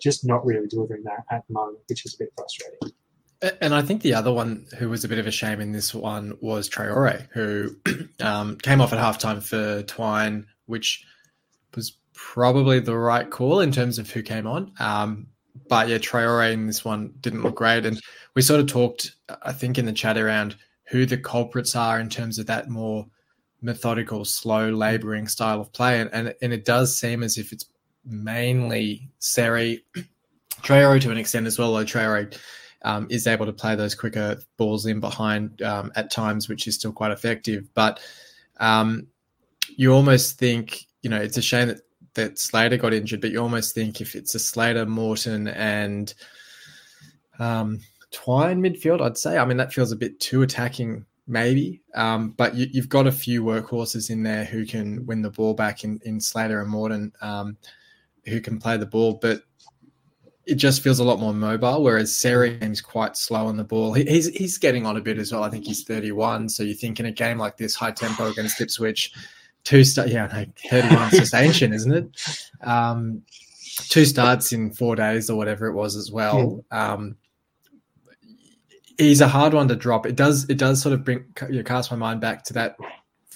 just 0.00 0.26
not 0.26 0.44
really 0.44 0.66
delivering 0.66 1.02
that 1.04 1.24
at 1.30 1.46
the 1.48 1.54
moment 1.54 1.78
which 1.88 2.04
is 2.04 2.14
a 2.14 2.18
bit 2.18 2.32
frustrating 2.36 2.92
and 3.60 3.74
I 3.74 3.82
think 3.82 4.02
the 4.02 4.14
other 4.14 4.32
one 4.32 4.66
who 4.78 4.88
was 4.88 5.04
a 5.04 5.08
bit 5.08 5.18
of 5.18 5.26
a 5.26 5.30
shame 5.30 5.60
in 5.60 5.72
this 5.72 5.94
one 5.94 6.36
was 6.40 6.68
Traore, 6.68 7.28
who 7.32 7.76
um, 8.20 8.56
came 8.56 8.80
off 8.80 8.92
at 8.92 8.98
halftime 8.98 9.42
for 9.42 9.82
Twine, 9.82 10.46
which 10.66 11.04
was 11.74 11.98
probably 12.14 12.80
the 12.80 12.96
right 12.96 13.30
call 13.30 13.60
in 13.60 13.70
terms 13.70 13.98
of 13.98 14.10
who 14.10 14.22
came 14.22 14.46
on. 14.46 14.72
Um, 14.80 15.26
but 15.68 15.88
yeah, 15.88 15.98
Traore 15.98 16.52
in 16.52 16.66
this 16.66 16.84
one 16.84 17.12
didn't 17.20 17.42
look 17.42 17.56
great. 17.56 17.84
And 17.84 18.00
we 18.34 18.42
sort 18.42 18.60
of 18.60 18.66
talked, 18.66 19.12
I 19.42 19.52
think, 19.52 19.78
in 19.78 19.84
the 19.84 19.92
chat 19.92 20.16
around 20.16 20.56
who 20.88 21.04
the 21.04 21.18
culprits 21.18 21.76
are 21.76 22.00
in 22.00 22.08
terms 22.08 22.38
of 22.38 22.46
that 22.46 22.68
more 22.70 23.06
methodical, 23.60 24.24
slow, 24.24 24.70
laboring 24.70 25.28
style 25.28 25.60
of 25.60 25.72
play. 25.72 26.00
And, 26.00 26.10
and, 26.12 26.34
and 26.40 26.52
it 26.52 26.64
does 26.64 26.96
seem 26.96 27.22
as 27.22 27.36
if 27.36 27.52
it's 27.52 27.66
mainly 28.06 29.10
Seri, 29.18 29.84
Traore 30.62 31.00
to 31.00 31.10
an 31.10 31.18
extent 31.18 31.46
as 31.46 31.58
well, 31.58 31.74
though 31.74 31.84
Traore 31.84 32.36
um, 32.82 33.06
is 33.10 33.26
able 33.26 33.46
to 33.46 33.52
play 33.52 33.74
those 33.74 33.94
quicker 33.94 34.38
balls 34.56 34.86
in 34.86 35.00
behind 35.00 35.60
um, 35.62 35.92
at 35.96 36.10
times, 36.10 36.48
which 36.48 36.66
is 36.66 36.76
still 36.76 36.92
quite 36.92 37.10
effective. 37.10 37.68
But 37.74 38.00
um, 38.58 39.08
you 39.76 39.92
almost 39.92 40.38
think, 40.38 40.86
you 41.02 41.10
know, 41.10 41.20
it's 41.20 41.36
a 41.36 41.42
shame 41.42 41.68
that 41.68 41.80
that 42.16 42.38
Slater 42.38 42.76
got 42.76 42.92
injured, 42.92 43.20
but 43.20 43.30
you 43.30 43.40
almost 43.40 43.74
think 43.74 44.00
if 44.00 44.14
it's 44.14 44.34
a 44.34 44.38
Slater, 44.38 44.86
Morton, 44.86 45.48
and 45.48 46.12
um, 47.38 47.80
Twine 48.10 48.60
midfield, 48.60 49.00
I'd 49.00 49.18
say. 49.18 49.38
I 49.38 49.44
mean, 49.44 49.58
that 49.58 49.72
feels 49.72 49.92
a 49.92 49.96
bit 49.96 50.18
too 50.18 50.42
attacking, 50.42 51.04
maybe. 51.26 51.82
Um, 51.94 52.30
but 52.30 52.54
you, 52.54 52.68
have 52.80 52.88
got 52.88 53.06
a 53.06 53.12
few 53.12 53.42
workhorses 53.42 54.10
in 54.10 54.22
there 54.22 54.44
who 54.44 54.66
can 54.66 55.06
win 55.06 55.22
the 55.22 55.30
ball 55.30 55.54
back 55.54 55.84
in, 55.84 56.00
in 56.04 56.20
Slater 56.20 56.60
and 56.60 56.70
Morton, 56.70 57.12
um, 57.20 57.56
who 58.26 58.40
can 58.40 58.58
play 58.58 58.76
the 58.76 58.86
ball. 58.86 59.18
But 59.20 59.42
it 60.46 60.54
just 60.54 60.82
feels 60.82 61.00
a 61.00 61.04
lot 61.04 61.18
more 61.18 61.34
mobile, 61.34 61.82
whereas 61.82 62.16
Seri 62.16 62.56
is 62.60 62.80
quite 62.80 63.16
slow 63.16 63.46
on 63.46 63.56
the 63.56 63.64
ball. 63.64 63.94
He, 63.94 64.04
he's 64.04 64.28
he's 64.28 64.58
getting 64.58 64.86
on 64.86 64.96
a 64.96 65.00
bit 65.00 65.18
as 65.18 65.32
well. 65.32 65.42
I 65.42 65.50
think 65.50 65.66
he's 65.66 65.82
31. 65.82 66.48
So 66.48 66.62
you 66.62 66.74
think 66.74 67.00
in 67.00 67.06
a 67.06 67.12
game 67.12 67.38
like 67.38 67.56
this, 67.56 67.74
high 67.74 67.90
tempo 67.90 68.30
against 68.30 68.60
Ipswich, 68.60 69.12
two 69.64 69.84
start. 69.84 70.08
Yeah, 70.08 70.26
no, 70.26 70.46
thirty-one 70.70 71.14
is 71.14 71.34
ancient, 71.34 71.74
isn't 71.74 71.92
it? 71.92 72.38
Um, 72.62 73.22
two 73.88 74.04
starts 74.04 74.52
in 74.52 74.70
four 74.70 74.96
days 74.96 75.28
or 75.28 75.36
whatever 75.36 75.66
it 75.66 75.74
was 75.74 75.96
as 75.96 76.10
well. 76.10 76.64
Um, 76.70 77.16
he's 78.98 79.20
a 79.20 79.28
hard 79.28 79.52
one 79.52 79.68
to 79.68 79.76
drop. 79.76 80.06
It 80.06 80.16
does. 80.16 80.48
It 80.48 80.58
does 80.58 80.80
sort 80.80 80.92
of 80.92 81.04
bring 81.04 81.24
you 81.50 81.56
know, 81.56 81.62
cast 81.64 81.90
my 81.90 81.96
mind 81.96 82.20
back 82.20 82.44
to 82.44 82.52
that. 82.54 82.76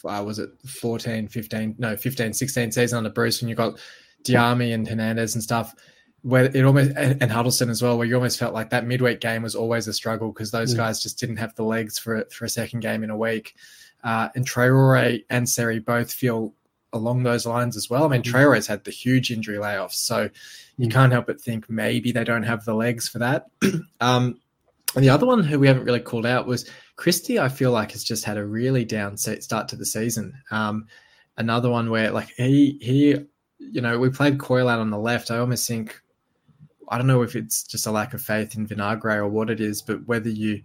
Uh, 0.02 0.22
was 0.24 0.38
it 0.38 0.48
14, 0.66 1.28
15, 1.28 1.74
no, 1.76 1.94
15, 1.94 2.32
16 2.32 2.72
season 2.72 2.96
under 2.96 3.10
Bruce 3.10 3.42
when 3.42 3.50
you 3.50 3.54
got 3.54 3.78
Diamé 4.24 4.74
and 4.74 4.86
Hernandez 4.86 5.34
and 5.34 5.42
stuff 5.42 5.74
where 6.22 6.44
it 6.44 6.64
almost 6.64 6.92
and 6.96 7.30
Huddlestone 7.30 7.70
as 7.70 7.82
well, 7.82 7.96
where 7.96 8.06
you 8.06 8.14
almost 8.14 8.38
felt 8.38 8.52
like 8.52 8.70
that 8.70 8.86
midweek 8.86 9.20
game 9.20 9.42
was 9.42 9.54
always 9.54 9.88
a 9.88 9.92
struggle 9.92 10.32
because 10.32 10.50
those 10.50 10.72
yeah. 10.72 10.78
guys 10.78 11.02
just 11.02 11.18
didn't 11.18 11.38
have 11.38 11.54
the 11.54 11.64
legs 11.64 11.98
for 11.98 12.26
for 12.30 12.44
a 12.44 12.48
second 12.48 12.80
game 12.80 13.02
in 13.02 13.10
a 13.10 13.16
week. 13.16 13.54
Uh, 14.02 14.28
and 14.34 14.46
Traore 14.46 15.24
and 15.30 15.48
Seri 15.48 15.78
both 15.78 16.12
feel 16.12 16.54
along 16.92 17.22
those 17.22 17.46
lines 17.46 17.76
as 17.76 17.88
well. 17.88 18.04
I 18.04 18.08
mean, 18.08 18.22
mm-hmm. 18.22 18.34
Traore's 18.34 18.66
had 18.66 18.84
the 18.84 18.90
huge 18.90 19.30
injury 19.30 19.56
layoffs, 19.56 19.94
so 19.94 20.28
you 20.76 20.88
mm. 20.88 20.92
can't 20.92 21.12
help 21.12 21.26
but 21.26 21.40
think 21.40 21.70
maybe 21.70 22.12
they 22.12 22.24
don't 22.24 22.42
have 22.42 22.64
the 22.64 22.74
legs 22.74 23.08
for 23.08 23.18
that. 23.20 23.46
um, 24.00 24.40
and 24.94 25.04
the 25.04 25.10
other 25.10 25.26
one 25.26 25.44
who 25.44 25.58
we 25.58 25.68
haven't 25.68 25.84
really 25.84 26.00
called 26.00 26.26
out 26.26 26.46
was 26.46 26.68
Christie. 26.96 27.38
I 27.38 27.48
feel 27.48 27.70
like 27.70 27.92
has 27.92 28.04
just 28.04 28.24
had 28.24 28.36
a 28.36 28.44
really 28.44 28.84
down 28.84 29.16
start 29.16 29.68
to 29.68 29.76
the 29.76 29.86
season. 29.86 30.34
Um, 30.50 30.86
another 31.36 31.70
one 31.70 31.90
where 31.90 32.10
like 32.10 32.30
he 32.36 32.78
he, 32.80 33.16
you 33.60 33.80
know, 33.80 33.98
we 33.98 34.10
played 34.10 34.38
Coyle 34.38 34.68
out 34.68 34.80
on 34.80 34.90
the 34.90 34.98
left. 34.98 35.30
I 35.30 35.38
almost 35.38 35.68
think 35.68 36.00
I 36.88 36.98
don't 36.98 37.06
know 37.06 37.22
if 37.22 37.36
it's 37.36 37.62
just 37.62 37.86
a 37.86 37.90
lack 37.92 38.14
of 38.14 38.20
faith 38.20 38.56
in 38.56 38.66
Vinagre 38.66 39.16
or 39.16 39.28
what 39.28 39.48
it 39.50 39.60
is, 39.60 39.80
but 39.82 40.04
whether 40.08 40.28
you 40.28 40.60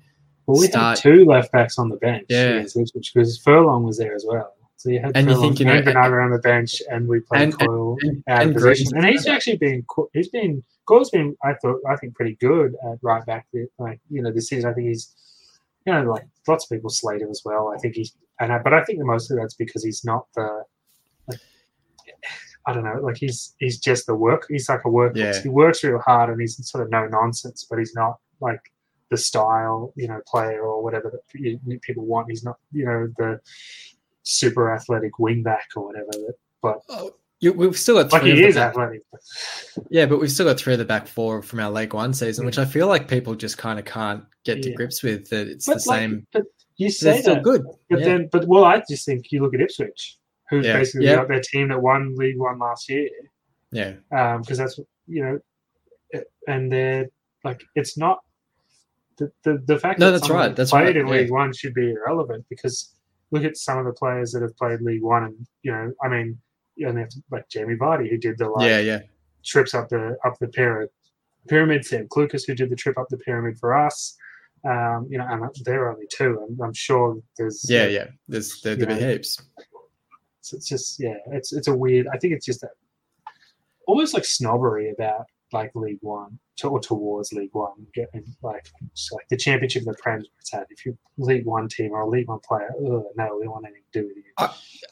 Well, 0.48 0.60
we 0.60 0.68
start- 0.68 0.98
had 1.00 1.04
two 1.14 1.26
left 1.26 1.52
backs 1.52 1.78
on 1.78 1.90
the 1.90 1.98
bench. 1.98 2.26
Yeah. 2.30 2.64
Which 2.74 3.14
because 3.14 3.38
Furlong 3.40 3.84
was 3.84 3.98
there 4.00 4.16
as 4.16 4.26
well. 4.28 4.54
So 4.78 4.90
you 4.90 5.00
had 5.00 5.16
And 5.16 5.30
you 5.30 5.40
think, 5.40 5.60
you 5.60 5.66
know, 5.66 5.82
Bernardo 5.82 6.18
on 6.24 6.32
the 6.32 6.40
bench, 6.40 6.82
and 6.92 7.08
we 7.08 7.20
played 7.20 7.42
and- 7.44 7.54
and- 7.54 7.60
Coyle 7.70 7.98
and- 8.02 8.18
of 8.18 8.24
and 8.28 8.54
position. 8.54 8.96
And 8.98 9.06
he's 9.06 9.28
actually 9.28 9.58
been 9.58 9.86
he's 10.14 10.30
been 10.30 10.64
Coyle's 10.88 11.10
been 11.10 11.36
I 11.44 11.54
thought 11.56 11.80
I 11.90 11.96
think 11.98 12.16
pretty 12.16 12.36
good 12.36 12.76
at 12.90 12.98
right 13.02 13.26
back. 13.26 13.48
Like 13.80 14.00
you 14.10 14.22
know 14.22 14.32
this 14.32 14.48
season, 14.50 14.70
I 14.70 14.74
think 14.74 14.88
he's 14.88 15.16
you 15.86 15.94
know 15.94 16.04
like 16.12 16.26
lots 16.48 16.66
of 16.66 16.70
people 16.76 16.90
slate 16.90 17.22
him 17.22 17.30
as 17.30 17.42
well. 17.46 17.72
I 17.76 17.78
think 17.78 17.96
he's 17.96 18.16
and 18.40 18.52
I, 18.52 18.58
but 18.60 18.74
I 18.74 18.84
think 18.84 19.00
the 19.00 19.06
most 19.06 19.30
of 19.32 19.38
that's 19.38 19.54
because 19.56 19.84
he's 19.84 20.04
not 20.06 20.26
the 20.36 20.64
I 22.68 22.74
don't 22.74 22.84
know 22.84 23.00
like 23.02 23.18
he's 23.18 23.54
he's 23.60 23.80
just 23.80 24.08
the 24.08 24.16
work. 24.16 24.46
He's 24.50 24.68
like 24.70 24.82
a 24.86 24.90
work. 24.90 25.16
Yeah. 25.16 25.40
He 25.42 25.50
works 25.50 25.84
real 25.84 26.00
hard 26.00 26.30
and 26.32 26.40
he's 26.42 26.58
sort 26.68 26.84
of 26.84 26.90
no 26.92 27.08
nonsense, 27.08 27.66
but 27.70 27.78
he's 27.80 27.94
not 27.96 28.18
like 28.42 28.60
the 29.12 29.18
style, 29.18 29.94
you 29.96 30.08
know, 30.08 30.20
player 30.28 30.62
or 30.64 30.82
whatever 30.84 31.12
that 31.12 31.40
you, 31.40 31.60
people 31.82 32.06
want. 32.06 32.30
He's 32.30 32.44
not, 32.44 32.58
you 32.72 32.86
know, 32.86 33.08
the 33.18 33.40
super 34.24 34.74
athletic 34.74 35.14
wingback 35.20 35.62
or 35.76 35.86
whatever. 35.88 36.10
That, 36.12 36.34
but 36.62 36.80
Oh, 36.90 37.12
you, 37.40 37.54
we've 37.54 37.78
still 37.78 38.02
got 38.02 38.12
like 38.12 38.24
he 38.24 38.44
is 38.44 38.56
back- 38.56 38.70
athletic. 38.72 39.04
Yeah, 39.90 40.06
but 40.08 40.20
we've 40.20 40.32
still 40.32 40.48
got 40.48 40.58
three 40.58 40.74
of 40.74 40.80
the 40.80 40.86
back 40.86 41.06
four 41.08 41.42
from 41.44 41.60
our 41.60 41.70
League 41.70 41.94
One 41.94 42.14
season, 42.14 42.44
Mm. 42.44 42.48
which 42.48 42.58
I 42.58 42.66
feel 42.66 42.88
like 42.88 43.08
people 43.08 43.36
just 43.36 43.58
kind 43.58 43.78
of 43.78 43.86
can't 43.86 44.24
get 44.44 44.64
to 44.64 44.70
Yeah. 44.70 44.76
grips 44.76 45.04
with. 45.04 45.30
That 45.30 45.48
it's 45.48 45.68
But 45.68 45.84
the 45.84 45.90
like, 45.90 46.00
same. 46.00 46.28
But 46.34 46.44
you 46.78 46.88
They're 46.88 47.14
say 47.16 47.22
still 47.22 47.36
that, 47.36 47.44
good. 47.44 47.64
but 47.90 48.00
yeah. 48.00 48.06
then, 48.06 48.30
but 48.32 48.48
well, 48.48 48.64
I 48.64 48.82
just 48.90 49.06
think 49.06 49.32
you 49.32 49.42
look 49.44 49.54
at 49.54 49.62
Ipswich, 49.62 50.18
who's 50.50 50.66
Yeah. 50.66 50.74
basically 50.80 51.08
Yeah. 51.08 51.16
got 51.16 51.28
their 51.28 51.42
team 51.42 51.70
that 51.70 51.82
won 51.82 52.16
League 52.16 52.38
One 52.40 52.60
last 52.60 52.90
year, 52.90 53.10
yeah, 53.72 53.94
because 54.38 54.58
that's 54.58 54.80
you 55.08 55.24
know, 55.24 55.40
it- 56.12 56.32
and 56.48 56.72
they're 56.72 57.08
like 57.44 57.62
it's 57.76 57.98
not. 57.98 58.20
The, 59.18 59.32
the, 59.44 59.64
the 59.66 59.80
fact 59.80 59.98
No, 60.00 60.08
that 60.12 60.20
that's 60.20 60.30
right, 60.30 60.54
that's 60.54 60.72
played 60.72 60.84
right, 60.88 60.98
in 60.98 61.08
yeah. 61.08 61.14
League 61.14 61.32
One 61.32 61.54
should 61.54 61.74
be 61.74 61.92
irrelevant 61.92 62.46
because 62.50 62.94
look 63.32 63.44
at 63.46 63.56
some 63.56 63.78
of 63.78 63.86
the 63.86 63.94
players 63.94 64.32
that 64.34 64.42
have 64.42 64.56
played 64.58 64.82
League 64.82 65.04
One, 65.04 65.24
and 65.24 65.48
you 65.64 65.72
know, 65.72 65.94
I 66.04 66.10
mean, 66.10 66.38
you 66.76 66.92
know, 66.92 67.08
like 67.32 67.48
Jamie 67.50 67.76
Vardy 67.76 68.10
who 68.10 68.18
did 68.18 68.38
the 68.38 68.50
like 68.50 68.68
yeah, 68.70 68.80
yeah. 68.80 69.02
trips 69.46 69.74
up 69.74 69.88
the 69.90 70.18
up 70.26 70.38
the 70.40 70.48
pyramid. 70.50 70.90
Pyramid, 71.48 71.86
Sam 71.86 72.08
Lucas, 72.16 72.44
who 72.44 72.56
did 72.56 72.70
the 72.72 72.76
trip 72.76 72.98
up 72.98 73.08
the 73.10 73.18
pyramid 73.18 73.58
for 73.60 73.74
us. 73.76 74.18
Um, 74.68 75.06
you 75.12 75.20
know, 75.20 75.28
and 75.30 75.44
there 75.64 75.84
are 75.84 75.94
only 75.94 76.08
two. 76.12 76.44
I'm, 76.44 76.60
I'm 76.60 76.74
sure 76.74 77.18
there's 77.38 77.64
Yeah, 77.70 77.86
yeah. 77.86 78.08
There's 78.28 78.62
there, 78.64 78.76
there 78.76 78.88
be 78.88 78.96
Yeah. 78.96 79.12
heaps. 79.12 79.40
It's, 80.46 80.54
it's 80.54 80.68
just 80.68 81.00
yeah, 81.00 81.16
it's 81.32 81.54
it's 81.54 81.68
a 81.68 81.76
weird. 81.76 82.08
I 82.14 82.18
think 82.18 82.34
it's 82.34 82.46
just 82.46 82.62
that 82.62 82.72
almost 83.88 84.14
like 84.14 84.26
snobbery 84.26 84.92
about 84.92 85.26
like 85.52 85.72
League 85.74 86.00
One 86.02 86.38
to, 86.58 86.70
or 86.70 86.80
towards 86.80 87.34
League 87.34 87.54
One, 87.54 87.88
getting 87.96 88.24
like 88.44 88.68
like 89.12 89.28
the 89.30 89.38
championship 89.38 89.82
of 89.82 89.88
the 89.88 90.02
Prem. 90.02 90.24
It's 90.40 90.54
at 90.54 90.68
if 90.70 90.86
you're 90.86 90.96
League 91.18 91.46
One 91.46 91.68
team 91.68 91.92
or 91.94 92.02
a 92.02 92.08
League 92.10 92.28
One 92.28 92.40
player, 92.48 92.70
ugh, 92.78 93.04
no, 93.16 93.38
we 93.38 93.46
don't 93.46 93.52
want 93.54 93.66
anything 93.66 93.84
to 93.94 94.02
do 94.02 94.08
with 94.08 94.18
you. 94.18 94.24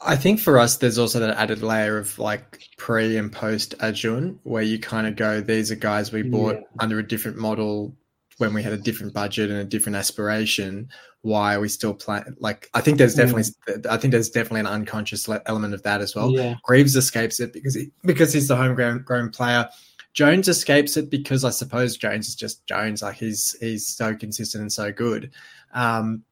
I 0.02 0.16
think 0.16 0.40
for 0.40 0.58
us, 0.58 0.78
there's 0.78 0.98
also 0.98 1.20
that 1.20 1.36
added 1.36 1.62
layer 1.62 1.98
of 1.98 2.18
like 2.18 2.68
pre 2.78 3.16
and 3.16 3.30
post 3.30 3.78
Acun, 3.78 4.38
where 4.42 4.62
you 4.62 4.78
kind 4.80 5.06
of 5.06 5.14
go, 5.14 5.40
these 5.40 5.70
are 5.70 5.76
guys 5.76 6.10
we 6.12 6.22
bought 6.22 6.56
Yeah. 6.56 6.60
under 6.80 6.98
a 6.98 7.06
different 7.06 7.36
model 7.36 7.94
when 8.38 8.52
we 8.54 8.62
had 8.62 8.72
a 8.72 8.76
different 8.78 9.12
budget 9.14 9.50
and 9.50 9.60
a 9.60 9.64
different 9.64 9.96
aspiration. 9.96 10.88
Why 11.22 11.54
are 11.54 11.60
we 11.60 11.68
still 11.68 11.94
playing? 11.94 12.36
Like, 12.38 12.68
I 12.74 12.80
think 12.82 12.98
there's 12.98 13.14
definitely, 13.14 13.44
I 13.88 13.96
think 13.96 14.12
there's 14.12 14.28
definitely 14.28 14.60
an 14.60 14.66
unconscious 14.66 15.26
le- 15.26 15.40
element 15.46 15.72
of 15.72 15.82
that 15.84 16.00
as 16.02 16.14
well. 16.14 16.30
yeah, 16.32 16.56
Greaves 16.64 16.96
escapes 16.96 17.40
it 17.40 17.52
because 17.52 17.74
he, 17.74 17.90
because 18.02 18.32
he's 18.32 18.48
the 18.48 18.56
homegrown 18.56 19.04
grown 19.04 19.30
player. 19.30 19.68
Jones 20.12 20.48
escapes 20.48 20.96
it 20.96 21.10
because 21.10 21.42
I 21.44 21.50
suppose 21.50 21.96
Jones 21.96 22.28
is 22.28 22.34
just 22.34 22.66
Jones. 22.66 23.02
Like 23.02 23.16
he's 23.16 23.56
he's 23.60 23.86
so 23.86 24.14
consistent 24.14 24.60
and 24.62 24.72
so 24.72 24.92
good. 24.92 25.30
Um, 25.72 26.22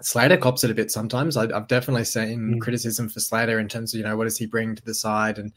Slater 0.00 0.36
cops 0.36 0.64
it 0.64 0.70
a 0.70 0.74
bit 0.74 0.90
sometimes. 0.90 1.36
I, 1.36 1.44
I've 1.44 1.68
definitely 1.68 2.04
seen 2.04 2.56
Mm. 2.56 2.60
criticism 2.60 3.08
for 3.08 3.20
Slater 3.20 3.58
in 3.58 3.68
terms 3.68 3.94
of 3.94 3.98
you 3.98 4.04
know 4.04 4.16
what 4.16 4.24
does 4.24 4.36
he 4.38 4.46
bring 4.46 4.74
to 4.74 4.84
the 4.84 4.94
side, 4.94 5.38
and 5.38 5.52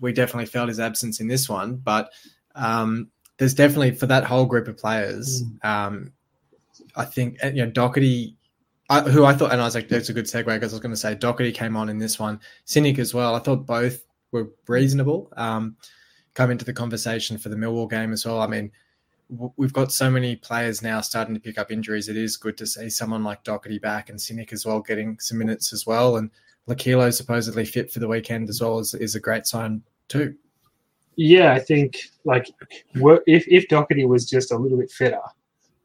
we 0.00 0.12
definitely 0.12 0.46
felt 0.46 0.68
his 0.68 0.78
absence 0.80 1.20
in 1.20 1.26
this 1.26 1.48
one. 1.48 1.76
But 1.76 2.10
um, 2.54 3.10
there's 3.38 3.54
definitely 3.54 3.92
for 3.92 4.06
that 4.06 4.24
whole 4.24 4.46
group 4.46 4.68
of 4.68 4.76
players. 4.76 5.42
Um, 5.62 6.12
I 6.96 7.04
think 7.04 7.38
you 7.42 7.64
know 7.64 7.70
Doherty, 7.70 8.36
I, 8.90 9.00
who 9.02 9.24
I 9.24 9.34
thought, 9.34 9.52
and 9.52 9.60
I 9.60 9.64
was 9.64 9.74
like, 9.74 9.88
that's 9.88 10.08
a 10.08 10.12
good 10.12 10.26
segue 10.26 10.46
because 10.46 10.72
I 10.72 10.76
was 10.76 10.80
going 10.80 10.94
to 10.94 10.96
say 10.96 11.14
Doherty 11.14 11.52
came 11.52 11.76
on 11.76 11.88
in 11.88 11.98
this 11.98 12.18
one, 12.18 12.40
Sinik 12.66 12.98
as 12.98 13.14
well. 13.14 13.34
I 13.34 13.38
thought 13.38 13.66
both 13.66 14.04
were 14.32 14.50
reasonable. 14.66 15.32
Um, 15.36 15.76
come 16.34 16.50
into 16.50 16.64
the 16.64 16.72
conversation 16.72 17.38
for 17.38 17.48
the 17.48 17.56
Millwall 17.56 17.90
game 17.90 18.12
as 18.12 18.24
well. 18.24 18.40
I 18.40 18.46
mean, 18.46 18.70
w- 19.30 19.52
we've 19.56 19.72
got 19.72 19.92
so 19.92 20.10
many 20.10 20.36
players 20.36 20.82
now 20.82 21.00
starting 21.00 21.34
to 21.34 21.40
pick 21.40 21.58
up 21.58 21.70
injuries. 21.70 22.08
It 22.08 22.16
is 22.16 22.36
good 22.36 22.56
to 22.58 22.66
see 22.66 22.90
someone 22.90 23.24
like 23.24 23.44
Doherty 23.44 23.78
back 23.78 24.10
and 24.10 24.18
Sinik 24.18 24.52
as 24.52 24.66
well 24.66 24.80
getting 24.80 25.18
some 25.20 25.38
minutes 25.38 25.72
as 25.72 25.86
well. 25.86 26.16
And 26.16 26.30
Lokilo 26.68 27.12
supposedly 27.12 27.64
fit 27.64 27.90
for 27.92 28.00
the 28.00 28.08
weekend 28.08 28.48
as 28.48 28.60
well 28.60 28.78
is, 28.78 28.94
is 28.94 29.14
a 29.14 29.20
great 29.20 29.46
sign 29.46 29.82
too. 30.08 30.34
Yeah, 31.20 31.52
I 31.52 31.58
think 31.58 31.96
like 32.24 32.46
if 33.26 33.44
if 33.48 33.66
Doherty 33.68 34.04
was 34.04 34.30
just 34.30 34.52
a 34.52 34.56
little 34.56 34.78
bit 34.78 34.90
fitter, 34.90 35.20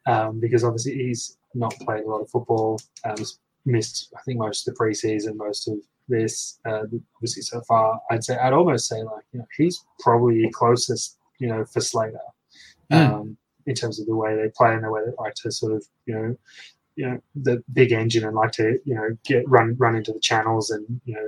um, 0.06 0.40
because 0.40 0.64
obviously 0.64 0.94
he's 0.94 1.38
not 1.56 1.74
played 1.82 2.04
a 2.04 2.08
lot 2.08 2.22
of 2.22 2.30
football, 2.30 2.80
um, 3.04 3.16
missed 3.66 4.14
I 4.16 4.22
think 4.22 4.38
most 4.38 4.68
of 4.68 4.76
the 4.76 4.80
preseason, 4.80 5.36
most 5.36 5.68
of 5.68 5.80
this, 6.08 6.60
uh, 6.66 6.84
obviously 7.16 7.42
so 7.42 7.62
far. 7.62 8.00
I'd 8.12 8.24
say 8.24 8.38
I'd 8.38 8.54
almost 8.54 8.88
say 8.88 9.02
like 9.02 9.26
you 9.32 9.40
know 9.40 9.48
he's 9.58 9.84
probably 10.02 10.48
closest 10.52 11.18
you 11.40 11.48
know 11.48 11.66
for 11.66 11.82
Slater, 11.82 12.20
Mm. 12.92 13.10
um, 13.14 13.38
in 13.66 13.74
terms 13.74 14.00
of 14.00 14.06
the 14.06 14.16
way 14.16 14.36
they 14.36 14.50
play 14.56 14.74
and 14.76 14.84
the 14.84 14.92
way 14.92 15.02
they 15.04 15.14
like 15.18 15.34
to 15.36 15.52
sort 15.52 15.74
of 15.74 15.84
you 16.06 16.14
know. 16.16 16.38
You 16.96 17.08
know 17.10 17.20
the 17.34 17.64
big 17.74 17.92
engine 17.92 18.24
and 18.24 18.36
like 18.36 18.52
to 18.52 18.80
you 18.86 18.94
know 18.94 19.18
get 19.26 19.50
run 19.50 19.76
run 19.80 19.96
into 19.96 20.14
the 20.14 20.20
channels 20.20 20.70
and 20.70 21.02
you 21.06 21.16
know 21.16 21.28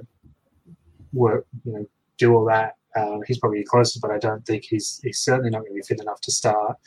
work 1.12 1.48
you 1.64 1.74
know 1.74 1.88
do 2.20 2.36
all 2.36 2.46
that. 2.46 2.76
Um, 2.96 3.22
he's 3.28 3.40
probably 3.40 3.64
closer, 3.64 4.00
but 4.02 4.12
I 4.12 4.18
don't 4.18 4.46
think 4.46 4.66
he's 4.66 5.00
he's 5.04 5.20
certainly 5.20 5.50
not 5.50 5.60
going 5.60 5.72
to 5.72 5.76
be 5.76 5.82
fit 5.82 6.02
enough 6.02 6.22
to 6.22 6.32
start, 6.32 6.78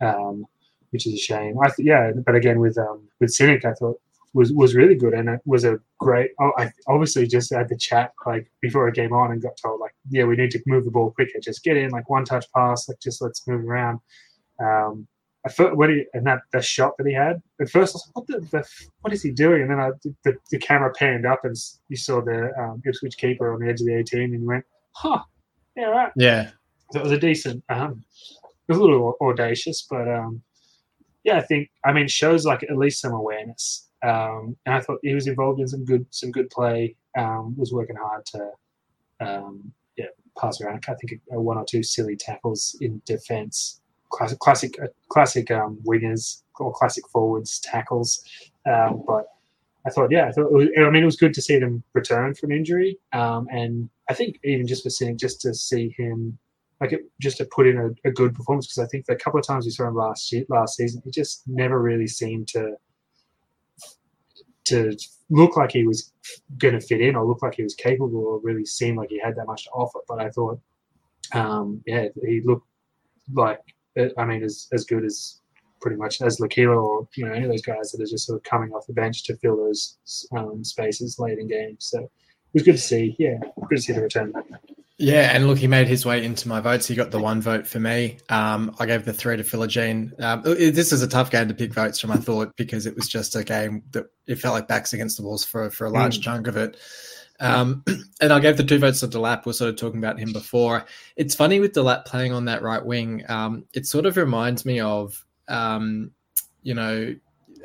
um, 0.00 0.44
which 0.90 1.06
is 1.06 1.14
a 1.14 1.18
shame. 1.18 1.56
I 1.62 1.68
th- 1.68 1.86
yeah, 1.86 2.12
but 2.24 2.34
again 2.34 2.60
with 2.60 2.78
um, 2.78 3.02
with 3.20 3.30
Sinik, 3.30 3.64
I 3.64 3.74
thought 3.74 4.00
was 4.34 4.52
was 4.52 4.74
really 4.74 4.94
good 4.94 5.14
and 5.14 5.28
it 5.28 5.40
was 5.44 5.64
a 5.64 5.78
great. 5.98 6.30
Oh, 6.40 6.52
I 6.58 6.70
obviously 6.86 7.26
just 7.26 7.52
had 7.52 7.68
the 7.68 7.76
chat 7.76 8.12
like 8.26 8.50
before 8.60 8.86
I 8.86 8.92
came 8.92 9.12
on 9.12 9.32
and 9.32 9.42
got 9.42 9.56
told 9.56 9.80
like 9.80 9.94
yeah 10.10 10.24
we 10.24 10.36
need 10.36 10.50
to 10.52 10.62
move 10.66 10.84
the 10.84 10.90
ball 10.90 11.10
quicker, 11.10 11.40
just 11.42 11.64
get 11.64 11.76
in 11.76 11.90
like 11.90 12.10
one 12.10 12.24
touch 12.24 12.46
pass, 12.54 12.88
like 12.88 13.00
just 13.00 13.22
let's 13.22 13.46
move 13.46 13.64
around. 13.64 13.98
Um, 14.62 15.08
I 15.46 15.48
thought 15.48 15.76
when 15.76 15.90
he 15.90 16.04
and 16.12 16.26
that 16.26 16.40
the 16.52 16.60
shot 16.60 16.96
that 16.98 17.06
he 17.06 17.14
had 17.14 17.40
at 17.60 17.70
first, 17.70 17.94
I 17.94 17.96
was 17.96 18.06
like, 18.06 18.16
what 18.16 18.26
the, 18.26 18.46
the 18.50 18.68
what 19.00 19.12
is 19.12 19.22
he 19.22 19.30
doing? 19.30 19.62
And 19.62 19.70
then 19.70 19.80
I, 19.80 19.90
the, 20.24 20.36
the 20.50 20.58
camera 20.58 20.92
panned 20.92 21.24
up 21.24 21.44
and 21.44 21.56
you 21.88 21.96
saw 21.96 22.20
the 22.20 22.52
um, 22.60 22.82
Ipswich 22.84 23.16
keeper 23.16 23.54
on 23.54 23.60
the 23.60 23.68
edge 23.68 23.80
of 23.80 23.86
the 23.86 23.96
18 23.96 24.22
and 24.22 24.42
you 24.42 24.46
went, 24.46 24.64
huh, 24.92 25.22
yeah, 25.76 25.86
right. 25.86 26.12
Yeah. 26.16 26.50
So 26.92 27.00
it 27.00 27.02
was 27.02 27.12
a 27.12 27.18
decent. 27.18 27.62
Um, 27.68 28.04
it 28.68 28.72
was 28.72 28.78
a 28.78 28.82
little 28.82 29.16
audacious, 29.20 29.86
but 29.88 30.08
um, 30.08 30.42
yeah, 31.24 31.36
I 31.36 31.42
think 31.42 31.70
I 31.84 31.92
mean 31.92 32.08
shows 32.08 32.44
like 32.44 32.62
at 32.62 32.76
least 32.76 33.00
some 33.00 33.12
awareness. 33.12 33.88
Um, 34.02 34.56
and 34.66 34.74
I 34.74 34.80
thought 34.80 34.98
he 35.02 35.14
was 35.14 35.26
involved 35.26 35.60
in 35.60 35.68
some 35.68 35.84
good 35.84 36.06
some 36.10 36.30
good 36.30 36.50
play. 36.50 36.96
Um, 37.18 37.56
was 37.56 37.72
working 37.72 37.96
hard 37.96 38.24
to 38.26 38.50
um, 39.20 39.72
yeah 39.96 40.06
pass 40.40 40.60
around. 40.60 40.84
I 40.88 40.94
think 40.94 41.20
uh, 41.34 41.40
one 41.40 41.58
or 41.58 41.64
two 41.64 41.82
silly 41.82 42.16
tackles 42.16 42.76
in 42.80 43.02
defence. 43.04 43.80
Classic 44.10 44.38
classic 44.38 44.80
uh, 44.82 44.86
classic 45.08 45.50
um, 45.50 45.78
wingers 45.84 46.42
or 46.58 46.72
classic 46.72 47.04
forwards 47.08 47.58
tackles. 47.60 48.24
Um, 48.66 49.02
but 49.06 49.26
I 49.86 49.90
thought, 49.90 50.10
yeah, 50.10 50.26
I 50.26 50.32
thought 50.32 50.46
it 50.46 50.52
was, 50.52 50.68
I 50.76 50.90
mean, 50.90 51.02
it 51.02 51.06
was 51.06 51.16
good 51.16 51.34
to 51.34 51.42
see 51.42 51.58
them 51.58 51.82
return 51.94 52.34
from 52.34 52.50
injury, 52.50 52.98
um, 53.12 53.46
and 53.50 53.88
I 54.10 54.14
think 54.14 54.38
even 54.44 54.66
just 54.66 54.82
for 54.82 54.90
seeing, 54.90 55.16
just 55.16 55.40
to 55.42 55.54
see 55.54 55.94
him, 55.96 56.38
like, 56.80 56.92
it, 56.92 57.02
just 57.20 57.38
to 57.38 57.44
put 57.46 57.66
in 57.66 57.78
a, 57.78 58.08
a 58.08 58.12
good 58.12 58.34
performance 58.34 58.66
because 58.66 58.84
I 58.84 58.88
think 58.88 59.06
the 59.06 59.16
couple 59.16 59.38
of 59.38 59.46
times 59.46 59.64
we 59.64 59.70
saw 59.70 59.86
him 59.86 59.94
last 59.94 60.30
year, 60.32 60.44
last 60.48 60.76
season, 60.76 61.02
he 61.04 61.10
just 61.10 61.44
never 61.46 61.80
really 61.80 62.08
seemed 62.08 62.48
to 62.48 62.76
to 64.66 64.96
look 65.30 65.56
like 65.56 65.70
he 65.70 65.86
was 65.86 66.12
going 66.58 66.74
to 66.74 66.80
fit 66.80 67.00
in 67.00 67.14
or 67.14 67.24
look 67.24 67.40
like 67.40 67.54
he 67.54 67.62
was 67.62 67.76
capable 67.76 68.26
or 68.26 68.40
really 68.40 68.64
seem 68.64 68.96
like 68.96 69.10
he 69.10 69.20
had 69.20 69.36
that 69.36 69.46
much 69.46 69.64
to 69.64 69.70
offer. 69.70 70.00
But 70.08 70.18
I 70.20 70.28
thought, 70.30 70.60
um, 71.32 71.82
yeah, 71.86 72.08
he 72.24 72.40
looked 72.44 72.66
like, 73.32 73.60
I 74.18 74.24
mean, 74.24 74.42
as 74.42 74.68
as 74.72 74.84
good 74.84 75.04
as 75.04 75.40
pretty 75.86 75.96
much 75.98 76.20
as 76.20 76.40
Lokilo 76.40 76.82
or 76.82 77.08
you 77.14 77.24
know 77.24 77.32
any 77.32 77.44
of 77.44 77.50
those 77.52 77.62
guys 77.62 77.92
that 77.92 78.02
are 78.02 78.06
just 78.06 78.26
sort 78.26 78.36
of 78.38 78.42
coming 78.42 78.72
off 78.72 78.88
the 78.88 78.92
bench 78.92 79.22
to 79.22 79.36
fill 79.36 79.56
those 79.56 79.96
um, 80.36 80.64
spaces 80.64 81.16
late 81.20 81.38
in 81.38 81.46
games. 81.46 81.86
So 81.86 82.00
it 82.00 82.10
was 82.54 82.62
good 82.64 82.72
to 82.72 82.78
see. 82.78 83.14
Yeah, 83.20 83.36
good 83.68 83.76
to 83.76 83.82
see 83.82 83.92
the 83.92 84.02
return. 84.02 84.32
Yeah, 84.98 85.30
and 85.32 85.46
look, 85.46 85.58
he 85.58 85.68
made 85.68 85.86
his 85.86 86.04
way 86.04 86.24
into 86.24 86.48
my 86.48 86.58
votes. 86.58 86.88
He 86.88 86.96
got 86.96 87.12
the 87.12 87.20
one 87.20 87.40
vote 87.40 87.68
for 87.68 87.78
me. 87.78 88.18
Um, 88.30 88.74
I 88.80 88.86
gave 88.86 89.04
the 89.04 89.12
three 89.12 89.36
to 89.36 89.44
Philogene. 89.44 90.20
Um, 90.20 90.42
this 90.42 90.90
is 90.90 91.02
a 91.02 91.06
tough 91.08 91.30
game 91.30 91.46
to 91.46 91.54
pick 91.54 91.72
votes 91.72 92.00
from, 92.00 92.10
I 92.10 92.16
thought, 92.16 92.56
because 92.56 92.84
it 92.86 92.96
was 92.96 93.06
just 93.06 93.36
a 93.36 93.44
game 93.44 93.84
that 93.92 94.06
it 94.26 94.40
felt 94.40 94.54
like 94.54 94.66
backs 94.66 94.92
against 94.92 95.18
the 95.18 95.22
walls 95.22 95.44
for 95.44 95.70
for 95.70 95.84
a 95.86 95.90
large 95.90 96.18
Mm. 96.18 96.22
chunk 96.22 96.46
of 96.48 96.56
it. 96.56 96.78
Um, 97.38 97.84
and 98.22 98.32
I 98.32 98.40
gave 98.40 98.56
the 98.56 98.64
two 98.64 98.78
votes 98.78 99.00
to 99.00 99.06
Delap. 99.08 99.44
We 99.44 99.50
are 99.50 99.52
sort 99.52 99.68
of 99.68 99.76
talking 99.76 99.98
about 99.98 100.18
him 100.18 100.32
before. 100.32 100.86
It's 101.16 101.34
funny 101.34 101.60
with 101.60 101.74
Delap 101.74 102.06
playing 102.06 102.32
on 102.32 102.46
that 102.46 102.62
right 102.62 102.84
wing. 102.84 103.22
Um, 103.28 103.66
it 103.74 103.86
sort 103.86 104.06
of 104.06 104.16
reminds 104.16 104.64
me 104.64 104.80
of, 104.80 105.22
um, 105.48 106.10
you 106.62 106.74
know, 106.74 107.14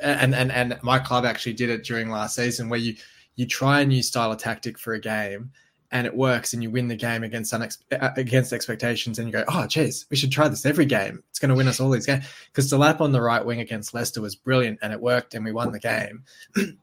and, 0.00 0.34
and 0.34 0.50
and 0.52 0.78
my 0.82 0.98
club 0.98 1.24
actually 1.24 1.54
did 1.54 1.70
it 1.70 1.84
during 1.84 2.10
last 2.10 2.36
season, 2.36 2.68
where 2.68 2.80
you 2.80 2.94
you 3.36 3.46
try 3.46 3.80
a 3.80 3.86
new 3.86 4.02
style 4.02 4.32
of 4.32 4.38
tactic 4.38 4.78
for 4.78 4.94
a 4.94 5.00
game, 5.00 5.50
and 5.90 6.06
it 6.06 6.16
works, 6.16 6.52
and 6.52 6.62
you 6.62 6.70
win 6.70 6.88
the 6.88 6.96
game 6.96 7.22
against 7.22 7.52
unex- 7.52 7.78
uh, 7.92 8.10
against 8.16 8.52
expectations, 8.52 9.18
and 9.18 9.28
you 9.28 9.32
go, 9.32 9.44
oh, 9.48 9.66
geez, 9.66 10.06
we 10.10 10.16
should 10.16 10.32
try 10.32 10.48
this 10.48 10.66
every 10.66 10.86
game. 10.86 11.22
It's 11.30 11.38
going 11.38 11.50
to 11.50 11.54
win 11.54 11.68
us 11.68 11.80
all 11.80 11.90
these 11.90 12.06
games. 12.06 12.24
Because 12.46 12.70
Delap 12.70 13.00
on 13.00 13.12
the 13.12 13.20
right 13.20 13.44
wing 13.44 13.60
against 13.60 13.94
Leicester 13.94 14.20
was 14.20 14.34
brilliant, 14.34 14.78
and 14.82 14.92
it 14.92 15.00
worked, 15.00 15.34
and 15.34 15.44
we 15.44 15.52
won 15.52 15.72
the 15.72 15.80
game. 15.80 16.24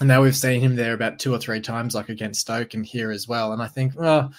And 0.00 0.08
now 0.08 0.22
we've 0.22 0.36
seen 0.36 0.60
him 0.60 0.74
there 0.74 0.92
about 0.92 1.18
two 1.18 1.32
or 1.32 1.38
three 1.38 1.60
times, 1.60 1.94
like 1.94 2.08
against 2.08 2.40
Stoke 2.40 2.74
and 2.74 2.84
here 2.84 3.12
as 3.12 3.28
well. 3.28 3.52
And 3.52 3.62
I 3.62 3.68
think, 3.68 3.92
well, 3.96 4.32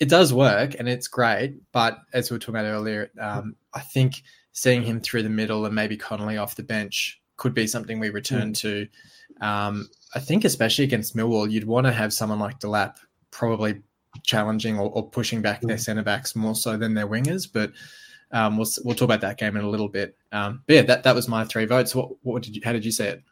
it 0.00 0.08
does 0.08 0.32
work 0.32 0.76
and 0.78 0.88
it's 0.88 1.06
great. 1.06 1.56
But 1.70 1.98
as 2.12 2.30
we 2.30 2.34
were 2.34 2.38
talking 2.38 2.56
about 2.56 2.64
earlier, 2.64 3.10
um, 3.20 3.56
I 3.74 3.80
think 3.80 4.22
seeing 4.52 4.82
him 4.82 5.00
through 5.00 5.22
the 5.22 5.28
middle 5.28 5.66
and 5.66 5.74
maybe 5.74 5.96
Connolly 5.96 6.36
off 6.36 6.56
the 6.56 6.62
bench 6.62 7.20
could 7.36 7.54
be 7.54 7.66
something 7.66 7.98
we 7.98 8.10
return 8.10 8.52
mm. 8.52 8.58
to. 8.58 8.88
Um, 9.40 9.88
I 10.14 10.20
think, 10.20 10.44
especially 10.44 10.84
against 10.84 11.16
Millwall, 11.16 11.50
you'd 11.50 11.66
want 11.66 11.86
to 11.86 11.92
have 11.92 12.12
someone 12.12 12.38
like 12.38 12.60
Delap 12.60 12.96
probably 13.30 13.80
challenging 14.22 14.78
or, 14.78 14.90
or 14.90 15.08
pushing 15.08 15.40
back 15.40 15.62
mm. 15.62 15.68
their 15.68 15.78
centre 15.78 16.02
backs 16.02 16.36
more 16.36 16.54
so 16.54 16.76
than 16.76 16.94
their 16.94 17.08
wingers. 17.08 17.48
But 17.50 17.72
um, 18.30 18.56
we'll 18.56 18.68
we'll 18.84 18.94
talk 18.94 19.06
about 19.06 19.22
that 19.22 19.38
game 19.38 19.56
in 19.56 19.64
a 19.64 19.68
little 19.68 19.88
bit. 19.88 20.16
Um, 20.32 20.62
but 20.66 20.74
yeah, 20.74 20.82
that, 20.82 21.02
that 21.02 21.14
was 21.14 21.28
my 21.28 21.44
three 21.44 21.64
votes. 21.64 21.94
What, 21.94 22.10
what 22.22 22.42
did 22.42 22.54
you? 22.56 22.62
How 22.64 22.72
did 22.72 22.84
you 22.84 22.92
say 22.92 23.08
it? 23.08 23.22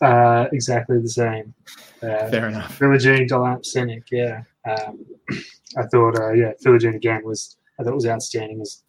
Uh, 0.00 0.46
exactly 0.52 1.00
the 1.00 1.08
same. 1.08 1.54
Uh, 2.02 2.28
Fair 2.28 2.48
enough. 2.48 2.78
Philogene, 2.78 3.28
Delap, 3.28 3.64
Sinik, 3.64 4.04
yeah. 4.12 4.42
Um, 4.68 5.04
I 5.78 5.82
thought, 5.84 6.18
uh, 6.18 6.32
yeah, 6.32 6.52
Philogene 6.64 6.96
again 6.96 7.22
was, 7.24 7.56
I 7.80 7.82
thought 7.82 7.94
was 7.94 8.06
outstanding. 8.06 8.58
Was, 8.58 8.82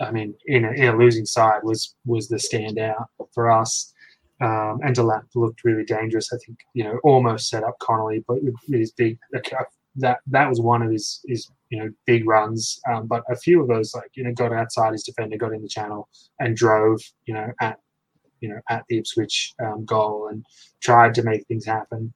I 0.00 0.10
mean, 0.10 0.34
in 0.46 0.64
a, 0.64 0.70
in 0.72 0.88
a 0.88 0.96
losing 0.96 1.26
side 1.26 1.60
was 1.62 1.94
was 2.04 2.28
the 2.28 2.36
standout 2.36 3.06
for 3.32 3.50
us. 3.50 3.92
Um, 4.38 4.80
and 4.84 4.94
Delap 4.94 5.22
looked 5.34 5.64
really 5.64 5.84
dangerous. 5.84 6.32
I 6.32 6.36
think 6.44 6.58
you 6.74 6.84
know 6.84 6.98
almost 7.04 7.48
set 7.48 7.64
up 7.64 7.78
Connolly, 7.78 8.24
but 8.28 8.38
his 8.68 8.92
big 8.92 9.18
that 9.98 10.18
that 10.26 10.48
was 10.48 10.60
one 10.60 10.82
of 10.82 10.90
his 10.90 11.20
his 11.26 11.50
you 11.70 11.78
know 11.78 11.90
big 12.06 12.28
runs. 12.28 12.78
Um, 12.90 13.06
but 13.06 13.24
a 13.30 13.36
few 13.36 13.62
of 13.62 13.68
those 13.68 13.94
like 13.94 14.10
you 14.14 14.24
know 14.24 14.32
got 14.32 14.52
outside 14.52 14.92
his 14.92 15.04
defender, 15.04 15.38
got 15.38 15.54
in 15.54 15.62
the 15.62 15.68
channel, 15.68 16.08
and 16.38 16.54
drove 16.54 17.00
you 17.24 17.32
know 17.32 17.50
at 17.62 17.78
you 18.40 18.48
know, 18.48 18.60
at 18.68 18.84
the 18.88 18.98
Ipswich 18.98 19.54
um, 19.64 19.84
goal 19.84 20.28
and 20.30 20.44
tried 20.80 21.14
to 21.14 21.22
make 21.22 21.46
things 21.46 21.64
happen. 21.64 22.12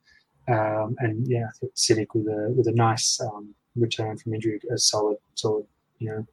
Um, 0.48 0.96
and 0.98 1.26
yeah, 1.28 1.46
I 1.46 1.94
think 1.94 2.14
with 2.14 2.26
a 2.26 2.52
with 2.56 2.66
a 2.66 2.72
nice 2.72 3.20
um, 3.20 3.54
return 3.76 4.16
from 4.16 4.34
injury, 4.34 4.60
a 4.72 4.78
solid, 4.78 5.18
solid, 5.34 5.66
you 5.98 6.08
know, 6.08 6.26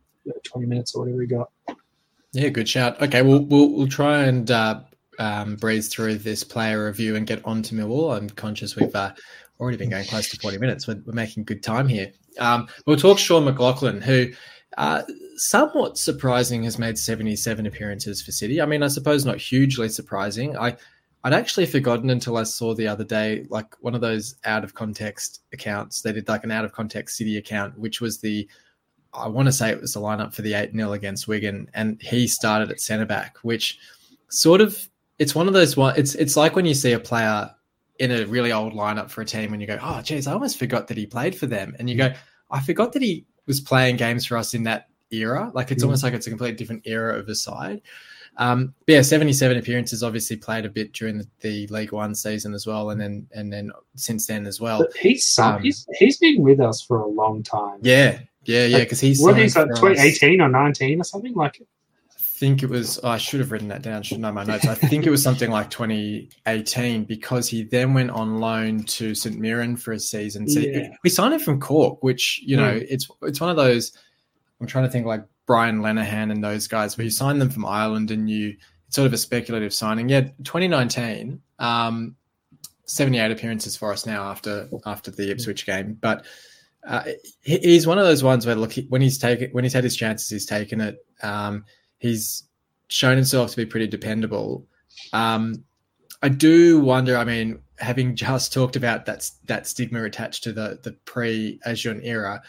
twenty 0.44 0.68
minutes 0.68 0.96
or 0.96 1.04
whatever 1.04 1.22
he 1.22 1.28
got. 1.28 1.52
Yeah, 2.34 2.50
good 2.50 2.70
shout. 2.70 3.02
Okay, 3.02 3.22
we'll 3.22 3.44
we'll, 3.44 3.70
we'll 3.70 3.88
try 3.88 4.24
and 4.24 4.50
uh, 4.52 4.82
um, 5.20 5.56
breeze 5.56 5.88
through 5.88 6.20
this 6.20 6.44
player 6.44 6.86
review 6.86 7.16
and 7.16 7.26
get 7.26 7.44
on 7.46 7.62
to 7.64 7.76
Millwall. 7.76 8.16
I'm 8.16 8.30
conscious 8.30 8.76
we've 8.76 8.96
uh, 8.96 9.14
already 9.60 9.78
been 9.78 9.90
going 9.90 10.06
close 10.06 10.30
to 10.30 10.40
40 10.40 10.58
minutes. 10.58 10.88
We're, 10.88 11.02
we're 11.06 11.14
making 11.14 11.46
good 11.46 11.64
time 11.64 11.88
here. 11.88 12.12
Um, 12.40 12.68
we'll 12.86 12.98
talk 12.98 13.18
Sean 13.18 13.46
McLoughlin, 13.46 14.02
who 14.02 14.28
uh, 14.78 15.04
somewhat 15.38 15.98
surprising 15.98 16.64
has 16.64 16.78
made 16.78 16.98
77 16.98 17.66
appearances 17.66 18.22
for 18.22 18.32
City. 18.32 18.62
I 18.62 18.66
mean, 18.66 18.84
I 18.84 18.88
suppose 18.88 19.26
not 19.26 19.38
hugely 19.38 19.90
surprising. 19.90 20.58
I 20.58 20.78
I'd 21.24 21.34
actually 21.34 21.66
forgotten 21.66 22.12
until 22.12 22.38
I 22.38 22.44
saw 22.44 22.74
the 22.74 22.88
other 22.88 23.04
day, 23.04 23.46
like 23.50 23.76
one 23.82 23.96
of 23.96 24.02
those 24.02 24.36
out 24.46 24.64
of 24.64 24.76
context 24.76 25.42
accounts. 25.52 26.02
They 26.02 26.14
did 26.14 26.28
like 26.30 26.44
an 26.44 26.52
out 26.52 26.64
of 26.64 26.72
context 26.72 27.18
City 27.18 27.38
account, 27.38 27.78
which 27.78 28.00
was 28.00 28.20
the 28.20 28.48
I 29.18 29.28
want 29.28 29.48
to 29.48 29.52
say 29.52 29.70
it 29.70 29.82
was 29.82 29.94
the 29.94 30.02
lineup 30.02 30.34
for 30.34 30.42
the 30.42 30.54
8 30.54 30.72
0 30.74 30.94
against 30.94 31.28
Wigan, 31.28 31.70
and 31.74 32.02
he 32.02 32.28
started 32.28 32.72
at 32.72 32.80
centre 32.80 33.06
back, 33.06 33.38
which 33.42 33.80
sort 34.30 34.62
of 34.62 34.88
it's 35.20 35.34
one 35.34 35.48
of 35.48 35.54
those 35.54 35.76
one 35.76 35.96
it's 35.98 36.16
it's 36.16 36.36
like 36.36 36.56
when 36.56 36.66
you 36.66 36.74
see 36.74 36.92
a 36.92 37.00
player 37.00 37.50
in 38.00 38.12
a 38.12 38.26
really 38.26 38.52
old 38.52 38.74
lineup 38.74 39.10
for 39.10 39.22
a 39.22 39.26
team 39.26 39.54
and 39.54 39.62
you 39.62 39.68
go, 39.68 39.80
Oh 39.82 40.02
geez, 40.02 40.28
I 40.28 40.34
almost 40.34 40.60
forgot 40.60 40.88
that 40.88 40.98
he 40.98 41.06
played 41.06 41.36
for 41.36 41.48
them. 41.48 41.76
And 41.80 41.90
you 41.90 41.98
go, 41.98 42.14
I 42.52 42.62
forgot 42.62 42.94
that 42.94 43.02
he 43.02 43.26
was 43.48 43.60
playing 43.60 43.96
games 43.96 44.26
for 44.26 44.38
us 44.38 44.54
in 44.54 44.64
that 44.64 44.90
era. 45.12 45.52
Like 45.54 45.72
it's 45.72 45.82
mm. 45.82 45.88
almost 45.88 46.04
like 46.04 46.14
it's 46.14 46.28
a 46.28 46.30
completely 46.30 46.58
different 46.58 46.84
era 46.86 47.18
of 47.18 47.26
the 47.26 47.36
side. 47.36 47.82
Um, 48.40 48.76
but 48.86 48.94
yeah, 48.94 49.02
77 49.02 49.58
appearances 49.58 50.04
obviously 50.04 50.36
played 50.36 50.66
a 50.66 50.70
bit 50.70 50.94
during 50.94 51.18
the, 51.18 51.28
the, 51.42 51.68
League 51.68 51.92
One 51.92 52.14
season 52.14 52.54
as 52.54 52.68
well, 52.68 52.92
and 52.92 53.02
then 53.02 53.28
and 53.34 53.52
then 53.52 53.72
since 53.96 54.28
then 54.28 54.46
as 54.46 54.62
well. 54.62 54.80
But 54.80 54.96
he's 54.96 55.40
um, 55.40 55.64
he's 55.64 55.88
he's 55.98 56.18
been 56.18 56.44
with 56.44 56.60
us 56.60 56.80
for 56.80 57.00
a 57.00 57.08
long 57.08 57.42
time. 57.42 57.80
Yeah, 57.82 58.20
yeah, 58.48 58.66
yeah. 58.66 58.80
Because 58.80 59.00
he's 59.00 59.22
what 59.22 59.38
is 59.40 59.54
that? 59.54 59.68
2018 59.68 60.42
or 60.42 60.50
19 60.50 61.02
or 61.02 61.04
something 61.04 61.34
like 61.34 61.62
I 61.62 62.20
think 62.40 62.62
it 62.62 62.70
was, 62.70 63.00
oh, 63.04 63.10
I 63.10 63.18
should 63.18 63.40
have 63.40 63.52
written 63.52 63.68
that 63.70 63.82
down, 63.82 64.04
shouldn't 64.04 64.22
know 64.22 64.32
my 64.32 64.44
notes. 64.44 64.66
I 64.66 64.76
think 64.76 65.06
it 65.06 65.10
was 65.10 65.24
something 65.24 65.50
like 65.50 65.72
2018 65.72 67.06
because 67.06 67.50
he 67.50 67.64
then 67.64 67.96
went 67.96 68.12
on 68.12 68.40
loan 68.40 68.84
to 68.84 69.16
St. 69.16 69.38
Mirren 69.40 69.76
for 69.76 69.92
a 69.92 70.00
season. 70.00 70.48
So 70.48 70.60
yeah. 70.60 70.90
we 71.04 71.10
signed 71.10 71.34
him 71.34 71.40
from 71.40 71.60
Cork, 71.60 72.04
which, 72.04 72.40
you 72.44 72.56
know, 72.56 72.74
mm. 72.74 72.86
it's 72.90 73.08
it's 73.24 73.42
one 73.42 73.50
of 73.50 73.56
those, 73.56 73.92
I'm 74.62 74.68
trying 74.68 74.86
to 74.86 74.92
think 74.92 75.08
like 75.08 75.26
Brian 75.48 75.80
Lenihan 75.80 76.32
and 76.32 76.44
those 76.44 76.68
guys, 76.68 76.96
where 76.96 77.06
you 77.06 77.12
sign 77.12 77.40
them 77.40 77.50
from 77.50 77.66
Ireland 77.66 78.12
and 78.12 78.30
you, 78.30 78.56
it's 78.86 78.96
sort 78.96 79.08
of 79.08 79.14
a 79.14 79.18
speculative 79.18 79.74
signing. 79.74 80.08
Yeah, 80.08 80.22
2019, 80.44 81.42
um, 81.58 82.16
78 82.86 83.32
appearances 83.32 83.76
for 83.76 83.92
us 83.92 84.06
now 84.06 84.24
after 84.24 84.70
after 84.86 85.12
the 85.12 85.32
Ipswich 85.32 85.66
game. 85.66 85.98
But 86.00 86.26
uh, 86.88 87.04
he's 87.42 87.86
one 87.86 88.00
of 88.00 88.06
those 88.06 88.24
ones 88.24 88.46
where 88.46 88.56
look 88.56 88.74
when 88.88 89.02
he's 89.02 89.18
taken 89.18 89.50
when 89.52 89.66
he's 89.66 89.74
had 89.74 89.84
his 89.84 89.96
chances, 89.96 90.30
he's 90.30 90.46
taken 90.46 90.80
it. 90.80 90.98
Um, 91.22 91.66
he's 91.98 92.44
shown 92.88 93.18
himself 93.18 93.52
to 93.52 93.58
be 93.58 93.66
pretty 93.66 93.88
dependable. 93.88 94.66
Um, 95.12 95.66
I 96.24 96.30
do 96.30 96.80
wonder. 96.80 97.18
I 97.18 97.26
mean, 97.26 97.60
having 97.78 98.16
just 98.16 98.54
talked 98.54 98.78
about 98.78 99.06
that 99.06 99.30
that 99.46 99.68
stigma 99.68 100.04
attached 100.04 100.44
to 100.46 100.54
the 100.54 100.80
the 100.82 100.94
pre 101.04 101.60
Acun 101.66 102.06
era, 102.06 102.42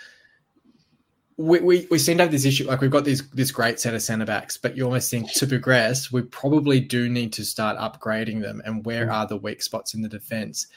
we, 1.36 1.58
we, 1.60 1.88
we 1.90 1.98
seem 1.98 2.18
to 2.18 2.22
have 2.22 2.32
this 2.32 2.44
issue. 2.44 2.66
Like 2.66 2.80
we've 2.80 2.92
got 2.92 3.04
these 3.04 3.28
this 3.30 3.50
great 3.50 3.80
set 3.80 3.94
of 3.94 4.02
centre 4.02 4.24
backs, 4.24 4.56
but 4.56 4.76
you 4.76 4.84
almost 4.84 5.10
think 5.10 5.32
to 5.32 5.46
progress, 5.48 6.12
we 6.12 6.22
probably 6.22 6.78
do 6.78 7.08
need 7.08 7.32
to 7.34 7.44
start 7.44 7.76
upgrading 7.76 8.42
them. 8.42 8.62
And 8.64 8.86
where 8.86 9.06
mm. 9.06 9.12
are 9.12 9.26
the 9.26 9.36
weak 9.36 9.62
spots 9.62 9.94
in 9.94 10.02
the 10.02 10.08
defence? 10.08 10.68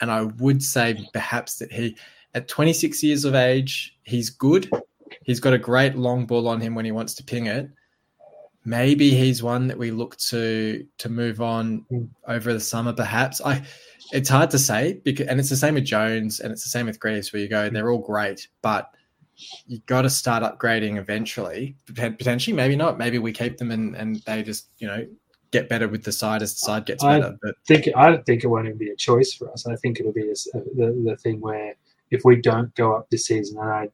And 0.00 0.12
I 0.12 0.22
would 0.22 0.62
say 0.62 1.08
perhaps 1.12 1.56
that 1.56 1.72
he, 1.72 1.96
at 2.34 2.48
26 2.48 3.02
years 3.02 3.24
of 3.24 3.34
age, 3.34 3.96
he's 4.02 4.30
good. 4.30 4.70
He's 5.24 5.40
got 5.40 5.52
a 5.52 5.58
great 5.58 5.96
long 5.96 6.26
ball 6.26 6.48
on 6.48 6.60
him 6.60 6.74
when 6.74 6.84
he 6.84 6.92
wants 6.92 7.14
to 7.14 7.24
ping 7.24 7.46
it 7.46 7.70
maybe 8.68 9.10
he's 9.10 9.42
one 9.42 9.66
that 9.66 9.78
we 9.78 9.90
look 9.90 10.16
to 10.16 10.86
to 10.98 11.08
move 11.08 11.40
on 11.40 11.84
hmm. 11.88 12.04
over 12.26 12.52
the 12.52 12.60
summer. 12.60 12.92
Perhaps 12.92 13.40
I. 13.40 13.62
It's 14.10 14.30
hard 14.30 14.50
to 14.52 14.58
say 14.58 15.00
because, 15.04 15.26
and 15.26 15.38
it's 15.38 15.50
the 15.50 15.56
same 15.56 15.74
with 15.74 15.84
Jones, 15.84 16.40
and 16.40 16.50
it's 16.50 16.62
the 16.62 16.70
same 16.70 16.86
with 16.86 16.98
Greaves, 16.98 17.30
where 17.30 17.42
you 17.42 17.48
go, 17.48 17.68
they're 17.68 17.90
all 17.90 17.98
great, 17.98 18.48
but 18.62 18.90
you 19.66 19.80
got 19.84 20.02
to 20.02 20.10
start 20.10 20.42
upgrading 20.42 20.96
eventually. 20.96 21.76
Potentially, 21.94 22.56
maybe 22.56 22.74
not. 22.74 22.96
Maybe 22.96 23.18
we 23.18 23.32
keep 23.32 23.58
them 23.58 23.70
and 23.70 23.94
and 23.96 24.16
they 24.24 24.42
just 24.42 24.68
you 24.78 24.86
know 24.86 25.06
get 25.50 25.68
better 25.68 25.88
with 25.88 26.04
the 26.04 26.12
side 26.12 26.42
as 26.42 26.54
the 26.54 26.60
side 26.60 26.86
gets 26.86 27.04
better. 27.04 27.26
I 27.26 27.36
but 27.42 27.54
think 27.66 27.88
I 27.96 28.10
don't 28.10 28.24
think 28.24 28.44
it 28.44 28.46
won't 28.46 28.66
even 28.66 28.78
be 28.78 28.90
a 28.90 28.96
choice 28.96 29.34
for 29.34 29.50
us. 29.52 29.66
I 29.66 29.76
think 29.76 30.00
it'll 30.00 30.12
be 30.12 30.30
a, 30.30 30.34
the 30.54 31.02
the 31.04 31.16
thing 31.16 31.40
where 31.40 31.74
if 32.10 32.22
we 32.24 32.36
don't 32.36 32.74
go 32.74 32.96
up 32.96 33.08
this 33.10 33.26
season, 33.26 33.58
and 33.58 33.70
I 33.70 33.88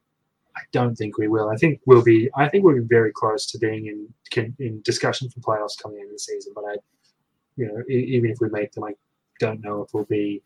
I 0.55 0.61
don't 0.71 0.95
think 0.95 1.17
we 1.17 1.27
will. 1.27 1.49
I 1.49 1.57
think 1.57 1.81
we'll 1.85 2.03
be. 2.03 2.29
I 2.35 2.47
think 2.47 2.63
we'll 2.63 2.75
be 2.75 2.81
very 2.81 3.11
close 3.11 3.45
to 3.47 3.57
being 3.57 3.87
in 3.87 4.55
in 4.59 4.81
discussion 4.83 5.29
for 5.29 5.39
playoffs 5.41 5.81
coming 5.81 5.99
into 5.99 6.13
the 6.13 6.19
season. 6.19 6.53
But 6.55 6.63
I, 6.65 6.75
you 7.57 7.67
know, 7.67 7.83
even 7.89 8.31
if 8.31 8.37
we 8.39 8.49
make 8.49 8.71
them, 8.71 8.85
I 8.85 8.93
don't 9.39 9.61
know 9.61 9.81
if 9.81 9.93
we'll 9.93 10.05
be 10.05 10.41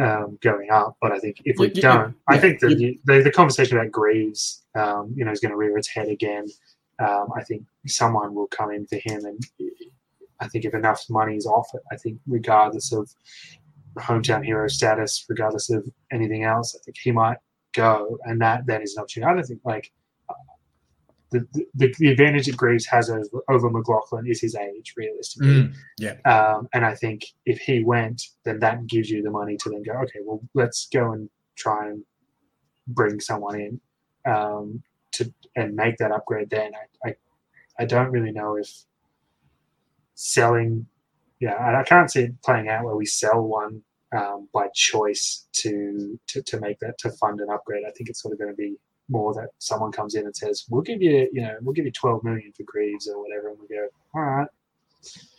um, 0.00 0.38
going 0.42 0.70
up. 0.70 0.96
But 1.00 1.12
I 1.12 1.18
think 1.18 1.40
if 1.44 1.58
we 1.58 1.68
you, 1.68 1.82
don't, 1.82 2.10
you, 2.10 2.14
I 2.28 2.38
think 2.38 2.60
the, 2.60 2.98
the, 3.04 3.22
the 3.22 3.30
conversation 3.30 3.78
about 3.78 3.92
Greaves, 3.92 4.64
um, 4.74 5.12
you 5.14 5.24
know, 5.24 5.30
is 5.30 5.40
going 5.40 5.50
to 5.50 5.56
rear 5.56 5.78
its 5.78 5.88
head 5.88 6.08
again. 6.08 6.46
Um, 6.98 7.28
I 7.36 7.44
think 7.44 7.64
someone 7.86 8.34
will 8.34 8.48
come 8.48 8.72
in 8.72 8.86
for 8.86 8.96
him, 8.96 9.24
and 9.24 9.40
I 10.40 10.48
think 10.48 10.64
if 10.64 10.74
enough 10.74 11.04
money 11.08 11.36
is 11.36 11.46
offered, 11.46 11.82
I 11.92 11.96
think 11.96 12.18
regardless 12.26 12.92
of 12.92 13.08
hometown 13.98 14.44
hero 14.44 14.68
status, 14.68 15.24
regardless 15.28 15.70
of 15.70 15.88
anything 16.12 16.44
else, 16.44 16.74
I 16.74 16.78
think 16.84 16.96
he 16.98 17.12
might 17.12 17.38
go, 17.74 18.18
and 18.24 18.40
that 18.40 18.66
then 18.66 18.82
is 18.82 18.96
an 18.96 19.02
opportunity. 19.02 19.30
I 19.30 19.34
don't 19.34 19.44
think 19.44 19.60
like 19.64 19.92
the, 21.30 21.46
the, 21.74 21.94
the 21.98 22.10
advantage 22.10 22.46
that 22.46 22.56
Greaves 22.56 22.86
has 22.86 23.10
over, 23.10 23.42
over 23.48 23.70
McLoughlin 23.70 24.26
is 24.26 24.40
his 24.40 24.54
age, 24.54 24.94
realistically. 24.96 25.48
Mm, 25.48 25.74
yeah. 25.98 26.14
Um, 26.24 26.68
and 26.72 26.84
I 26.86 26.94
think 26.94 27.26
if 27.44 27.58
he 27.58 27.84
went, 27.84 28.22
then 28.44 28.58
that 28.60 28.86
gives 28.86 29.10
you 29.10 29.22
the 29.22 29.30
money 29.30 29.56
to 29.58 29.70
then 29.70 29.82
go, 29.82 29.92
okay, 29.92 30.20
well, 30.24 30.40
let's 30.54 30.88
go 30.92 31.12
and 31.12 31.28
try 31.56 31.88
and 31.88 32.02
bring 32.86 33.20
someone 33.20 33.60
in 33.60 33.80
um, 34.24 34.82
to 35.12 35.32
and 35.56 35.74
make 35.76 35.98
that 35.98 36.12
upgrade. 36.12 36.48
Then 36.48 36.72
I, 36.74 37.08
I, 37.08 37.14
I 37.80 37.84
don't 37.84 38.10
really 38.10 38.32
know 38.32 38.56
if 38.56 38.70
selling, 40.14 40.86
yeah, 41.40 41.78
I 41.78 41.82
can't 41.82 42.10
see 42.10 42.22
it 42.22 42.42
playing 42.42 42.68
out 42.68 42.84
where 42.84 42.96
we 42.96 43.06
sell 43.06 43.42
one 43.42 43.82
um, 44.16 44.48
by 44.52 44.68
choice 44.74 45.46
to, 45.52 46.18
to 46.28 46.42
to 46.42 46.60
make 46.60 46.78
that 46.80 46.98
to 46.98 47.10
fund 47.12 47.40
an 47.40 47.50
upgrade. 47.50 47.84
I 47.86 47.90
think 47.90 48.08
it's 48.08 48.22
sort 48.22 48.32
of 48.32 48.38
going 48.38 48.50
to 48.50 48.56
be 48.56 48.76
more 49.08 49.34
that 49.34 49.48
someone 49.58 49.92
comes 49.92 50.14
in 50.14 50.24
and 50.24 50.36
says, 50.36 50.64
"We'll 50.68 50.82
give 50.82 51.02
you, 51.02 51.28
you 51.32 51.42
know, 51.42 51.56
we'll 51.62 51.74
give 51.74 51.84
you 51.84 51.92
12 51.92 52.24
million 52.24 52.52
for 52.56 52.62
Greaves 52.64 53.08
or 53.08 53.22
whatever," 53.22 53.48
and 53.48 53.58
we 53.60 53.68
go, 53.68 53.88
"All 54.14 54.22
right." 54.22 54.48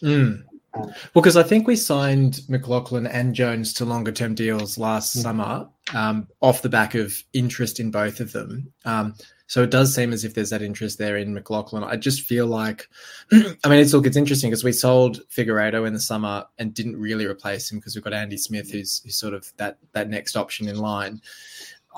Mm. 0.01 0.43
well, 0.73 0.93
because 1.13 1.35
I 1.35 1.43
think 1.43 1.67
we 1.67 1.75
signed 1.75 2.41
McLoughlin 2.47 3.07
and 3.07 3.35
Jones 3.35 3.73
to 3.73 3.85
longer 3.85 4.11
term 4.11 4.35
deals 4.35 4.77
last 4.77 5.13
mm-hmm. 5.13 5.21
summer 5.21 5.69
um, 5.93 6.27
off 6.41 6.61
the 6.61 6.69
back 6.69 6.95
of 6.95 7.13
interest 7.33 7.79
in 7.79 7.91
both 7.91 8.19
of 8.19 8.31
them. 8.31 8.71
Um, 8.85 9.15
so 9.49 9.63
it 9.63 9.71
does 9.71 9.95
seem 9.95 10.13
as 10.13 10.23
if 10.23 10.35
there's 10.35 10.51
that 10.51 10.61
interest 10.61 10.99
there 10.99 11.17
in 11.17 11.33
McLoughlin. 11.33 11.83
I 11.83 11.95
just 11.95 12.21
feel 12.21 12.45
like, 12.45 12.87
I 13.31 13.67
mean, 13.67 13.79
it's 13.79 13.93
look, 13.93 14.05
it's 14.05 14.15
interesting 14.15 14.51
because 14.51 14.63
we 14.63 14.71
sold 14.71 15.21
Figueiredo 15.35 15.87
in 15.87 15.93
the 15.93 15.99
summer 15.99 16.45
and 16.59 16.71
didn't 16.71 16.97
really 16.97 17.25
replace 17.25 17.71
him 17.71 17.79
because 17.79 17.95
we've 17.95 18.03
got 18.03 18.13
Andy 18.13 18.37
Smith, 18.37 18.71
who's, 18.71 19.01
who's 19.03 19.15
sort 19.15 19.33
of 19.33 19.51
that 19.57 19.79
that 19.93 20.07
next 20.07 20.35
option 20.35 20.69
in 20.69 20.77
line. 20.77 21.19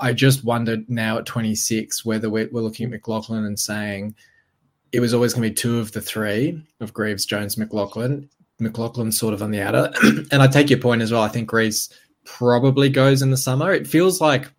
I 0.00 0.14
just 0.14 0.44
wondered 0.44 0.88
now 0.88 1.18
at 1.18 1.26
26 1.26 2.06
whether 2.06 2.30
we're, 2.30 2.48
we're 2.50 2.62
looking 2.62 2.86
at 2.86 2.90
McLoughlin 2.90 3.44
and 3.44 3.60
saying 3.60 4.14
it 4.92 5.00
was 5.00 5.12
always 5.12 5.34
going 5.34 5.42
to 5.42 5.50
be 5.50 5.54
two 5.54 5.78
of 5.78 5.92
the 5.92 6.00
three 6.00 6.58
of 6.80 6.94
Greaves, 6.94 7.26
Jones, 7.26 7.58
McLoughlin. 7.58 8.30
McLoughlin's 8.62 9.18
sort 9.18 9.34
of 9.34 9.42
on 9.42 9.50
the 9.50 9.60
outer. 9.60 9.92
and 10.32 10.40
I 10.40 10.46
take 10.46 10.70
your 10.70 10.78
point 10.78 11.02
as 11.02 11.12
well. 11.12 11.22
I 11.22 11.28
think 11.28 11.48
Greaves 11.48 11.90
probably 12.24 12.88
goes 12.88 13.20
in 13.20 13.30
the 13.30 13.36
summer. 13.36 13.74
It 13.74 13.86
feels 13.86 14.22
like 14.22 14.50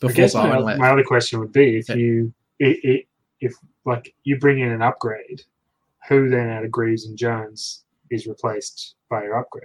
before 0.00 0.12
I 0.12 0.14
guess 0.14 0.34
my, 0.34 0.76
my, 0.76 0.90
other 0.90 1.04
question 1.04 1.40
would 1.40 1.52
be 1.52 1.78
if 1.78 1.88
yeah. 1.88 1.94
you 1.96 2.34
it, 2.58 2.78
it, 2.82 3.06
if 3.40 3.54
like 3.84 4.14
you 4.24 4.38
bring 4.38 4.60
in 4.60 4.70
an 4.70 4.82
upgrade, 4.82 5.42
who 6.08 6.28
then 6.28 6.48
out 6.48 6.64
of 6.64 6.70
Greaves 6.70 7.06
and 7.06 7.16
Jones 7.16 7.84
is 8.10 8.26
replaced 8.26 8.96
by 9.10 9.24
your 9.24 9.38
upgrade? 9.38 9.64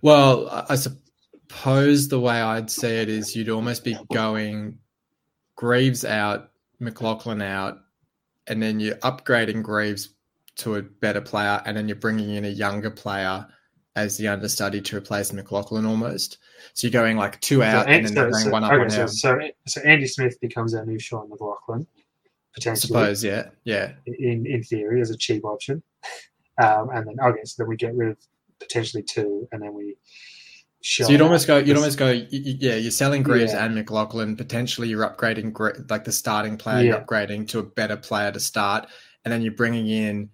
Well, 0.00 0.48
I 0.68 0.76
suppose 0.76 2.08
the 2.08 2.20
way 2.20 2.40
I'd 2.40 2.70
say 2.70 3.02
it 3.02 3.08
is 3.08 3.36
you'd 3.36 3.50
almost 3.50 3.84
be 3.84 3.96
going 4.12 4.78
Greaves 5.56 6.04
out, 6.04 6.50
McLoughlin 6.80 7.42
out, 7.42 7.78
and 8.46 8.62
then 8.62 8.80
you're 8.80 8.96
upgrading 8.96 9.62
Greaves 9.62 10.10
to 10.56 10.76
a 10.76 10.82
better 10.82 11.20
player, 11.20 11.62
and 11.64 11.76
then 11.76 11.88
you're 11.88 11.96
bringing 11.96 12.30
in 12.30 12.44
a 12.44 12.48
younger 12.48 12.90
player 12.90 13.46
as 13.96 14.16
the 14.16 14.28
understudy 14.28 14.80
to 14.80 14.96
replace 14.96 15.32
McLoughlin 15.32 15.86
almost. 15.86 16.38
So 16.74 16.86
you're 16.86 16.92
going 16.92 17.16
like 17.16 17.40
two 17.40 17.62
out 17.62 17.84
so, 17.84 17.90
and 17.90 18.06
then 18.06 18.14
so, 18.14 18.30
going 18.30 18.44
so, 18.44 18.50
one 18.50 18.64
up 18.64 18.72
okay, 18.72 18.88
so, 18.88 19.06
so, 19.06 19.38
so 19.66 19.80
Andy 19.82 20.06
Smith 20.06 20.40
becomes 20.40 20.74
our 20.74 20.86
new 20.86 20.98
Sean 20.98 21.28
McLoughlin, 21.28 21.86
potentially. 22.54 22.98
I 22.98 23.02
suppose, 23.02 23.24
yeah, 23.24 23.50
yeah. 23.64 23.92
In 24.06 24.46
in 24.46 24.62
theory, 24.62 25.00
as 25.00 25.10
a 25.10 25.16
cheap 25.16 25.44
option, 25.44 25.82
um, 26.62 26.88
and 26.94 27.06
then 27.06 27.16
okay, 27.20 27.44
so 27.44 27.62
then 27.62 27.68
we 27.68 27.76
get 27.76 27.94
rid 27.94 28.10
of 28.10 28.16
potentially 28.60 29.02
two, 29.02 29.48
and 29.52 29.62
then 29.62 29.74
we. 29.74 29.96
So 30.84 31.08
you'd 31.08 31.20
almost 31.20 31.46
go. 31.46 31.58
You'd 31.58 31.76
almost 31.76 31.98
go. 31.98 32.10
Yeah, 32.10 32.74
you're 32.74 32.90
selling 32.90 33.22
Greaves 33.22 33.52
yeah. 33.52 33.64
and 33.64 33.74
McLoughlin. 33.74 34.36
Potentially, 34.36 34.88
you're 34.88 35.08
upgrading 35.08 35.88
like 35.88 36.02
the 36.02 36.10
starting 36.10 36.56
player. 36.56 36.78
Yeah. 36.78 36.84
You're 36.84 37.00
upgrading 37.02 37.48
to 37.48 37.60
a 37.60 37.62
better 37.62 37.96
player 37.96 38.32
to 38.32 38.40
start, 38.40 38.88
and 39.24 39.30
then 39.30 39.42
you're 39.42 39.52
bringing 39.52 39.88
in 39.88 40.30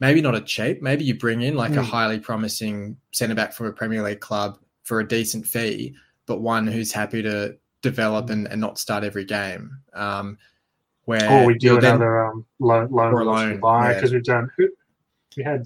maybe 0.00 0.20
not 0.20 0.34
a 0.34 0.40
cheap, 0.40 0.82
maybe 0.82 1.04
you 1.04 1.14
bring 1.14 1.42
in 1.42 1.54
like 1.54 1.72
mm. 1.72 1.78
a 1.78 1.82
hmm. 1.82 1.90
highly 1.90 2.20
promising 2.20 2.96
centre 3.12 3.34
back 3.34 3.52
from 3.52 3.66
a 3.66 3.72
Premier 3.72 4.02
League 4.02 4.20
club 4.20 4.58
for 4.84 5.00
a 5.00 5.08
decent 5.08 5.46
fee, 5.46 5.94
but 6.26 6.40
one 6.40 6.66
who's 6.66 6.92
happy 6.92 7.22
to 7.22 7.56
develop 7.82 8.30
and, 8.30 8.46
and 8.48 8.60
not 8.60 8.78
start 8.78 9.04
every 9.04 9.24
game. 9.24 9.78
Um, 9.94 10.38
where 11.04 11.30
or 11.30 11.46
we 11.46 11.56
do 11.56 11.78
another 11.78 12.26
um, 12.26 12.44
loan, 12.58 12.88
loan, 12.90 13.14
loan 13.14 13.60
buy 13.60 13.94
because 13.94 14.10
yeah. 14.10 14.16
we've 14.16 14.24
done 14.24 14.50
we 15.38 15.42
had 15.42 15.64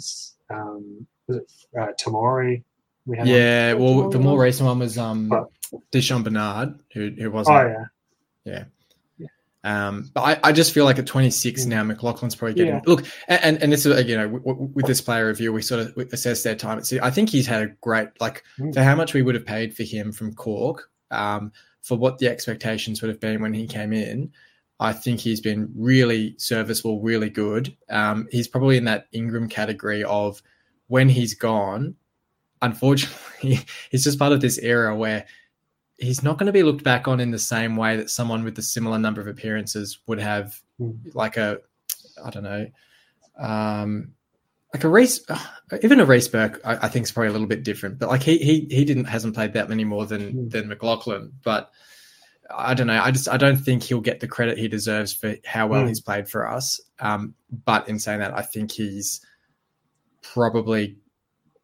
um, 0.50 1.06
was 1.26 1.38
it 1.38 1.52
uh, 1.76 1.88
Tomori? 2.00 2.62
We 3.06 3.16
had 3.16 3.26
yeah, 3.26 3.72
well, 3.72 4.08
the 4.08 4.20
more 4.20 4.40
recent 4.40 4.68
one 4.68 4.78
was 4.78 4.96
um, 4.98 5.28
but, 5.28 5.48
Di'Shon 5.90 6.22
Bernard, 6.22 6.78
who 6.92 7.10
who 7.18 7.30
wasn't. 7.30 7.56
Oh 7.56 7.66
yeah, 7.66 8.52
yeah. 8.52 8.64
Um, 9.64 10.10
but 10.12 10.22
I, 10.22 10.48
I, 10.48 10.52
just 10.52 10.72
feel 10.72 10.84
like 10.84 10.98
at 10.98 11.06
26 11.06 11.66
now, 11.66 11.84
McLoughlin's 11.84 12.34
probably 12.34 12.54
getting 12.54 12.74
yeah. 12.74 12.80
look, 12.84 13.04
and, 13.28 13.62
and 13.62 13.72
this 13.72 13.86
is 13.86 14.08
you 14.08 14.16
know 14.16 14.28
with 14.74 14.86
this 14.86 15.00
player 15.00 15.28
review, 15.28 15.52
we 15.52 15.62
sort 15.62 15.86
of 15.86 15.96
assess 16.12 16.42
their 16.42 16.56
time. 16.56 16.82
I 17.00 17.10
think 17.10 17.28
he's 17.28 17.46
had 17.46 17.62
a 17.62 17.66
great 17.80 18.08
like 18.20 18.42
mm. 18.58 18.74
for 18.74 18.82
how 18.82 18.96
much 18.96 19.14
we 19.14 19.22
would 19.22 19.36
have 19.36 19.46
paid 19.46 19.72
for 19.76 19.84
him 19.84 20.10
from 20.10 20.34
Cork, 20.34 20.90
um, 21.12 21.52
for 21.80 21.96
what 21.96 22.18
the 22.18 22.26
expectations 22.26 23.02
would 23.02 23.08
have 23.08 23.20
been 23.20 23.40
when 23.40 23.54
he 23.54 23.68
came 23.68 23.92
in. 23.92 24.32
I 24.80 24.92
think 24.92 25.20
he's 25.20 25.40
been 25.40 25.70
really 25.76 26.34
serviceable, 26.38 27.00
really 27.00 27.30
good. 27.30 27.76
Um, 27.88 28.26
he's 28.32 28.48
probably 28.48 28.76
in 28.76 28.84
that 28.86 29.06
Ingram 29.12 29.48
category 29.48 30.02
of 30.02 30.42
when 30.88 31.08
he's 31.08 31.34
gone. 31.34 31.94
Unfortunately, 32.62 33.60
he's 33.90 34.02
just 34.02 34.18
part 34.18 34.32
of 34.32 34.40
this 34.40 34.58
era 34.58 34.96
where 34.96 35.24
he's 36.02 36.22
not 36.22 36.38
going 36.38 36.46
to 36.46 36.52
be 36.52 36.62
looked 36.62 36.84
back 36.84 37.08
on 37.08 37.20
in 37.20 37.30
the 37.30 37.38
same 37.38 37.76
way 37.76 37.96
that 37.96 38.10
someone 38.10 38.44
with 38.44 38.58
a 38.58 38.62
similar 38.62 38.98
number 38.98 39.20
of 39.20 39.26
appearances 39.26 39.98
would 40.06 40.18
have, 40.20 40.60
mm. 40.80 40.96
like 41.14 41.36
a, 41.36 41.58
I 42.24 42.30
don't 42.30 42.42
know, 42.42 42.66
um, 43.38 44.12
like 44.72 44.84
a 44.84 44.88
Reece, 44.88 45.20
even 45.82 46.00
a 46.00 46.04
Reece 46.04 46.28
Burke, 46.28 46.60
I, 46.64 46.86
I, 46.86 46.88
think 46.88 47.04
is 47.04 47.12
probably 47.12 47.28
a 47.28 47.32
little 47.32 47.46
bit 47.46 47.62
different. 47.62 47.98
But 47.98 48.08
like 48.08 48.22
he 48.22 48.38
he 48.38 48.66
he 48.70 48.84
didn't 48.84 49.04
hasn't 49.04 49.34
played 49.34 49.52
that 49.54 49.68
many 49.68 49.84
more 49.84 50.06
than 50.06 50.32
mm. 50.32 50.50
than 50.50 50.68
McLoughlin. 50.68 51.32
But 51.42 51.70
I 52.50 52.74
don't 52.74 52.86
know. 52.86 53.00
I 53.00 53.10
just 53.10 53.28
I 53.28 53.36
don't 53.36 53.56
think 53.56 53.82
he'll 53.82 54.00
get 54.00 54.20
the 54.20 54.28
credit 54.28 54.58
he 54.58 54.68
deserves 54.68 55.12
for 55.12 55.36
how 55.44 55.66
well 55.66 55.84
mm. 55.84 55.88
he's 55.88 56.00
played 56.00 56.28
for 56.28 56.48
us. 56.48 56.80
Um, 57.00 57.34
but 57.64 57.88
in 57.88 57.98
saying 57.98 58.20
that, 58.20 58.36
I 58.36 58.42
think 58.42 58.72
he's 58.72 59.24
probably 60.22 60.96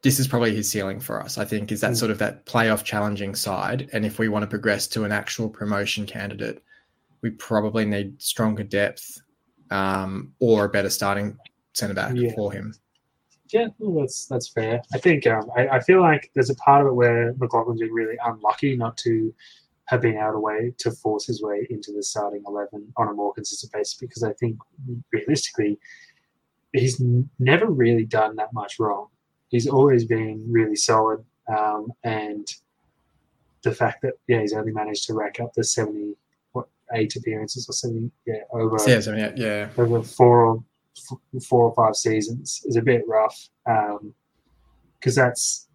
this 0.03 0.21
is 0.21 0.29
probably 0.29 0.55
his 0.55 0.71
ceiling 0.71 1.01
for 1.01 1.21
us. 1.21 1.39
I 1.39 1.45
think 1.45 1.73
is 1.73 1.81
that 1.81 1.93
mm. 1.93 1.97
sort 1.97 2.11
of 2.11 2.19
that 2.19 2.47
playoff 2.47 2.85
challenging 2.85 3.35
side, 3.35 3.89
and 3.93 4.07
if 4.07 4.19
we 4.19 4.29
want 4.29 4.43
to 4.43 4.47
progress 4.47 4.87
to 4.89 5.05
an 5.05 5.13
actual 5.13 5.49
promotion 5.49 6.07
candidate, 6.07 6.63
we 7.23 7.31
probably 7.31 7.85
need 7.85 8.21
stronger 8.23 8.63
depth 8.63 9.21
um, 9.71 10.33
or 10.39 10.67
a 10.67 10.69
better 10.69 10.91
starting 10.91 11.37
centre 11.75 11.95
back 11.95 12.13
yeah. 12.15 12.33
for 12.35 12.53
him. 12.53 12.75
Yeah, 13.53 13.69
well, 13.79 14.01
that's 14.01 14.27
that's 14.27 14.49
fair. 14.49 14.83
I 14.93 14.99
think 14.99 15.27
um, 15.27 15.51
I, 15.57 15.69
I, 15.69 15.81
feel 15.81 16.01
like 16.01 16.31
there's 16.35 16.51
a 16.51 16.55
part 16.57 16.83
of 16.83 16.89
it 16.89 16.95
where 16.95 17.33
McLoughlin's 17.35 17.81
been 17.81 17.93
really 17.93 18.17
unlucky 18.25 18.77
not 18.77 18.97
to 18.99 19.35
have 19.87 20.03
been 20.03 20.19
out 20.19 20.35
of 20.35 20.43
way 20.43 20.75
to 20.79 20.91
force 20.91 21.27
his 21.27 21.43
way 21.43 21.67
into 21.71 21.93
the 21.93 22.03
starting 22.03 22.43
eleven 22.47 22.93
on 22.99 23.09
a 23.09 23.13
more 23.15 23.33
consistent 23.33 23.73
basis 23.73 23.95
because 23.95 24.23
I 24.23 24.35
think 24.35 24.59
realistically 25.13 25.79
he's 26.75 27.03
never 27.39 27.67
really 27.67 28.05
done 28.05 28.37
that 28.37 28.53
much 28.53 28.79
wrong 28.79 29.09
he's 29.49 29.67
always 29.67 30.05
been 30.05 30.45
really 30.49 30.77
solid. 30.77 31.25
Um, 31.49 31.93
and 32.05 32.47
the 33.63 33.75
fact 33.75 34.03
that 34.03 34.15
yeah, 34.27 34.41
he's 34.41 34.53
only 34.53 34.73
managed 34.73 35.07
to 35.07 35.15
rack 35.15 35.41
up 35.41 35.53
the 35.55 35.65
seventy 35.65 36.15
what 36.53 36.67
eight 36.95 37.15
appearances 37.17 37.69
or 37.69 37.73
seventy 37.73 38.11
yeah 38.27 38.43
over 38.53 38.77
yeah, 38.87 39.01
78, 39.01 39.37
yeah 39.37 39.69
over 39.79 40.03
four 40.03 40.47
or 40.47 40.65
four 41.41 41.65
or 41.65 41.75
five 41.75 41.97
seasons 41.97 42.63
is 42.67 42.77
a 42.77 42.83
bit 42.83 43.03
rough 43.07 43.49
because 43.65 45.19
um, 45.19 45.25
that's 45.25 45.69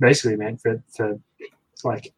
basically 0.00 0.36
meant 0.36 0.60
for 0.60 0.82
for 0.96 1.18
like 1.84 2.12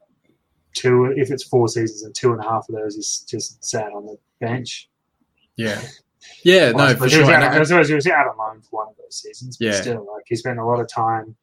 two 0.72 1.12
if 1.16 1.30
it's 1.30 1.44
four 1.44 1.68
seasons 1.68 2.02
and 2.02 2.14
two 2.14 2.32
and 2.32 2.40
a 2.40 2.44
half 2.44 2.68
of 2.68 2.74
those 2.74 2.96
is 2.96 3.24
just 3.28 3.64
sat 3.64 3.92
on 3.92 4.06
the 4.06 4.16
bench. 4.40 4.88
Yeah. 5.56 5.80
Yeah, 6.42 6.72
no, 6.72 6.94
for 6.94 7.08
sure. 7.08 7.30
Out, 7.30 7.42
I 7.42 7.62
suppose 7.64 7.88
he 7.88 7.94
was 7.94 8.06
out 8.06 8.28
on 8.28 8.36
loan 8.36 8.62
for 8.62 8.84
one 8.84 8.88
of 8.88 8.96
those 8.96 9.16
seasons, 9.22 9.56
but 9.56 9.66
yeah. 9.66 9.80
still, 9.80 10.06
like 10.12 10.24
he 10.26 10.36
spent 10.36 10.58
a 10.58 10.64
lot 10.64 10.80
of 10.80 10.88
time 10.88 11.34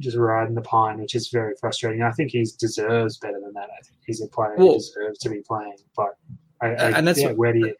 just 0.00 0.16
riding 0.16 0.54
the 0.54 0.62
pine, 0.62 0.98
which 0.98 1.14
is 1.14 1.28
very 1.28 1.54
frustrating. 1.60 2.02
I 2.02 2.10
think 2.12 2.30
he 2.30 2.46
deserves 2.58 3.18
better 3.18 3.40
than 3.40 3.52
that. 3.54 3.68
I 3.70 3.82
think 3.82 4.00
he's 4.06 4.22
a 4.22 4.26
player 4.26 4.54
well, 4.56 4.68
who 4.68 4.74
deserves 4.74 5.18
to 5.20 5.30
be 5.30 5.42
playing. 5.46 5.76
But 5.96 6.16
I, 6.60 6.68
I, 6.68 6.90
and 6.98 7.06
that's 7.06 7.20
yeah, 7.20 7.28
what, 7.28 7.36
where 7.36 7.52
do 7.52 7.58
you, 7.60 7.74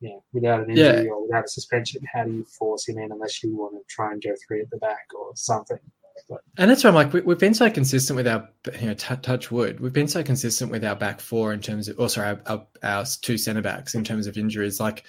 yeah, 0.00 0.16
without 0.32 0.60
an 0.60 0.70
injury 0.70 1.04
yeah. 1.04 1.10
or 1.10 1.22
without 1.22 1.44
a 1.44 1.48
suspension, 1.48 2.02
how 2.12 2.24
do 2.24 2.32
you 2.32 2.44
force 2.44 2.88
him 2.88 2.98
in 2.98 3.12
unless 3.12 3.42
you 3.42 3.56
want 3.56 3.74
to 3.74 3.80
try 3.88 4.12
and 4.12 4.22
go 4.22 4.34
three 4.46 4.60
at 4.60 4.70
the 4.70 4.76
back 4.78 5.06
or 5.18 5.30
something? 5.34 5.78
But, 6.28 6.40
and 6.56 6.70
that's 6.70 6.82
why 6.82 6.88
I'm 6.88 6.94
like, 6.94 7.12
we, 7.12 7.20
have 7.20 7.38
been 7.38 7.54
so 7.54 7.70
consistent 7.70 8.16
with 8.16 8.26
our, 8.26 8.48
you 8.80 8.88
know, 8.88 8.94
t- 8.94 9.16
touch 9.16 9.50
wood. 9.50 9.80
We've 9.80 9.92
been 9.92 10.08
so 10.08 10.22
consistent 10.22 10.70
with 10.70 10.84
our 10.84 10.96
back 10.96 11.20
four 11.20 11.52
in 11.52 11.60
terms 11.60 11.88
of, 11.88 12.00
also 12.00 12.22
our, 12.22 12.40
our, 12.46 12.66
our 12.82 13.04
two 13.04 13.38
centre 13.38 13.62
backs 13.62 13.94
in 13.94 14.02
terms 14.02 14.26
of 14.26 14.36
injuries. 14.36 14.80
Like, 14.80 15.04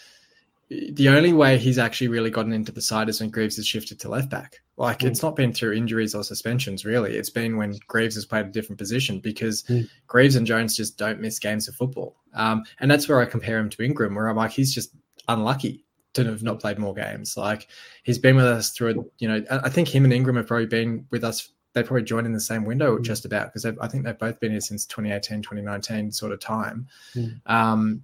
the 0.70 1.07
only 1.09 1.32
way 1.32 1.57
he's 1.57 1.78
actually 1.78 2.09
really 2.09 2.30
gotten 2.30 2.51
into 2.51 2.74
the 2.74 2.82
side 2.82 3.07
is 3.07 3.22
when 3.22 3.30
Greaves 3.30 3.55
has 3.55 3.65
shifted 3.65 3.99
to 4.01 4.09
left 4.09 4.30
back. 4.30 4.59
Like 4.76 4.99
mm. 4.99 5.07
it's 5.07 5.24
not 5.24 5.36
been 5.36 5.53
through 5.53 5.74
injuries 5.74 6.13
or 6.13 6.24
suspensions, 6.24 6.84
really. 6.84 7.15
It's 7.15 7.30
been 7.30 7.55
when 7.55 7.80
Greaves 7.88 8.15
has 8.15 8.26
played 8.26 8.47
a 8.47 8.49
different 8.49 8.78
position 8.78 9.20
because 9.20 9.63
mm. 9.63 9.89
Greaves 10.07 10.36
and 10.36 10.45
Jones 10.45 10.76
just 10.76 10.97
don't 10.97 11.22
miss 11.22 11.39
games 11.39 11.68
of 11.70 11.76
football. 11.76 12.18
Um, 12.34 12.63
and 12.80 12.91
that's 12.91 13.07
where 13.07 13.22
I 13.22 13.26
compare 13.26 13.59
him 13.59 13.70
to 13.70 13.84
Ingram, 13.84 14.13
where 14.13 14.28
I'm 14.28 14.36
like, 14.36 14.51
he's 14.51 14.74
just 14.74 14.93
unlucky 15.30 15.86
to 16.13 16.26
have 16.26 16.43
not 16.43 16.59
played 16.59 16.80
more 16.80 16.93
games. 16.93 17.38
Like 17.38 17.70
he's 18.03 18.20
been 18.20 18.36
with 18.36 18.45
us 18.45 18.72
through, 18.72 19.09
you 19.20 19.28
know, 19.30 19.43
I 19.49 19.70
think 19.70 19.88
him 19.88 20.03
and 20.03 20.13
Ingram 20.13 20.36
have 20.36 20.47
probably 20.47 20.65
been 20.65 21.05
with 21.11 21.24
us. 21.24 21.49
They 21.74 21.84
probably 21.84 22.03
joined 22.03 22.28
in 22.28 22.34
the 22.34 22.41
same 22.41 22.65
window 22.65 22.97
mm. 22.97 23.03
just 23.03 23.24
about 23.24 23.53
because 23.53 23.65
I 23.65 23.88
think 23.88 24.03
they've 24.03 24.18
both 24.18 24.39
been 24.41 24.51
here 24.51 24.61
since 24.61 24.86
2018, 24.86 25.43
2019 25.43 26.11
sort 26.11 26.34
of 26.34 26.41
time. 26.41 26.88
Mm. 27.15 27.39
Um, 27.45 28.03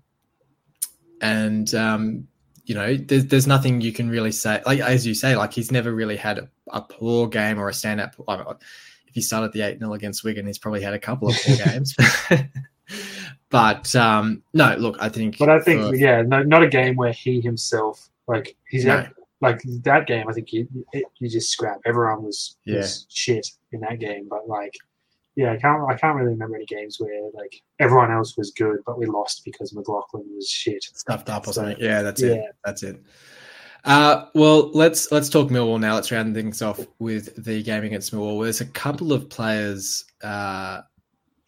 and 1.22 1.74
um, 1.76 2.28
you 2.66 2.76
know, 2.76 2.96
there's 2.96 3.26
there's 3.26 3.48
nothing 3.48 3.82
you 3.82 3.92
can 3.92 4.10
really 4.10 4.32
say. 4.32 4.62
Like 4.66 4.80
as 4.80 5.06
you 5.06 5.14
say, 5.14 5.36
like 5.36 5.54
he's 5.54 5.72
never 5.72 5.94
really 5.94 6.16
had 6.16 6.40
a, 6.40 6.50
a 6.72 6.82
poor 6.82 7.28
game 7.28 7.60
or 7.60 7.68
a 7.70 7.72
standout. 7.72 8.14
If 8.18 8.58
if 9.14 9.16
he 9.16 9.22
started 9.22 9.54
the 9.54 9.62
8 9.62 9.78
0 9.78 9.94
against 9.94 10.24
Wigan, 10.24 10.48
he's 10.48 10.58
probably 10.58 10.82
had 10.82 10.96
a 10.96 11.00
couple 11.00 11.30
of 11.30 11.36
poor 11.46 11.56
games. 11.66 11.96
but 13.50 13.96
um, 13.96 14.42
no, 14.54 14.76
look, 14.76 14.98
I 15.00 15.08
think. 15.10 15.38
But 15.38 15.50
I 15.50 15.60
think, 15.60 15.82
for, 15.82 15.96
yeah, 15.96 16.24
no, 16.24 16.42
not 16.42 16.64
a 16.64 16.68
game 16.68 16.96
where 16.96 17.12
he 17.12 17.40
himself, 17.40 18.10
like, 18.28 18.56
he's 18.70 18.86
no. 18.86 19.06
like 19.40 19.62
that 19.84 20.08
game, 20.08 20.28
I 20.28 20.34
think 20.34 20.52
you, 20.52 20.68
you 21.20 21.30
just 21.30 21.52
scrap. 21.52 21.80
Everyone 21.86 22.24
was, 22.24 22.58
yeah. 22.66 22.78
was 22.78 23.06
shit 23.10 23.48
in 23.72 23.82
that 23.82 24.00
game. 24.00 24.28
But, 24.28 24.48
like, 24.48 24.74
yeah, 25.36 25.52
I 25.52 25.58
can't 25.58 25.84
I 25.90 25.96
can't 25.96 26.16
really 26.16 26.32
remember 26.32 26.56
any 26.56 26.66
games 26.66 26.98
where 27.00 27.30
like 27.34 27.62
everyone 27.80 28.12
else 28.12 28.38
was 28.38 28.52
good, 28.52 28.78
but 28.86 29.00
we 29.00 29.06
lost 29.08 29.44
because 29.44 29.74
McLoughlin 29.74 30.26
was 30.36 30.48
shit. 30.48 30.84
Stuffed 30.84 31.30
up 31.30 31.48
or 31.48 31.54
so, 31.54 31.62
something. 31.62 31.78
Yeah, 31.80 32.02
that's 32.04 32.22
yeah. 32.22 32.34
it. 32.34 32.56
That's 32.64 32.84
it. 32.84 33.02
Uh, 33.84 34.26
well, 34.34 34.72
let's 34.72 35.12
let's 35.12 35.30
talk 35.30 35.50
Millwall 35.50 35.80
now. 35.80 35.96
Let's 35.96 36.12
round 36.12 36.36
things 36.36 36.62
off 36.62 36.80
with 37.00 37.44
the 37.44 37.64
game 37.64 37.84
against 37.84 38.14
Millwall. 38.14 38.44
There's 38.44 38.62
a 38.62 38.66
couple 38.66 39.12
of 39.12 39.28
players 39.28 40.06
uh, 40.24 40.82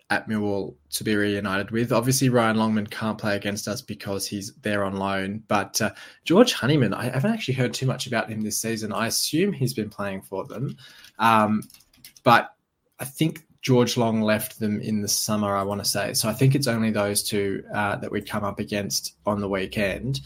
at 0.09 0.27
Millwall 0.27 0.75
to 0.89 1.03
be 1.03 1.15
reunited 1.15 1.71
with. 1.71 1.93
Obviously, 1.93 2.29
Ryan 2.29 2.57
Longman 2.57 2.87
can't 2.87 3.17
play 3.17 3.35
against 3.35 3.67
us 3.67 3.81
because 3.81 4.27
he's 4.27 4.53
there 4.55 4.83
on 4.83 4.97
loan. 4.97 5.43
But 5.47 5.79
uh, 5.81 5.91
George 6.25 6.53
Honeyman, 6.53 6.93
I 6.93 7.05
haven't 7.05 7.31
actually 7.31 7.53
heard 7.53 7.73
too 7.73 7.85
much 7.85 8.07
about 8.07 8.29
him 8.29 8.41
this 8.41 8.59
season. 8.59 8.91
I 8.91 9.07
assume 9.07 9.53
he's 9.53 9.73
been 9.73 9.89
playing 9.89 10.23
for 10.23 10.45
them, 10.45 10.75
um, 11.19 11.63
but 12.23 12.49
I 12.99 13.05
think 13.05 13.44
George 13.65 13.97
Long 13.97 14.21
left 14.21 14.59
them 14.59 14.79
in 14.79 15.01
the 15.01 15.07
summer. 15.07 15.55
I 15.55 15.63
want 15.63 15.83
to 15.83 15.89
say 15.89 16.13
so. 16.13 16.29
I 16.29 16.33
think 16.33 16.53
it's 16.53 16.67
only 16.67 16.91
those 16.91 17.23
two 17.23 17.63
uh, 17.73 17.95
that 17.95 18.11
we'd 18.11 18.29
come 18.29 18.43
up 18.43 18.59
against 18.59 19.15
on 19.25 19.41
the 19.41 19.49
weekend. 19.49 20.21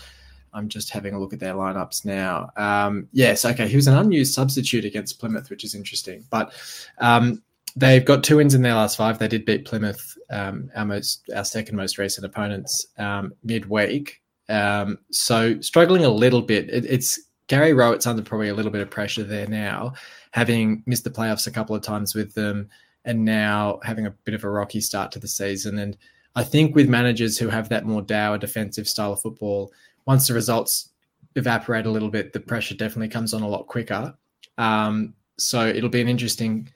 I'm 0.53 0.67
just 0.67 0.89
having 0.89 1.13
a 1.13 1.19
look 1.19 1.31
at 1.31 1.39
their 1.39 1.53
lineups 1.53 2.03
now. 2.03 2.49
Um, 2.57 3.07
yes, 3.13 3.45
okay, 3.45 3.69
he 3.69 3.77
was 3.77 3.87
an 3.87 3.95
unused 3.95 4.33
substitute 4.33 4.83
against 4.83 5.21
Plymouth, 5.21 5.49
which 5.49 5.63
is 5.63 5.73
interesting. 5.73 6.25
But 6.29 6.51
um, 6.97 7.41
they've 7.77 8.03
got 8.03 8.25
two 8.25 8.37
wins 8.37 8.55
in 8.55 8.61
their 8.61 8.75
last 8.75 8.97
five. 8.97 9.19
They 9.19 9.29
did 9.29 9.45
beat 9.45 9.63
Plymouth, 9.63 10.17
um, 10.29 10.69
our 10.75 10.85
most, 10.85 11.29
our 11.33 11.45
second 11.45 11.77
most 11.77 11.97
recent 11.97 12.25
opponents, 12.25 12.87
um, 12.97 13.31
midweek. 13.45 14.21
Um, 14.49 14.97
so 15.11 15.61
struggling 15.61 16.03
a 16.03 16.09
little 16.09 16.41
bit. 16.41 16.69
It, 16.69 16.83
it's 16.83 17.17
Gary 17.47 17.71
Rowett's 17.71 18.05
under 18.05 18.21
probably 18.21 18.49
a 18.49 18.53
little 18.53 18.71
bit 18.71 18.81
of 18.81 18.89
pressure 18.89 19.23
there 19.23 19.47
now, 19.47 19.93
having 20.31 20.83
missed 20.85 21.05
the 21.05 21.09
playoffs 21.09 21.47
a 21.47 21.51
couple 21.51 21.73
of 21.73 21.81
times 21.83 22.13
with 22.13 22.33
them, 22.33 22.69
and 23.05 23.25
now 23.25 23.79
having 23.83 24.05
a 24.05 24.11
bit 24.11 24.33
of 24.33 24.43
a 24.43 24.49
rocky 24.49 24.81
start 24.81 25.11
to 25.11 25.19
the 25.19 25.27
season. 25.27 25.79
And 25.79 25.97
I 26.35 26.43
think 26.43 26.75
with 26.75 26.89
managers 26.89 27.37
who 27.37 27.47
have 27.49 27.69
that 27.69 27.85
more 27.85 28.01
dour 28.01 28.37
defensive 28.37 28.87
style 28.87 29.13
of 29.13 29.21
football 29.21 29.71
once 30.05 30.27
the 30.27 30.33
results 30.33 30.89
evaporate 31.35 31.85
a 31.85 31.91
little 31.91 32.09
bit, 32.09 32.33
the 32.33 32.39
pressure 32.39 32.75
definitely 32.75 33.09
comes 33.09 33.33
on 33.33 33.41
a 33.41 33.47
lot 33.47 33.67
quicker. 33.67 34.13
Um, 34.57 35.13
so 35.37 35.67
it'll 35.67 35.89
be 35.89 36.01
an 36.01 36.07
interesting 36.09 36.69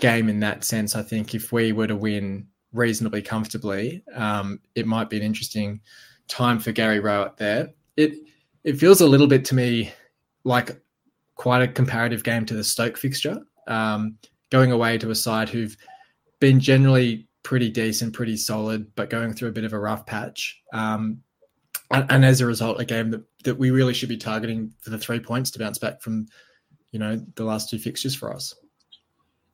game 0.00 0.28
in 0.28 0.40
that 0.40 0.64
sense. 0.64 0.94
I 0.94 1.02
think 1.02 1.34
if 1.34 1.52
we 1.52 1.72
were 1.72 1.86
to 1.86 1.96
win 1.96 2.46
reasonably 2.72 3.22
comfortably, 3.22 4.02
um, 4.14 4.60
it 4.74 4.86
might 4.86 5.10
be 5.10 5.16
an 5.16 5.22
interesting 5.22 5.80
time 6.28 6.58
for 6.58 6.72
Gary 6.72 7.00
Rowett 7.00 7.36
there. 7.36 7.70
It 7.96 8.14
it 8.64 8.78
feels 8.78 9.00
a 9.00 9.06
little 9.06 9.26
bit 9.26 9.44
to 9.46 9.54
me 9.54 9.92
like 10.44 10.80
quite 11.36 11.62
a 11.62 11.68
comparative 11.68 12.24
game 12.24 12.44
to 12.46 12.54
the 12.54 12.64
Stoke 12.64 12.96
fixture, 12.98 13.40
um, 13.66 14.16
going 14.50 14.72
away 14.72 14.98
to 14.98 15.10
a 15.10 15.14
side 15.14 15.48
who've 15.48 15.76
been 16.40 16.60
generally 16.60 17.26
pretty 17.42 17.70
decent, 17.70 18.12
pretty 18.12 18.36
solid, 18.36 18.94
but 18.94 19.10
going 19.10 19.32
through 19.32 19.48
a 19.48 19.52
bit 19.52 19.64
of 19.64 19.72
a 19.72 19.78
rough 19.78 20.06
patch. 20.06 20.60
Um, 20.72 21.22
and, 21.90 22.06
and, 22.10 22.24
as 22.24 22.40
a 22.40 22.46
result, 22.46 22.80
a 22.80 22.84
game 22.84 23.10
that, 23.10 23.22
that 23.44 23.54
we 23.54 23.70
really 23.70 23.94
should 23.94 24.10
be 24.10 24.18
targeting 24.18 24.72
for 24.80 24.90
the 24.90 24.98
three 24.98 25.20
points 25.20 25.50
to 25.52 25.58
bounce 25.58 25.78
back 25.78 26.02
from, 26.02 26.26
you 26.92 26.98
know, 26.98 27.16
the 27.36 27.44
last 27.44 27.70
two 27.70 27.78
fixtures 27.78 28.14
for 28.14 28.32
us. 28.32 28.54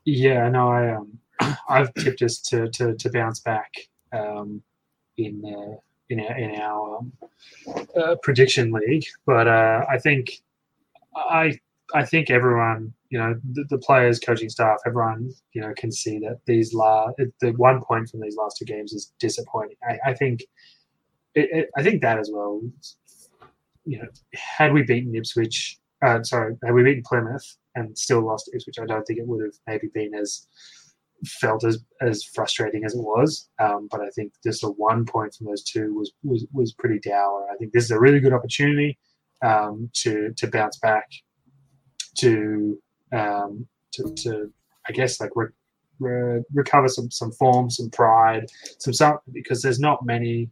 Yeah, 0.04 0.48
no, 0.48 0.68
I 0.68 0.94
um, 0.96 1.18
I've 1.68 1.94
tipped 1.94 2.22
us 2.22 2.38
to 2.40 2.68
to, 2.70 2.94
to 2.94 3.10
bounce 3.10 3.40
back 3.40 3.72
um, 4.12 4.62
in 5.16 5.42
uh, 5.44 5.76
in 6.10 6.20
our 6.20 6.36
in 6.36 6.60
our 6.60 6.98
um, 6.98 7.12
uh, 7.96 8.16
prediction 8.22 8.72
league, 8.72 9.06
but 9.26 9.48
uh, 9.48 9.84
I 9.88 9.98
think 9.98 10.42
I 11.16 11.58
I 11.92 12.04
think 12.04 12.30
everyone, 12.30 12.94
you 13.10 13.18
know, 13.18 13.38
the, 13.52 13.64
the, 13.68 13.78
players, 13.78 14.18
coaching 14.18 14.48
staff, 14.48 14.78
everyone, 14.86 15.32
you 15.52 15.60
know, 15.60 15.72
can 15.76 15.92
see 15.92 16.18
that 16.20 16.38
these 16.46 16.72
last 16.72 17.16
the 17.40 17.50
one 17.52 17.82
point 17.82 18.08
from 18.08 18.20
these 18.20 18.36
last 18.36 18.56
two 18.58 18.64
games 18.64 18.92
is 18.92 19.12
disappointing. 19.18 19.76
I, 19.86 20.10
I 20.10 20.14
think 20.14 20.40
it, 21.34 21.48
it, 21.52 21.70
I 21.76 21.82
think 21.82 22.00
that 22.02 22.18
as 22.18 22.30
well. 22.32 22.62
You 23.84 23.98
know, 23.98 24.08
had 24.34 24.72
we 24.72 24.82
beaten 24.82 25.14
Ipswich, 25.14 25.78
uh, 26.02 26.22
sorry, 26.22 26.56
had 26.64 26.72
we 26.72 26.82
beaten 26.82 27.02
Plymouth 27.04 27.56
and 27.74 27.96
still 27.98 28.24
lost 28.24 28.50
Ipswich, 28.54 28.78
I 28.80 28.86
don't 28.86 29.04
think 29.04 29.18
it 29.18 29.26
would 29.26 29.44
have 29.44 29.54
maybe 29.66 29.88
been 29.92 30.14
as 30.14 30.46
felt 31.26 31.64
as 31.64 31.78
as 32.00 32.24
frustrating 32.24 32.84
as 32.84 32.94
it 32.94 33.00
was. 33.00 33.48
Um, 33.60 33.88
but 33.90 34.00
I 34.00 34.08
think 34.14 34.32
just 34.44 34.64
a 34.64 34.68
one 34.68 35.04
point 35.04 35.34
from 35.34 35.46
those 35.46 35.62
two 35.62 35.94
was 35.94 36.12
was 36.22 36.46
was 36.52 36.72
pretty 36.72 36.98
dour. 36.98 37.46
I 37.52 37.56
think 37.56 37.72
this 37.72 37.84
is 37.84 37.90
a 37.90 38.00
really 38.00 38.20
good 38.20 38.32
opportunity 38.32 38.98
um, 39.42 39.90
to 39.94 40.32
to 40.36 40.46
bounce 40.46 40.78
back, 40.78 41.08
to 42.18 42.80
um, 43.12 43.66
to, 43.92 44.14
to 44.14 44.52
I 44.88 44.92
guess 44.92 45.20
like 45.20 45.30
re- 45.34 45.48
re- 45.98 46.42
recover 46.52 46.88
some 46.88 47.10
some 47.10 47.32
form, 47.32 47.70
some 47.70 47.90
pride, 47.90 48.46
some 48.78 48.92
something 48.92 49.32
because 49.32 49.62
there's 49.62 49.80
not 49.80 50.04
many 50.04 50.50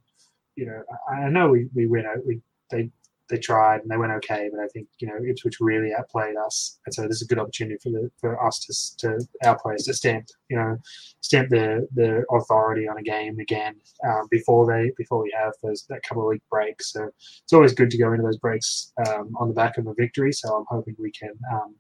you 0.57 0.67
know, 0.67 0.83
I, 1.09 1.29
know 1.29 1.49
we, 1.49 1.69
we 1.75 1.87
out, 2.07 2.25
we 2.27 2.41
they 2.71 2.91
they 3.33 3.39
tried 3.39 3.81
and 3.81 3.91
they 3.91 3.97
went 3.97 4.13
okay, 4.13 4.51
but 4.53 4.61
I 4.63 4.69
think 4.69 4.87
you 4.99 5.09
know 5.09 5.15
Ipswich 5.29 5.57
really 5.59 5.93
outplayed 5.95 6.37
us, 6.37 6.79
and 6.85 6.95
so 6.95 7.03
this 7.03 7.17
is 7.17 7.23
a 7.23 7.27
good 7.27 7.39
opportunity 7.39 7.79
for 7.83 7.89
the 7.91 8.11
for 8.21 8.47
us 8.47 8.61
to 8.61 9.09
to 9.09 9.27
our 9.45 9.59
players 9.59 9.85
to 9.85 9.95
stamp 9.95 10.27
you 10.51 10.57
know 10.57 10.77
stamp 11.23 11.49
their 11.49 11.81
their 11.93 12.27
authority 12.31 12.87
on 12.87 12.99
a 12.99 13.03
game 13.03 13.39
again 13.41 13.75
um, 14.07 14.29
before 14.31 14.67
they 14.67 14.93
before 14.99 15.23
we 15.23 15.35
have 15.37 15.53
those 15.63 15.85
that 15.89 16.03
couple 16.03 16.23
of 16.23 16.29
week 16.29 16.43
breaks. 16.51 16.93
So 16.93 17.09
it's 17.43 17.53
always 17.53 17.73
good 17.73 17.91
to 17.91 17.99
go 17.99 18.13
into 18.13 18.23
those 18.23 18.39
breaks 18.39 18.93
um, 19.09 19.35
on 19.41 19.49
the 19.49 19.55
back 19.55 19.79
of 19.79 19.87
a 19.87 19.95
victory. 19.95 20.33
So 20.33 20.55
I'm 20.55 20.67
hoping 20.69 20.95
we 20.99 21.11
can 21.11 21.33
um, 21.51 21.75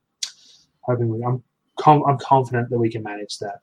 hoping 0.80 1.08
we 1.08 1.22
I'm 1.22 1.42
com- 1.78 2.04
I'm 2.08 2.18
confident 2.18 2.70
that 2.70 2.78
we 2.78 2.90
can 2.90 3.02
manage 3.02 3.38
that. 3.38 3.58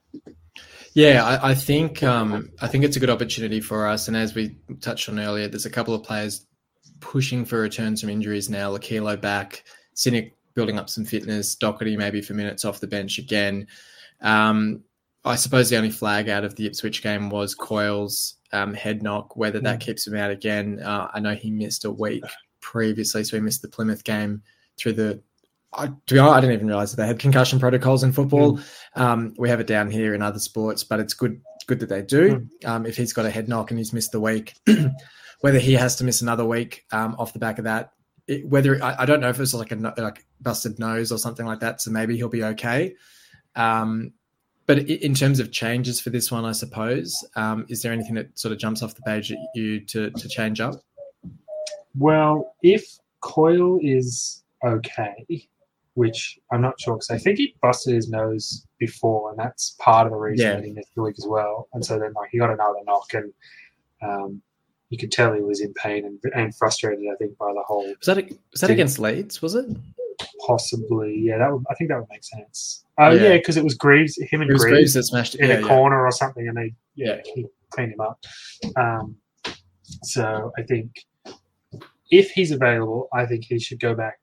Yeah, 0.94 1.26
I, 1.26 1.52
I 1.52 1.54
think 1.56 2.04
um, 2.04 2.52
I 2.62 2.68
think 2.68 2.84
it's 2.84 2.98
a 2.98 3.00
good 3.00 3.10
opportunity 3.10 3.62
for 3.62 3.88
us. 3.88 4.08
And 4.08 4.16
as 4.16 4.36
we 4.36 4.58
touched 4.80 5.10
on 5.10 5.20
earlier, 5.20 5.48
there's 5.48 5.66
a 5.66 5.72
couple 5.72 5.96
of 5.96 6.04
players 6.04 6.46
pushing 7.00 7.46
for 7.46 7.60
returns 7.60 8.02
from 8.02 8.10
injuries 8.10 8.50
now. 8.50 8.76
Lokilo 8.76 9.20
back, 9.20 9.64
Sinik 9.96 10.34
building 10.54 10.80
up 10.80 10.90
some 10.90 11.06
fitness, 11.06 11.56
Doherty 11.56 11.98
maybe 11.98 12.22
for 12.22 12.34
minutes 12.34 12.66
off 12.66 12.80
the 12.80 12.88
bench 12.88 13.18
again. 13.18 13.68
Um, 14.22 14.84
I 15.26 15.36
suppose 15.36 15.70
the 15.70 15.78
only 15.78 15.92
flag 15.92 16.30
out 16.30 16.44
of 16.44 16.56
the 16.56 16.66
Ipswich 16.66 17.04
game 17.04 17.30
was 17.30 17.56
Coyle's 17.56 18.36
um, 18.54 18.74
head 18.74 19.04
knock. 19.04 19.36
Whether 19.36 19.60
that 19.60 19.78
mm. 19.78 19.82
keeps 19.82 20.08
him 20.08 20.16
out 20.16 20.32
again, 20.32 20.82
uh, 20.82 21.10
I 21.14 21.20
know 21.20 21.36
he 21.36 21.52
missed 21.52 21.86
a 21.86 21.92
week 21.92 22.24
previously, 22.62 23.24
so 23.24 23.38
he 23.38 23.42
missed 23.42 23.62
the 23.62 23.68
Plymouth 23.68 24.04
game 24.04 24.42
through 24.78 24.94
the 24.94 25.22
I, 25.74 25.88
to 25.88 26.14
be 26.14 26.20
honest, 26.20 26.38
I 26.38 26.42
didn't 26.42 26.56
even 26.56 26.68
realize 26.68 26.92
that 26.92 27.02
they 27.02 27.08
had 27.08 27.20
concussion 27.20 27.60
protocols 27.60 28.04
in 28.04 28.12
football. 28.12 28.58
Mm. 28.58 28.64
Um, 28.96 29.34
we 29.38 29.50
have 29.50 29.60
it 29.60 29.68
down 29.68 29.92
here 29.92 30.16
in 30.16 30.22
other 30.22 30.40
sports, 30.40 30.84
but 30.84 31.00
it's 31.00 31.14
good 31.14 31.42
good 31.68 31.80
that 31.80 31.90
they 31.90 32.02
do. 32.02 32.48
Mm. 32.64 32.68
Um, 32.68 32.86
if 32.86 32.98
he's 32.98 33.14
got 33.14 33.26
a 33.26 33.30
head 33.30 33.48
knock 33.48 33.72
and 33.72 33.78
he's 33.78 33.94
missed 33.94 34.12
the 34.12 34.20
week, 34.20 34.56
whether 35.42 35.60
he 35.60 35.74
has 35.74 35.96
to 35.98 36.04
miss 36.04 36.22
another 36.22 36.46
week 36.46 36.86
um, 36.92 37.16
off 37.18 37.34
the 37.34 37.40
back 37.40 37.58
of 37.58 37.66
that, 37.66 37.94
it, 38.28 38.48
whether 38.48 38.82
I, 38.84 38.98
I, 39.00 39.06
don't 39.06 39.20
know 39.22 39.30
if 39.30 39.40
it's 39.40 39.54
like 39.54 39.72
a 39.72 39.76
like 39.98 40.26
busted 40.42 40.80
nose 40.80 41.12
or 41.12 41.18
something 41.18 41.46
like 41.46 41.60
that, 41.62 41.82
so 41.82 41.92
maybe 41.92 42.16
he'll 42.16 42.30
be 42.30 42.44
okay. 42.44 42.96
Um, 43.56 44.14
but 44.68 44.88
in 44.88 45.16
terms 45.16 45.40
of 45.40 45.52
changes 45.52 46.00
for 46.00 46.12
this 46.12 46.32
one, 46.32 46.46
I 46.46 46.52
suppose, 46.52 47.26
um, 47.36 47.66
is 47.70 47.82
there 47.82 47.92
anything 47.92 48.14
that 48.16 48.38
sort 48.38 48.52
of 48.52 48.60
jumps 48.60 48.84
off 48.84 48.94
the 48.94 49.02
page 49.02 49.32
at 49.32 49.40
you 49.56 49.80
to 49.86 50.12
to 50.12 50.30
change 50.30 50.62
up? 50.62 50.76
Well, 51.98 52.54
if 52.62 52.86
Coyle 53.22 53.80
is 53.82 54.44
okay, 54.64 55.48
which 55.96 56.38
I'm 56.52 56.62
not 56.62 56.80
sure 56.80 56.96
because 56.96 57.10
I 57.10 57.18
think 57.18 57.40
he 57.40 57.56
busted 57.64 57.96
his 57.96 58.10
nose 58.10 58.68
before, 58.78 59.32
and 59.32 59.40
that's 59.40 59.76
part 59.80 60.06
of 60.06 60.12
the 60.12 60.20
reason 60.20 60.46
yeah. 60.46 60.56
that 60.58 60.64
he 60.64 60.72
missed 60.72 60.94
the 60.96 61.02
week 61.02 61.16
as 61.18 61.26
well. 61.28 61.68
And 61.74 61.84
so 61.84 61.98
then 61.98 62.14
like 62.14 62.30
he 62.32 62.38
got 62.38 62.52
another 62.52 62.80
knock, 62.86 63.14
and 63.14 63.34
um, 64.04 64.42
you 64.90 64.98
could 64.98 65.12
tell 65.12 65.34
he 65.34 65.42
was 65.42 65.62
in 65.62 65.74
pain 65.74 66.06
and, 66.06 66.20
and 66.34 66.56
frustrated. 66.56 67.06
I 67.12 67.16
think 67.16 67.38
by 67.38 67.52
the 67.54 67.64
whole 67.66 67.88
was 67.88 68.06
that 68.06 68.18
a, 68.18 68.38
was 68.52 68.62
that 68.62 68.70
against 68.70 69.00
Leeds? 69.00 69.42
Was 69.42 69.56
it? 69.56 69.66
Possibly, 70.46 71.18
yeah. 71.18 71.38
That 71.38 71.52
would, 71.52 71.64
I 71.70 71.76
think 71.76 71.90
that 71.90 72.00
would 72.00 72.10
make 72.10 72.24
sense. 72.24 72.84
Oh 72.98 73.12
yeah, 73.12 73.38
because 73.38 73.56
yeah, 73.56 73.62
it 73.62 73.64
was 73.64 73.76
Greaves, 73.76 74.18
him 74.18 74.42
and 74.42 74.50
Greaves, 74.50 74.64
Greaves, 74.66 74.94
that 74.96 75.04
smashed 75.04 75.36
in 75.36 75.50
yeah, 75.50 75.56
a 75.58 75.64
corner 75.64 76.06
or 76.06 76.12
something, 76.12 76.48
and 76.48 76.58
they 76.58 76.74
yeah, 76.96 77.22
he 77.34 77.46
cleaned 77.70 77.94
him 77.94 78.02
up. 78.02 78.20
Um, 78.76 79.16
so 80.04 80.52
I 80.58 80.64
think 80.64 80.92
if 82.12 82.32
he's 82.32 82.52
available, 82.52 83.08
I 83.14 83.26
think 83.26 83.46
he 83.46 83.60
should 83.60 83.80
go 83.80 83.94
back 83.94 84.20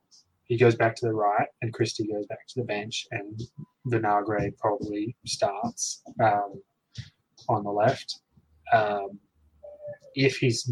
he 0.47 0.57
goes 0.57 0.77
back 0.77 0.95
to 0.97 1.07
the 1.07 1.13
right, 1.13 1.49
and 1.61 1.73
Christie 1.73 2.07
goes 2.07 2.27
back 2.27 2.47
to 2.49 2.61
the 2.61 2.67
bench, 2.67 3.07
and 3.11 3.41
Vinagre 3.89 4.57
probably 4.59 5.17
starts 5.27 6.03
um, 6.23 6.63
on 7.49 7.65
the 7.65 7.71
left. 7.71 8.21
Um, 8.73 9.19
if 10.17 10.39
he's 10.39 10.71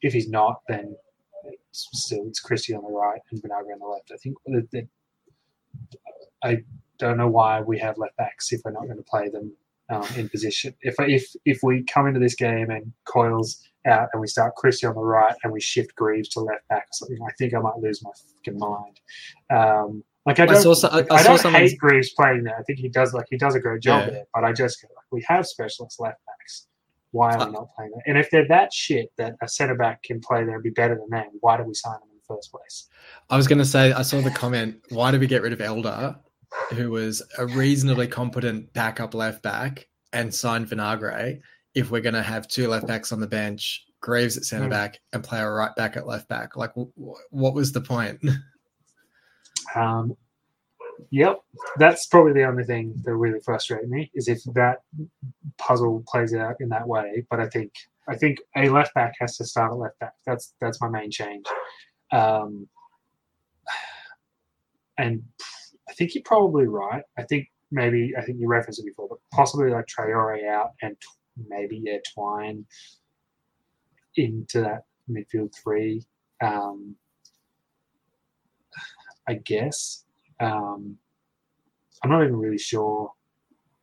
if 0.00 0.12
he's 0.12 0.28
not, 0.28 0.62
then 0.68 0.96
it's 1.70 1.88
still 1.92 2.26
it's 2.26 2.40
Christie 2.40 2.74
on 2.74 2.82
the 2.82 2.90
right 2.90 3.20
and 3.30 3.40
Vinagre 3.40 3.72
on 3.72 3.78
the 3.78 3.86
left. 3.86 4.10
I 4.12 4.16
think 4.16 4.36
that, 4.72 4.88
I 6.42 6.58
don't 6.98 7.16
know 7.16 7.28
why 7.28 7.60
we 7.60 7.78
have 7.78 7.98
left 7.98 8.16
backs 8.16 8.52
if 8.52 8.62
we're 8.64 8.72
not 8.72 8.84
going 8.84 8.96
to 8.96 9.02
play 9.02 9.28
them 9.28 9.52
um, 9.90 10.06
in 10.16 10.28
position. 10.28 10.74
If 10.80 10.96
if 10.98 11.26
if 11.44 11.60
we 11.62 11.84
come 11.84 12.06
into 12.06 12.20
this 12.20 12.34
game 12.34 12.70
and 12.70 12.92
Coyle's 13.04 13.62
out 13.86 14.08
and 14.12 14.20
we 14.20 14.26
start 14.26 14.54
Christie 14.56 14.86
on 14.86 14.94
the 14.94 15.00
right 15.00 15.34
and 15.44 15.52
we 15.52 15.60
shift 15.60 15.94
Greaves 15.94 16.28
to 16.30 16.40
left 16.40 16.66
back 16.68 16.84
or 16.84 16.92
something, 16.92 17.18
I 17.26 17.32
think 17.38 17.54
I 17.54 17.58
might 17.58 17.78
lose 17.78 18.02
my 18.02 18.10
fucking 18.36 18.58
mind. 18.58 19.00
Um, 19.50 20.04
like 20.24 20.38
I 20.38 20.46
don't, 20.46 20.56
I, 20.56 20.60
saw, 20.60 20.88
I, 20.88 20.98
I, 20.98 21.16
I 21.16 21.22
don't 21.22 21.52
hate 21.52 21.76
Greaves 21.78 22.12
playing 22.12 22.44
there. 22.44 22.56
I 22.56 22.62
think 22.62 22.78
he 22.78 22.88
does 22.88 23.12
like 23.12 23.26
he 23.28 23.36
does 23.36 23.56
a 23.56 23.60
great 23.60 23.82
job 23.82 24.06
yeah. 24.06 24.10
there. 24.10 24.24
But 24.32 24.44
I 24.44 24.52
just 24.52 24.84
like 24.84 25.06
we 25.10 25.24
have 25.28 25.46
specialist 25.46 26.00
left 26.00 26.20
backs. 26.26 26.68
Why 27.12 27.34
are 27.34 27.46
we 27.46 27.52
not 27.52 27.74
playing 27.76 27.92
there? 27.92 28.02
And 28.06 28.18
if 28.18 28.30
they're 28.30 28.48
that 28.48 28.72
shit 28.72 29.12
that 29.18 29.36
a 29.40 29.48
centre 29.48 29.74
back 29.74 30.02
can 30.02 30.20
play 30.20 30.44
there 30.44 30.54
and 30.54 30.62
be 30.62 30.70
better 30.70 30.94
than 30.94 31.10
them, 31.10 31.30
why 31.40 31.56
do 31.56 31.62
we 31.62 31.74
sign 31.74 31.92
them 31.92 32.08
in 32.10 32.16
the 32.16 32.34
first 32.34 32.50
place? 32.50 32.88
I 33.30 33.36
was 33.36 33.46
going 33.46 33.58
to 33.58 33.64
say 33.64 33.92
I 33.92 34.02
saw 34.02 34.20
the 34.20 34.30
comment. 34.30 34.76
Why 34.88 35.10
did 35.10 35.20
we 35.20 35.26
get 35.26 35.42
rid 35.42 35.52
of 35.52 35.60
Elder, 35.60 36.16
who 36.70 36.90
was 36.90 37.22
a 37.38 37.46
reasonably 37.46 38.08
competent 38.08 38.72
backup 38.72 39.14
left 39.14 39.42
back, 39.42 39.86
and 40.12 40.34
sign 40.34 40.66
Vinagre? 40.66 41.40
If 41.74 41.90
we're 41.90 42.00
going 42.00 42.14
to 42.14 42.22
have 42.22 42.48
two 42.48 42.68
left 42.68 42.86
backs 42.86 43.12
on 43.12 43.20
the 43.20 43.26
bench, 43.26 43.84
Greaves 44.00 44.36
at 44.36 44.44
centre 44.44 44.66
mm. 44.66 44.70
back, 44.70 44.98
and 45.12 45.22
play 45.22 45.38
a 45.38 45.48
right 45.48 45.74
back 45.76 45.96
at 45.96 46.08
left 46.08 46.28
back, 46.28 46.56
like 46.56 46.74
w- 46.74 46.90
what 47.30 47.54
was 47.54 47.72
the 47.72 47.80
point? 47.80 48.20
Um, 49.74 50.16
yep, 51.10 51.40
that's 51.78 52.06
probably 52.06 52.32
the 52.32 52.44
only 52.44 52.64
thing 52.64 52.94
that 53.04 53.14
really 53.14 53.40
frustrates 53.40 53.88
me 53.88 54.10
is 54.14 54.28
if 54.28 54.42
that 54.54 54.78
puzzle 55.58 56.02
plays 56.06 56.34
out 56.34 56.56
in 56.60 56.68
that 56.70 56.86
way. 56.86 57.24
But 57.30 57.40
I 57.40 57.48
think 57.48 57.72
I 58.08 58.16
think 58.16 58.38
a 58.56 58.68
left 58.68 58.94
back 58.94 59.14
has 59.20 59.36
to 59.38 59.44
start 59.44 59.72
at 59.72 59.78
left 59.78 59.98
back. 59.98 60.14
That's 60.26 60.54
that's 60.60 60.80
my 60.80 60.88
main 60.88 61.10
change. 61.10 61.46
Um, 62.12 62.68
and 64.98 65.22
I 65.88 65.92
think 65.94 66.14
you're 66.14 66.24
probably 66.24 66.66
right. 66.66 67.02
I 67.18 67.22
think 67.22 67.48
maybe 67.70 68.14
I 68.16 68.22
think 68.22 68.38
you 68.38 68.48
referenced 68.48 68.80
it 68.80 68.86
before, 68.86 69.08
but 69.08 69.18
possibly 69.32 69.70
like 69.70 69.86
Traore 69.86 70.48
out 70.48 70.72
and 70.82 70.96
maybe 71.48 71.80
yeah 71.82 71.98
Twine 72.14 72.64
into 74.16 74.60
that 74.60 74.84
midfield 75.10 75.54
three. 75.62 76.02
Um, 76.42 76.96
I 79.28 79.34
guess. 79.34 80.01
Um, 80.42 80.98
I'm 82.02 82.10
not 82.10 82.22
even 82.22 82.36
really 82.36 82.58
sure 82.58 83.12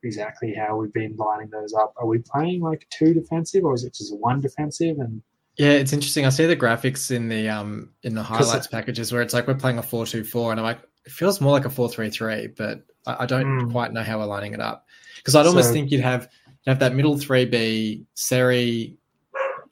exactly 0.03 0.53
how 0.53 0.77
we've 0.77 0.93
been 0.93 1.15
lining 1.17 1.49
those 1.49 1.73
up. 1.73 1.93
Are 1.97 2.05
we 2.05 2.19
playing 2.19 2.61
like 2.61 2.87
two 2.89 3.13
defensive 3.13 3.63
or 3.63 3.73
is 3.73 3.83
it 3.83 3.93
just 3.93 4.15
one 4.17 4.41
defensive? 4.41 4.97
And 4.99 5.21
yeah, 5.57 5.71
it's 5.71 5.93
interesting. 5.93 6.25
I 6.25 6.29
see 6.29 6.45
the 6.45 6.55
graphics 6.55 7.11
in 7.11 7.29
the 7.29 7.49
um 7.49 7.91
in 8.03 8.15
the 8.15 8.23
highlights 8.23 8.67
packages 8.67 9.11
where 9.11 9.21
it's 9.21 9.33
like 9.33 9.47
we're 9.47 9.55
playing 9.55 9.77
a 9.77 9.83
four 9.83 10.05
two 10.05 10.23
four, 10.23 10.51
and 10.51 10.59
I'm 10.59 10.65
like, 10.65 10.79
it 11.05 11.11
feels 11.11 11.41
more 11.41 11.51
like 11.51 11.65
a 11.65 11.69
four 11.69 11.89
three 11.89 12.09
three, 12.09 12.47
but 12.47 12.81
I, 13.05 13.23
I 13.23 13.25
don't 13.25 13.45
mm. 13.45 13.71
quite 13.71 13.91
know 13.91 14.03
how 14.03 14.19
we're 14.19 14.25
lining 14.25 14.53
it 14.53 14.61
up 14.61 14.85
because 15.17 15.35
I'd 15.35 15.45
almost 15.45 15.67
so, 15.67 15.73
think 15.73 15.91
you'd 15.91 16.01
have 16.01 16.29
you'd 16.45 16.71
have 16.71 16.79
that 16.79 16.93
middle 16.93 17.17
three 17.17 17.45
be 17.45 18.05
Seri, 18.13 18.97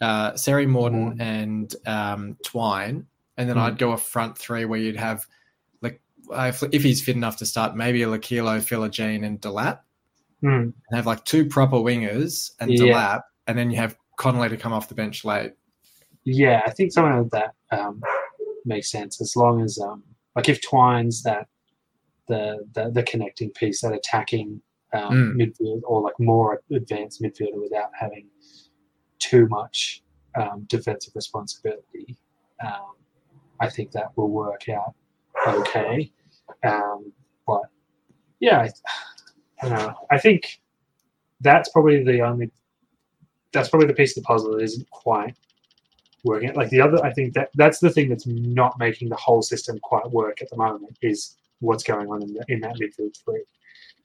uh, 0.01 0.35
Seri 0.35 0.65
Morton, 0.65 1.17
mm. 1.17 1.21
and 1.21 1.75
um, 1.85 2.37
Twine, 2.43 3.05
and 3.37 3.49
then 3.49 3.55
mm. 3.55 3.61
I'd 3.61 3.77
go 3.77 3.91
a 3.91 3.97
front 3.97 4.37
three 4.37 4.65
where 4.65 4.79
you'd 4.79 4.97
have 4.97 5.25
uh, 6.31 6.51
if, 6.53 6.63
if, 6.71 6.83
he's 6.83 7.03
fit 7.03 7.15
enough 7.15 7.37
to 7.37 7.45
start, 7.45 7.75
maybe 7.75 8.03
a 8.03 8.07
Lokilo, 8.07 8.59
Philogene, 8.59 9.25
and 9.25 9.39
Delap. 9.41 9.79
Mm. 10.43 10.61
And 10.61 10.73
have 10.93 11.07
like 11.07 11.25
two 11.25 11.45
proper 11.45 11.77
wingers 11.77 12.51
and 12.59 12.71
yeah. 12.71 12.79
Delap, 12.79 13.21
and 13.47 13.57
then 13.57 13.71
you 13.71 13.77
have 13.77 13.97
Connolly 14.17 14.49
to 14.49 14.57
come 14.57 14.73
off 14.73 14.87
the 14.87 14.95
bench 14.95 15.25
late. 15.25 15.53
Yeah, 16.25 16.61
I 16.65 16.71
think 16.71 16.91
something 16.91 17.23
like 17.23 17.31
that 17.31 17.77
um, 17.77 18.01
makes 18.65 18.91
sense 18.91 19.21
as 19.21 19.35
long 19.35 19.61
as 19.63 19.79
um, 19.79 20.03
like 20.35 20.49
if 20.49 20.61
Twine's 20.61 21.23
that 21.23 21.47
the 22.27 22.65
the, 22.73 22.91
the 22.91 23.03
connecting 23.03 23.49
piece, 23.51 23.81
that 23.81 23.93
attacking 23.93 24.61
um, 24.93 25.35
mm. 25.37 25.41
midfield 25.41 25.81
or 25.85 26.01
like 26.01 26.19
more 26.19 26.61
advanced 26.71 27.21
midfielder 27.21 27.61
without 27.61 27.89
having 27.99 28.27
too 29.19 29.47
much 29.47 30.03
um, 30.35 30.65
defensive 30.67 31.13
responsibility. 31.15 32.15
Um, 32.63 32.95
I 33.59 33.69
think 33.69 33.91
that 33.91 34.15
will 34.15 34.29
work 34.29 34.69
out 34.69 34.93
okay. 35.45 36.11
Um, 36.63 37.11
but 37.45 37.63
yeah, 38.39 38.61
I, 38.61 38.69
I, 39.61 39.69
don't 39.69 39.77
know. 39.77 39.95
I 40.11 40.17
think 40.17 40.59
that's 41.41 41.69
probably 41.69 42.03
the 42.03 42.21
only 42.21 42.51
that's 43.53 43.69
probably 43.69 43.87
the 43.87 43.93
piece 43.93 44.15
of 44.15 44.23
the 44.23 44.27
puzzle 44.27 44.51
that 44.51 44.63
isn't 44.63 44.89
quite 44.89 45.35
working. 46.23 46.53
Like 46.53 46.69
the 46.69 46.81
other, 46.81 47.03
I 47.03 47.11
think 47.13 47.33
that 47.33 47.49
that's 47.55 47.79
the 47.79 47.89
thing 47.89 48.09
that's 48.09 48.27
not 48.27 48.77
making 48.77 49.09
the 49.09 49.15
whole 49.15 49.41
system 49.41 49.79
quite 49.79 50.09
work 50.11 50.41
at 50.41 50.49
the 50.49 50.57
moment 50.57 50.97
is 51.01 51.35
what's 51.59 51.83
going 51.83 52.07
on 52.09 52.21
in, 52.21 52.33
the, 52.33 52.45
in 52.47 52.59
that 52.61 52.75
midfield 52.75 53.17
three. 53.23 53.43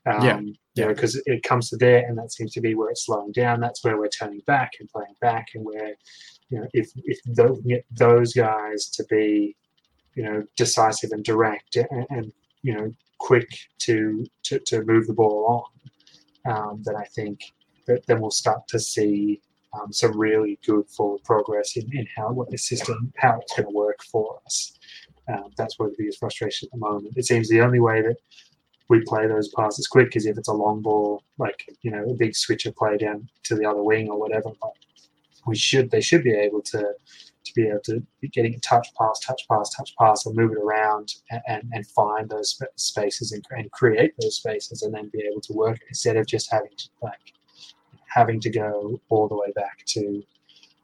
Um, 0.04 0.24
yeah, 0.24 0.40
yeah. 0.74 0.88
because 0.88 1.20
it 1.26 1.42
comes 1.42 1.70
to 1.70 1.76
there, 1.76 2.04
and 2.06 2.18
that 2.18 2.32
seems 2.32 2.52
to 2.54 2.60
be 2.60 2.74
where 2.74 2.90
it's 2.90 3.06
slowing 3.06 3.32
down. 3.32 3.60
That's 3.60 3.84
where 3.84 3.98
we're 3.98 4.08
turning 4.08 4.40
back 4.46 4.72
and 4.80 4.88
playing 4.88 5.14
back, 5.20 5.48
and 5.54 5.64
where 5.64 5.94
you 6.48 6.58
know 6.58 6.66
if 6.72 6.90
if 7.04 7.20
those 7.90 8.32
guys 8.32 8.88
to 8.90 9.04
be 9.04 9.54
you 10.14 10.22
know 10.22 10.44
decisive 10.56 11.10
and 11.12 11.24
direct 11.24 11.76
and, 11.76 12.06
and 12.10 12.32
you 12.62 12.74
know 12.74 12.92
quick 13.18 13.48
to, 13.78 14.26
to 14.42 14.58
to 14.60 14.82
move 14.84 15.06
the 15.06 15.12
ball 15.12 15.70
on, 16.46 16.52
um, 16.52 16.82
then 16.84 16.96
I 16.96 17.04
think 17.04 17.40
that 17.86 18.06
then 18.06 18.20
we'll 18.20 18.30
start 18.30 18.66
to 18.68 18.78
see 18.78 19.40
um, 19.74 19.92
some 19.92 20.18
really 20.18 20.58
good 20.66 20.88
forward 20.90 21.22
progress 21.24 21.76
in, 21.76 21.88
in 21.96 22.06
how 22.16 22.32
what 22.32 22.50
the 22.50 22.58
system 22.58 23.12
how 23.16 23.38
it's 23.40 23.54
going 23.54 23.68
to 23.68 23.74
work 23.74 24.02
for 24.10 24.40
us. 24.44 24.78
Um, 25.28 25.50
that's 25.56 25.78
where 25.78 25.88
the 25.88 25.94
biggest 25.96 26.18
frustration 26.18 26.66
at 26.66 26.72
the 26.72 26.78
moment. 26.78 27.14
It 27.16 27.26
seems 27.26 27.48
the 27.48 27.60
only 27.60 27.80
way 27.80 28.02
that 28.02 28.16
we 28.88 29.00
play 29.06 29.26
those 29.26 29.48
passes 29.48 29.86
quick 29.86 30.16
is 30.16 30.26
if 30.26 30.36
it's 30.36 30.48
a 30.48 30.52
long 30.52 30.82
ball, 30.82 31.22
like 31.38 31.64
you 31.82 31.90
know 31.90 32.04
a 32.10 32.14
big 32.14 32.34
switcher 32.34 32.72
play 32.72 32.98
down 32.98 33.28
to 33.44 33.54
the 33.54 33.64
other 33.64 33.82
wing 33.82 34.10
or 34.10 34.18
whatever. 34.18 34.50
But 34.60 34.72
we 35.46 35.56
should 35.56 35.90
they 35.90 36.00
should 36.00 36.24
be 36.24 36.34
able 36.34 36.62
to 36.62 36.92
to 37.52 37.60
be 37.60 37.68
able 37.68 37.80
to 37.84 38.02
be 38.20 38.28
getting 38.28 38.58
touch 38.60 38.88
pass, 38.98 39.20
touch 39.20 39.42
pass, 39.48 39.70
touch 39.74 39.94
pass, 39.98 40.26
and 40.26 40.36
move 40.36 40.52
it 40.52 40.58
around 40.58 41.14
and, 41.48 41.62
and, 41.72 41.86
find 41.88 42.28
those 42.28 42.60
spaces 42.76 43.32
and, 43.32 43.44
and, 43.50 43.70
create 43.72 44.12
those 44.20 44.36
spaces, 44.36 44.82
and 44.82 44.94
then 44.94 45.10
be 45.12 45.22
able 45.30 45.40
to 45.40 45.52
work 45.52 45.78
instead 45.88 46.16
of 46.16 46.26
just 46.26 46.50
having 46.50 46.70
to 46.76 46.88
like 47.02 47.32
having 48.06 48.40
to 48.40 48.50
go 48.50 49.00
all 49.08 49.28
the 49.28 49.36
way 49.36 49.50
back 49.54 49.82
to 49.86 50.22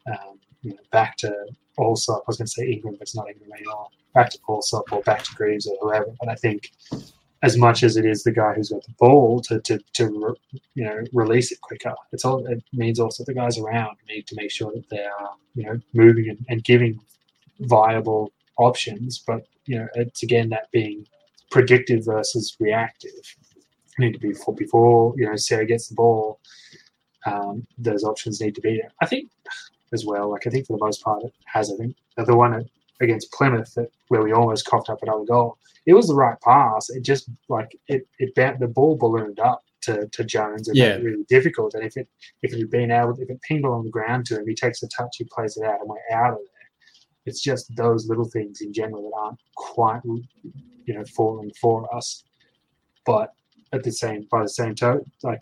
um, 0.06 0.38
you 0.62 0.72
know, 0.72 0.78
back 0.90 1.16
to 1.18 1.32
Allsop. 1.76 2.20
I 2.20 2.24
was 2.26 2.38
going 2.38 2.46
to 2.46 2.52
say 2.52 2.70
Ingram, 2.70 2.94
but 2.94 3.02
it's 3.02 3.16
not 3.16 3.28
Ingram 3.28 3.52
anymore. 3.52 3.88
Back 4.14 4.30
to 4.30 4.38
Allsop 4.48 4.92
or 4.92 5.02
back 5.02 5.22
to 5.24 5.34
Greaves 5.34 5.66
or 5.66 5.76
whoever. 5.80 6.14
But 6.18 6.28
I 6.28 6.34
think 6.34 6.72
as 7.42 7.56
much 7.56 7.82
as 7.82 7.96
it 7.96 8.04
is 8.04 8.22
the 8.22 8.32
guy 8.32 8.52
who's 8.54 8.70
got 8.70 8.84
the 8.84 8.94
ball 8.98 9.40
to, 9.42 9.60
to, 9.60 9.78
to 9.94 10.36
you 10.74 10.84
know 10.84 11.02
release 11.12 11.52
it 11.52 11.60
quicker. 11.60 11.94
It's 12.12 12.24
all 12.24 12.44
it 12.46 12.62
means 12.72 12.98
also 12.98 13.24
the 13.24 13.34
guys 13.34 13.58
around 13.58 13.96
need 14.08 14.26
to 14.28 14.36
make 14.36 14.50
sure 14.50 14.72
that 14.72 14.88
they 14.90 15.04
are 15.04 15.30
you 15.54 15.64
know 15.64 15.80
moving 15.92 16.28
and, 16.28 16.44
and 16.48 16.64
giving 16.64 17.00
viable 17.60 18.32
options. 18.58 19.22
But 19.24 19.46
you 19.66 19.78
know 19.78 19.88
it's 19.94 20.22
again 20.22 20.48
that 20.50 20.70
being 20.72 21.06
predictive 21.50 22.04
versus 22.04 22.56
reactive. 22.58 23.36
You 23.98 24.06
need 24.06 24.12
to 24.12 24.20
be 24.20 24.28
before 24.28 24.54
before 24.54 25.14
you 25.16 25.26
know 25.26 25.36
Seri 25.36 25.66
gets 25.66 25.88
the 25.88 25.94
ball. 25.94 26.40
Um, 27.26 27.66
those 27.76 28.04
options 28.04 28.40
need 28.40 28.54
to 28.54 28.60
be 28.60 28.80
there. 28.80 28.90
I 29.00 29.06
think 29.06 29.30
as 29.92 30.04
well. 30.04 30.30
Like 30.30 30.46
I 30.46 30.50
think 30.50 30.66
for 30.66 30.76
the 30.76 30.84
most 30.84 31.02
part 31.02 31.22
it 31.22 31.32
has. 31.46 31.70
I 31.70 31.76
think 31.76 31.96
the 32.16 32.36
one 32.36 32.68
against 33.00 33.32
Plymouth 33.32 33.74
that 33.74 33.90
where 34.08 34.22
we 34.22 34.32
almost 34.32 34.66
coughed 34.66 34.90
up 34.90 35.02
another 35.02 35.24
goal. 35.24 35.58
It 35.86 35.94
was 35.94 36.08
the 36.08 36.14
right 36.14 36.40
pass. 36.40 36.90
It 36.90 37.02
just 37.02 37.30
like 37.48 37.78
it 37.86 38.06
it 38.18 38.34
the 38.34 38.68
ball 38.68 38.96
ballooned 38.96 39.40
up 39.40 39.62
to, 39.82 40.08
to 40.08 40.24
Jones 40.24 40.68
and 40.68 40.76
yeah. 40.76 40.90
made 40.90 41.00
it 41.00 41.04
really 41.04 41.24
difficult. 41.28 41.74
And 41.74 41.84
if 41.84 41.96
it 41.96 42.08
if 42.42 42.52
it 42.52 42.58
had 42.58 42.70
been 42.70 42.90
able 42.90 43.12
if 43.12 43.30
it 43.30 43.40
pinged 43.42 43.64
on 43.64 43.84
the 43.84 43.90
ground 43.90 44.26
to 44.26 44.38
him, 44.38 44.46
he 44.46 44.54
takes 44.54 44.82
a 44.82 44.88
touch, 44.88 45.16
he 45.18 45.24
plays 45.24 45.56
it 45.56 45.64
out, 45.64 45.80
and 45.80 45.88
we're 45.88 46.16
out 46.16 46.32
of 46.32 46.38
there. 46.38 46.70
It's 47.26 47.42
just 47.42 47.74
those 47.76 48.08
little 48.08 48.24
things 48.24 48.60
in 48.60 48.72
general 48.72 49.02
that 49.02 49.16
aren't 49.16 49.40
quite 49.56 50.00
you 50.84 50.94
know 50.94 51.04
falling 51.16 51.52
for 51.60 51.94
us. 51.94 52.24
But 53.06 53.32
at 53.72 53.82
the 53.82 53.92
same 53.92 54.26
by 54.30 54.42
the 54.42 54.48
same 54.48 54.74
token, 54.74 55.10
like 55.22 55.40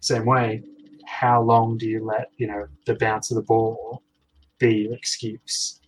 same 0.00 0.24
way, 0.24 0.62
how 1.06 1.42
long 1.42 1.78
do 1.78 1.86
you 1.86 2.04
let 2.04 2.30
you 2.36 2.46
know 2.46 2.66
the 2.86 2.94
bounce 2.94 3.30
of 3.30 3.36
the 3.36 3.42
ball 3.42 4.02
be 4.58 4.74
your 4.74 4.94
excuse? 4.94 5.80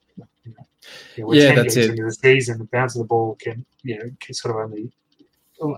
You 1.17 1.25
know, 1.25 1.33
you 1.33 1.41
know, 1.41 1.49
yeah, 1.49 1.55
that's 1.55 1.77
it. 1.77 1.91
Into 1.91 2.05
the 2.05 2.13
season, 2.13 2.59
the 2.59 2.65
bounce 2.65 2.95
of 2.95 3.01
the 3.01 3.07
ball 3.07 3.37
can, 3.41 3.65
you 3.83 3.99
know, 3.99 4.11
can 4.21 4.35
sort 4.35 4.55
of 4.55 4.63
only 4.63 4.91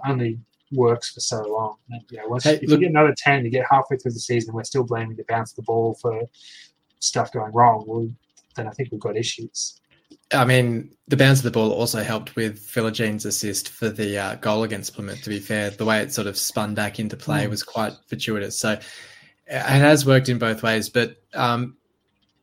only 0.07 0.39
works 0.73 1.11
for 1.11 1.21
so 1.21 1.43
long. 1.43 1.77
And, 1.91 2.03
you 2.11 2.19
know, 2.19 2.29
once 2.29 2.45
hey, 2.45 2.57
if 2.57 2.63
look, 2.63 2.81
you 2.81 2.87
get 2.87 2.91
another 2.91 3.15
ten, 3.17 3.45
you 3.45 3.51
get 3.51 3.67
halfway 3.71 3.97
through 3.97 4.13
the 4.13 4.21
season, 4.21 4.55
we're 4.55 4.65
still 4.65 4.85
blaming 4.85 5.17
the 5.17 5.25
bounce 5.29 5.53
of 5.53 5.57
the 5.57 5.63
ball 5.63 5.95
for 6.01 6.23
stuff 7.01 7.33
going 7.33 7.53
wrong. 7.53 7.85
Well, 7.87 8.11
then 8.57 8.69
I 8.69 8.71
think 8.71 8.91
we've 8.93 9.01
got 9.01 9.17
issues. 9.17 9.81
I 10.33 10.45
mean, 10.45 10.93
the 11.09 11.17
bounce 11.17 11.39
of 11.39 11.45
the 11.45 11.51
ball 11.51 11.73
also 11.73 12.03
helped 12.03 12.37
with 12.37 12.59
Philogene's 12.59 13.25
assist 13.25 13.69
for 13.69 13.89
the 13.89 14.19
uh, 14.19 14.35
goal 14.37 14.63
against 14.63 14.95
Plymouth. 14.95 15.23
To 15.23 15.31
be 15.31 15.41
fair, 15.41 15.71
the 15.71 15.85
way 15.85 16.01
it 16.03 16.13
sort 16.13 16.27
of 16.27 16.37
spun 16.37 16.75
back 16.75 17.01
into 17.01 17.17
play 17.17 17.47
mm. 17.47 17.51
was 17.51 17.63
quite 17.63 17.93
fortuitous. 18.09 18.59
So 18.59 18.79
it 19.47 19.63
has 19.63 20.07
worked 20.07 20.29
in 20.29 20.39
both 20.39 20.63
ways. 20.63 20.89
But 20.89 21.17
um, 21.35 21.77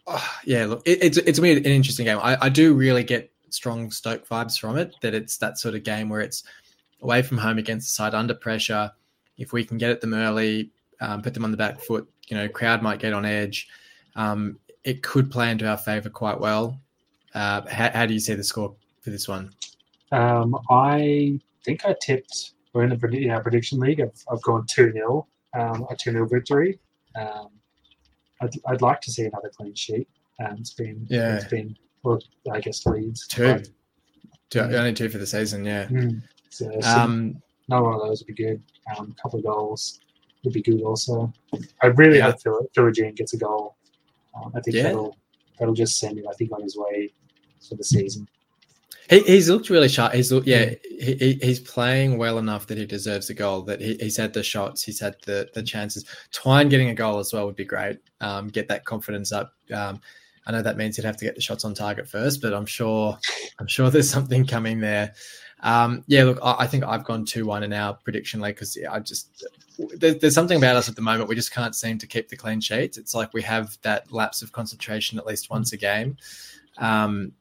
oh, 0.08 0.30
yeah, 0.46 0.66
look, 0.66 0.82
it, 0.86 1.04
it's 1.04 1.18
it's 1.18 1.40
an 1.40 1.46
interesting 1.46 2.06
game. 2.06 2.20
I, 2.22 2.38
I 2.42 2.50
do 2.50 2.74
really 2.74 3.04
get 3.04 3.32
strong 3.50 3.92
Stoke 3.92 4.28
vibes 4.28 4.60
from 4.60 4.78
it. 4.78 4.96
That 5.02 5.14
it's 5.14 5.38
that 5.38 5.58
sort 5.58 5.76
of 5.76 5.84
game 5.84 6.10
where 6.10 6.22
it's 6.22 6.44
away 7.02 7.22
from 7.22 7.38
home 7.38 7.58
against 7.58 7.88
the 7.88 7.92
side 7.92 8.14
under 8.14 8.34
pressure. 8.34 8.92
If 9.38 9.54
we 9.54 9.64
can 9.64 9.78
get 9.78 9.92
at 9.92 10.02
them 10.02 10.14
early, 10.14 10.72
um, 11.00 11.22
put 11.22 11.34
them 11.34 11.44
on 11.44 11.52
the 11.52 11.58
back 11.58 11.80
foot, 11.80 12.10
you 12.28 12.36
know, 12.36 12.48
crowd 12.50 12.82
might 12.82 13.00
get 13.00 13.14
on 13.14 13.26
edge. 13.26 13.68
Um, 14.16 14.60
it 14.84 15.04
could 15.04 15.30
play 15.30 15.52
into 15.52 15.68
our 15.68 15.78
favour 15.78 16.10
quite 16.10 16.40
well. 16.40 16.80
Uh, 17.34 17.62
how, 17.70 17.92
how, 17.92 18.06
do 18.06 18.14
you 18.14 18.20
see 18.20 18.34
the 18.34 18.44
score 18.44 18.76
for 19.02 19.12
this 19.12 19.28
one? 19.28 19.54
Um, 20.12 20.58
I 20.70 21.40
think 21.64 21.86
I 21.86 21.96
tipped. 22.02 22.54
We're 22.74 22.84
in 22.84 22.90
the 22.90 22.98
prediction 23.44 23.80
league. 23.80 24.02
I've, 24.02 24.24
I've 24.32 24.42
gone 24.42 24.66
two 24.68 24.92
0 24.92 25.28
um, 25.54 25.86
a 25.90 25.96
two 25.96 26.12
0 26.12 26.28
victory. 26.28 26.80
Um, 27.16 27.50
I'd, 28.42 28.54
I'd 28.68 28.82
like 28.82 29.02
to 29.02 29.12
see 29.12 29.26
another 29.26 29.52
clean 29.56 29.76
sheet. 29.76 30.08
and 30.40 30.60
it's 30.60 30.74
been 30.74 31.06
yeah. 31.10 31.36
It's 31.36 31.46
been 31.46 31.76
well, 32.04 32.20
I 32.52 32.60
guess 32.60 32.86
Leeds 32.86 33.28
two. 33.28 33.64
Two 34.50 34.60
mm. 34.60 34.74
only 34.74 34.94
two 34.94 35.10
for 35.10 35.18
the 35.18 35.28
season. 35.28 35.66
Yeah. 35.66 35.88
Mm. 35.88 36.22
So, 36.50 36.72
um, 36.84 37.42
another 37.68 37.84
one 37.84 37.96
of 37.96 38.02
those 38.02 38.22
would 38.22 38.36
be 38.36 38.44
good. 38.44 38.64
Um, 38.98 39.14
a 39.18 39.22
couple 39.22 39.40
of 39.40 39.46
goals 39.46 40.00
would 40.44 40.54
be 40.54 40.62
good 40.62 40.82
also. 40.82 41.32
I 41.84 41.88
really 41.88 42.18
yeah. 42.18 42.32
hope 42.32 42.42
Phil, 42.42 42.68
Philogene 42.76 43.16
gets 43.16 43.34
a 43.34 43.38
goal. 43.38 43.76
Um, 44.36 44.54
I 44.56 44.62
think 44.62 44.78
yeah. 44.78 44.84
that'll 44.84 45.18
that'll 45.60 45.74
just 45.74 45.98
send 45.98 46.18
him. 46.18 46.26
I 46.30 46.34
think 46.34 46.52
on 46.54 46.62
his 46.62 46.78
way 46.78 47.12
for 47.68 47.76
the 47.76 47.84
season. 47.84 48.28
He, 49.10 49.20
he's 49.22 49.50
looked 49.50 49.70
really 49.70 49.88
sharp. 49.88 50.14
He's 50.14 50.32
looked, 50.32 50.48
yeah, 50.48 50.74
he, 50.84 51.40
he's 51.42 51.60
playing 51.60 52.18
well 52.18 52.40
enough 52.40 52.68
that 52.68 52.78
he 52.78 52.86
deserves 52.86 53.30
a 53.30 53.34
goal. 53.34 53.62
That 53.62 53.80
he, 53.80 53.96
he's 54.00 54.18
had 54.18 54.34
the 54.34 54.44
shots, 54.44 54.84
he's 54.84 55.00
had 55.00 55.16
the 55.26 55.50
the 55.54 55.64
chances. 55.64 56.06
Twine 56.32 56.70
getting 56.70 56.90
a 56.90 56.96
goal 56.96 57.20
as 57.20 57.32
well 57.32 57.46
would 57.46 57.56
be 57.56 57.66
great. 57.66 58.00
Um, 58.20 58.48
get 58.48 58.68
that 58.68 58.86
confidence 58.86 59.32
up. 59.32 59.54
Um, 59.74 60.02
I 60.46 60.52
know 60.52 60.62
that 60.62 60.78
means 60.78 60.96
he'd 60.96 61.06
have 61.06 61.18
to 61.18 61.26
get 61.26 61.36
the 61.36 61.42
shots 61.42 61.66
on 61.66 61.74
target 61.74 62.08
first, 62.08 62.42
but 62.42 62.54
I'm 62.54 62.66
sure 62.66 63.18
I'm 63.60 63.68
sure 63.68 63.90
there's 63.90 64.10
something 64.10 64.46
coming 64.46 64.80
there. 64.80 65.14
Um, 65.62 66.04
yeah, 66.08 66.24
look, 66.24 66.40
I, 66.44 66.56
I, 66.60 66.68
think 66.68 66.84
I've 66.84 67.04
gone 67.04 67.26
two 67.26 67.46
one 67.46 67.64
in 67.64 67.74
our 67.74 67.96
prediction 67.96 68.40
league 68.42 68.56
because 68.56 68.78
I 68.90 69.00
just 69.00 69.46
there, 69.96 70.14
there's 70.14 70.36
something 70.36 70.58
about 70.58 70.76
us 70.76 70.88
at 70.88 70.96
the 70.96 71.02
moment 71.02 71.30
we 71.30 71.36
just 71.36 71.52
can't 71.52 71.76
seem 71.76 71.98
to 71.98 72.08
keep 72.08 72.30
the 72.30 72.36
clean 72.36 72.62
sheets. 72.62 72.98
It's 72.98 73.16
like 73.16 73.34
we 73.34 73.42
have 73.42 73.78
that 73.82 74.12
lapse 74.12 74.42
of 74.42 74.52
concentration 74.52 75.18
at 75.18 75.26
least 75.26 75.50
once 75.50 75.74
a 75.74 75.78
game. 75.78 76.18
Um, 76.78 77.32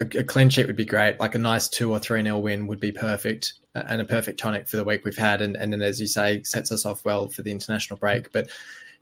a, 0.00 0.18
a, 0.18 0.24
clean 0.24 0.48
sheet 0.48 0.66
would 0.66 0.76
be 0.76 0.84
great. 0.84 1.18
Like 1.18 1.34
a 1.34 1.38
nice 1.38 1.68
two 1.68 1.90
or 1.90 1.98
three 1.98 2.22
nil 2.22 2.42
win 2.42 2.66
would 2.66 2.80
be 2.80 2.92
perfect 2.92 3.54
and 3.74 4.00
a 4.00 4.04
perfect 4.04 4.38
tonic 4.38 4.68
for 4.68 4.76
the 4.76 4.84
week 4.84 5.04
we've 5.04 5.16
had. 5.16 5.42
And, 5.42 5.56
and 5.56 5.72
then, 5.72 5.82
as 5.82 6.00
you 6.00 6.06
say, 6.06 6.42
sets 6.42 6.72
us 6.72 6.86
off 6.86 7.04
well 7.04 7.28
for 7.28 7.42
the 7.42 7.50
international 7.50 7.98
break. 7.98 8.32
But 8.32 8.48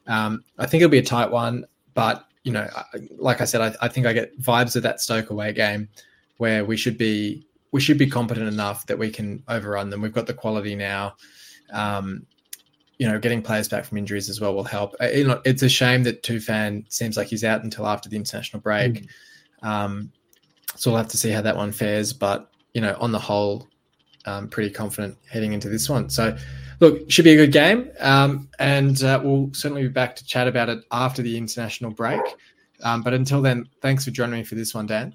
um, 0.07 0.45
I 0.59 0.67
think 0.67 0.83
it'll 0.83 0.91
be 0.91 0.99
a 0.99 1.03
tight 1.03 1.31
one. 1.31 1.65
But 1.95 2.27
you 2.45 2.53
know, 2.53 2.69
like 3.19 3.41
I 3.41 3.45
said, 3.45 3.61
I, 3.61 3.75
I, 3.85 3.89
think 3.89 4.07
I 4.07 4.13
get 4.13 4.39
vibes 4.41 4.77
of 4.77 4.83
that 4.85 5.01
Stoke 5.01 5.31
away 5.31 5.53
game 5.53 5.89
where 6.37 6.65
we 6.65 6.77
should 6.77 6.97
be 6.97 7.47
we 7.73 7.81
should 7.81 7.99
be 7.99 8.09
competent 8.09 8.49
enough 8.49 8.87
that 8.87 8.99
we 8.99 9.11
can 9.11 9.43
overrun 9.49 9.91
them. 9.91 10.01
We've 10.01 10.13
got 10.13 10.27
the 10.27 10.35
quality 10.35 10.75
now. 10.75 11.17
Um, 11.73 12.27
you 12.99 13.07
know, 13.07 13.19
getting 13.19 13.43
players 13.43 13.69
back 13.69 13.85
from 13.85 13.99
injuries 13.99 14.31
as 14.31 14.41
well 14.41 14.55
will 14.55 14.65
help. 14.65 14.95
Uh, 15.01 15.09
you 15.09 15.27
know, 15.27 15.43
it's 15.45 15.63
a 15.63 15.69
shame 15.69 16.05
that 16.05 16.23
Tufan 16.23 16.91
seems 16.91 17.17
like 17.17 17.27
he's 17.27 17.45
out 17.45 17.63
until 17.65 17.87
after 17.87 18.09
the 18.09 18.17
international 18.17 18.61
break. 18.61 19.07
Mm. 19.63 19.69
Um, 19.69 20.13
so 20.77 20.91
we'll 20.91 20.99
have 20.99 21.09
to 21.09 21.19
see 21.19 21.31
how 21.31 21.43
that 21.43 21.57
one 21.57 21.73
fares. 21.73 22.13
But 22.13 22.51
you 22.75 22.81
know, 22.81 22.97
on 23.01 23.13
the 23.13 23.19
whole, 23.19 23.69
um, 24.27 24.49
pretty 24.49 24.71
confident 24.71 25.17
heading 25.31 25.53
into 25.53 25.69
this 25.69 25.89
one. 25.89 26.11
So 26.11 26.37
look, 26.81 27.11
should 27.11 27.25
be 27.25 27.33
a 27.33 27.37
good 27.37 27.53
game. 27.53 27.91
Um, 28.01 28.49
and 28.59 29.03
uh, 29.03 29.21
we'll 29.23 29.51
certainly 29.53 29.83
be 29.83 29.89
back 29.89 30.17
to 30.17 30.25
chat 30.25 30.49
about 30.49 30.69
it 30.69 30.85
after 30.91 31.23
the 31.23 31.37
international 31.37 31.91
break. 31.91 32.21
Um, 32.83 33.03
but 33.03 33.15
until 33.15 33.41
then, 33.41 33.69
thanks 33.81 34.05
for 34.05 34.11
joining 34.11 34.35
me 34.41 34.45
for 34.45 34.55
this 34.55 34.75
one, 34.75 34.87
Dan. 34.87 35.15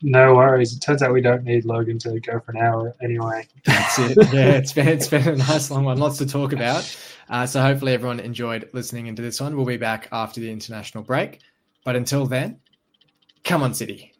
No 0.00 0.34
worries. 0.36 0.76
It 0.76 0.80
turns 0.80 1.02
out 1.02 1.12
we 1.12 1.20
don't 1.20 1.42
need 1.42 1.64
Logan 1.64 1.98
to 2.00 2.20
go 2.20 2.38
for 2.38 2.52
an 2.52 2.58
hour 2.58 2.94
anyway. 3.02 3.48
That's 3.64 3.98
it. 3.98 4.16
Yeah, 4.32 4.50
it's 4.50 4.72
been 4.72 4.86
it's 4.86 5.08
been 5.08 5.26
a 5.26 5.36
nice 5.36 5.70
long 5.70 5.84
one. 5.84 5.98
Lots 5.98 6.18
to 6.18 6.26
talk 6.26 6.52
about. 6.52 6.96
Uh, 7.28 7.46
so 7.46 7.60
hopefully 7.60 7.94
everyone 7.94 8.20
enjoyed 8.20 8.68
listening 8.72 9.08
into 9.08 9.22
this 9.22 9.40
one. 9.40 9.56
We'll 9.56 9.66
be 9.66 9.76
back 9.76 10.08
after 10.12 10.40
the 10.40 10.52
international 10.52 11.02
break. 11.02 11.40
But 11.84 11.96
until 11.96 12.26
then, 12.26 12.60
come 13.42 13.62
on, 13.62 13.74
City. 13.74 14.12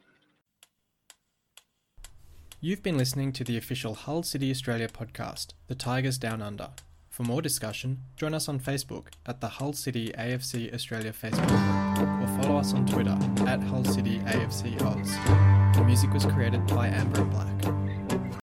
You've 2.61 2.83
been 2.83 2.97
listening 2.97 3.31
to 3.33 3.45
the 3.45 3.55
official 3.55 3.93
Hull 3.93 4.21
City 4.21 4.51
Australia 4.51 4.89
podcast, 4.89 5.53
The 5.67 5.75
Tigers 5.75 6.17
Down 6.17 6.41
Under. 6.41 6.71
For 7.09 7.23
more 7.23 7.41
discussion, 7.41 7.99
join 8.17 8.33
us 8.33 8.49
on 8.49 8.59
Facebook 8.59 9.05
at 9.25 9.39
the 9.39 9.47
Hull 9.47 9.71
City 9.71 10.11
AFC 10.17 10.73
Australia 10.73 11.13
Facebook 11.13 11.95
group 11.95 12.09
or 12.21 12.43
follow 12.43 12.57
us 12.57 12.73
on 12.73 12.85
Twitter 12.85 13.17
at 13.47 13.63
Hull 13.63 13.85
City 13.85 14.19
AFC 14.25 14.75
Oz. 14.81 15.77
The 15.77 15.85
music 15.85 16.11
was 16.11 16.25
created 16.25 16.67
by 16.67 16.87
Amber 16.89 17.21
and 17.21 17.31
Black. 17.31 18.43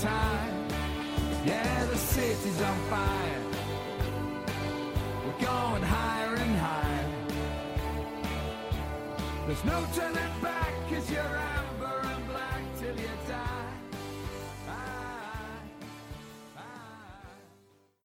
Time. 0.00 0.68
Yeah, 1.44 1.84
the 1.86 1.96
city's 1.96 2.62
on 2.62 2.78
fire. 2.90 3.42
We're 5.24 5.46
going 5.46 5.82
higher 5.82 6.34
and 6.34 6.56
higher. 6.56 7.10
There's 9.46 9.64
no 9.64 9.84
turning 9.94 10.18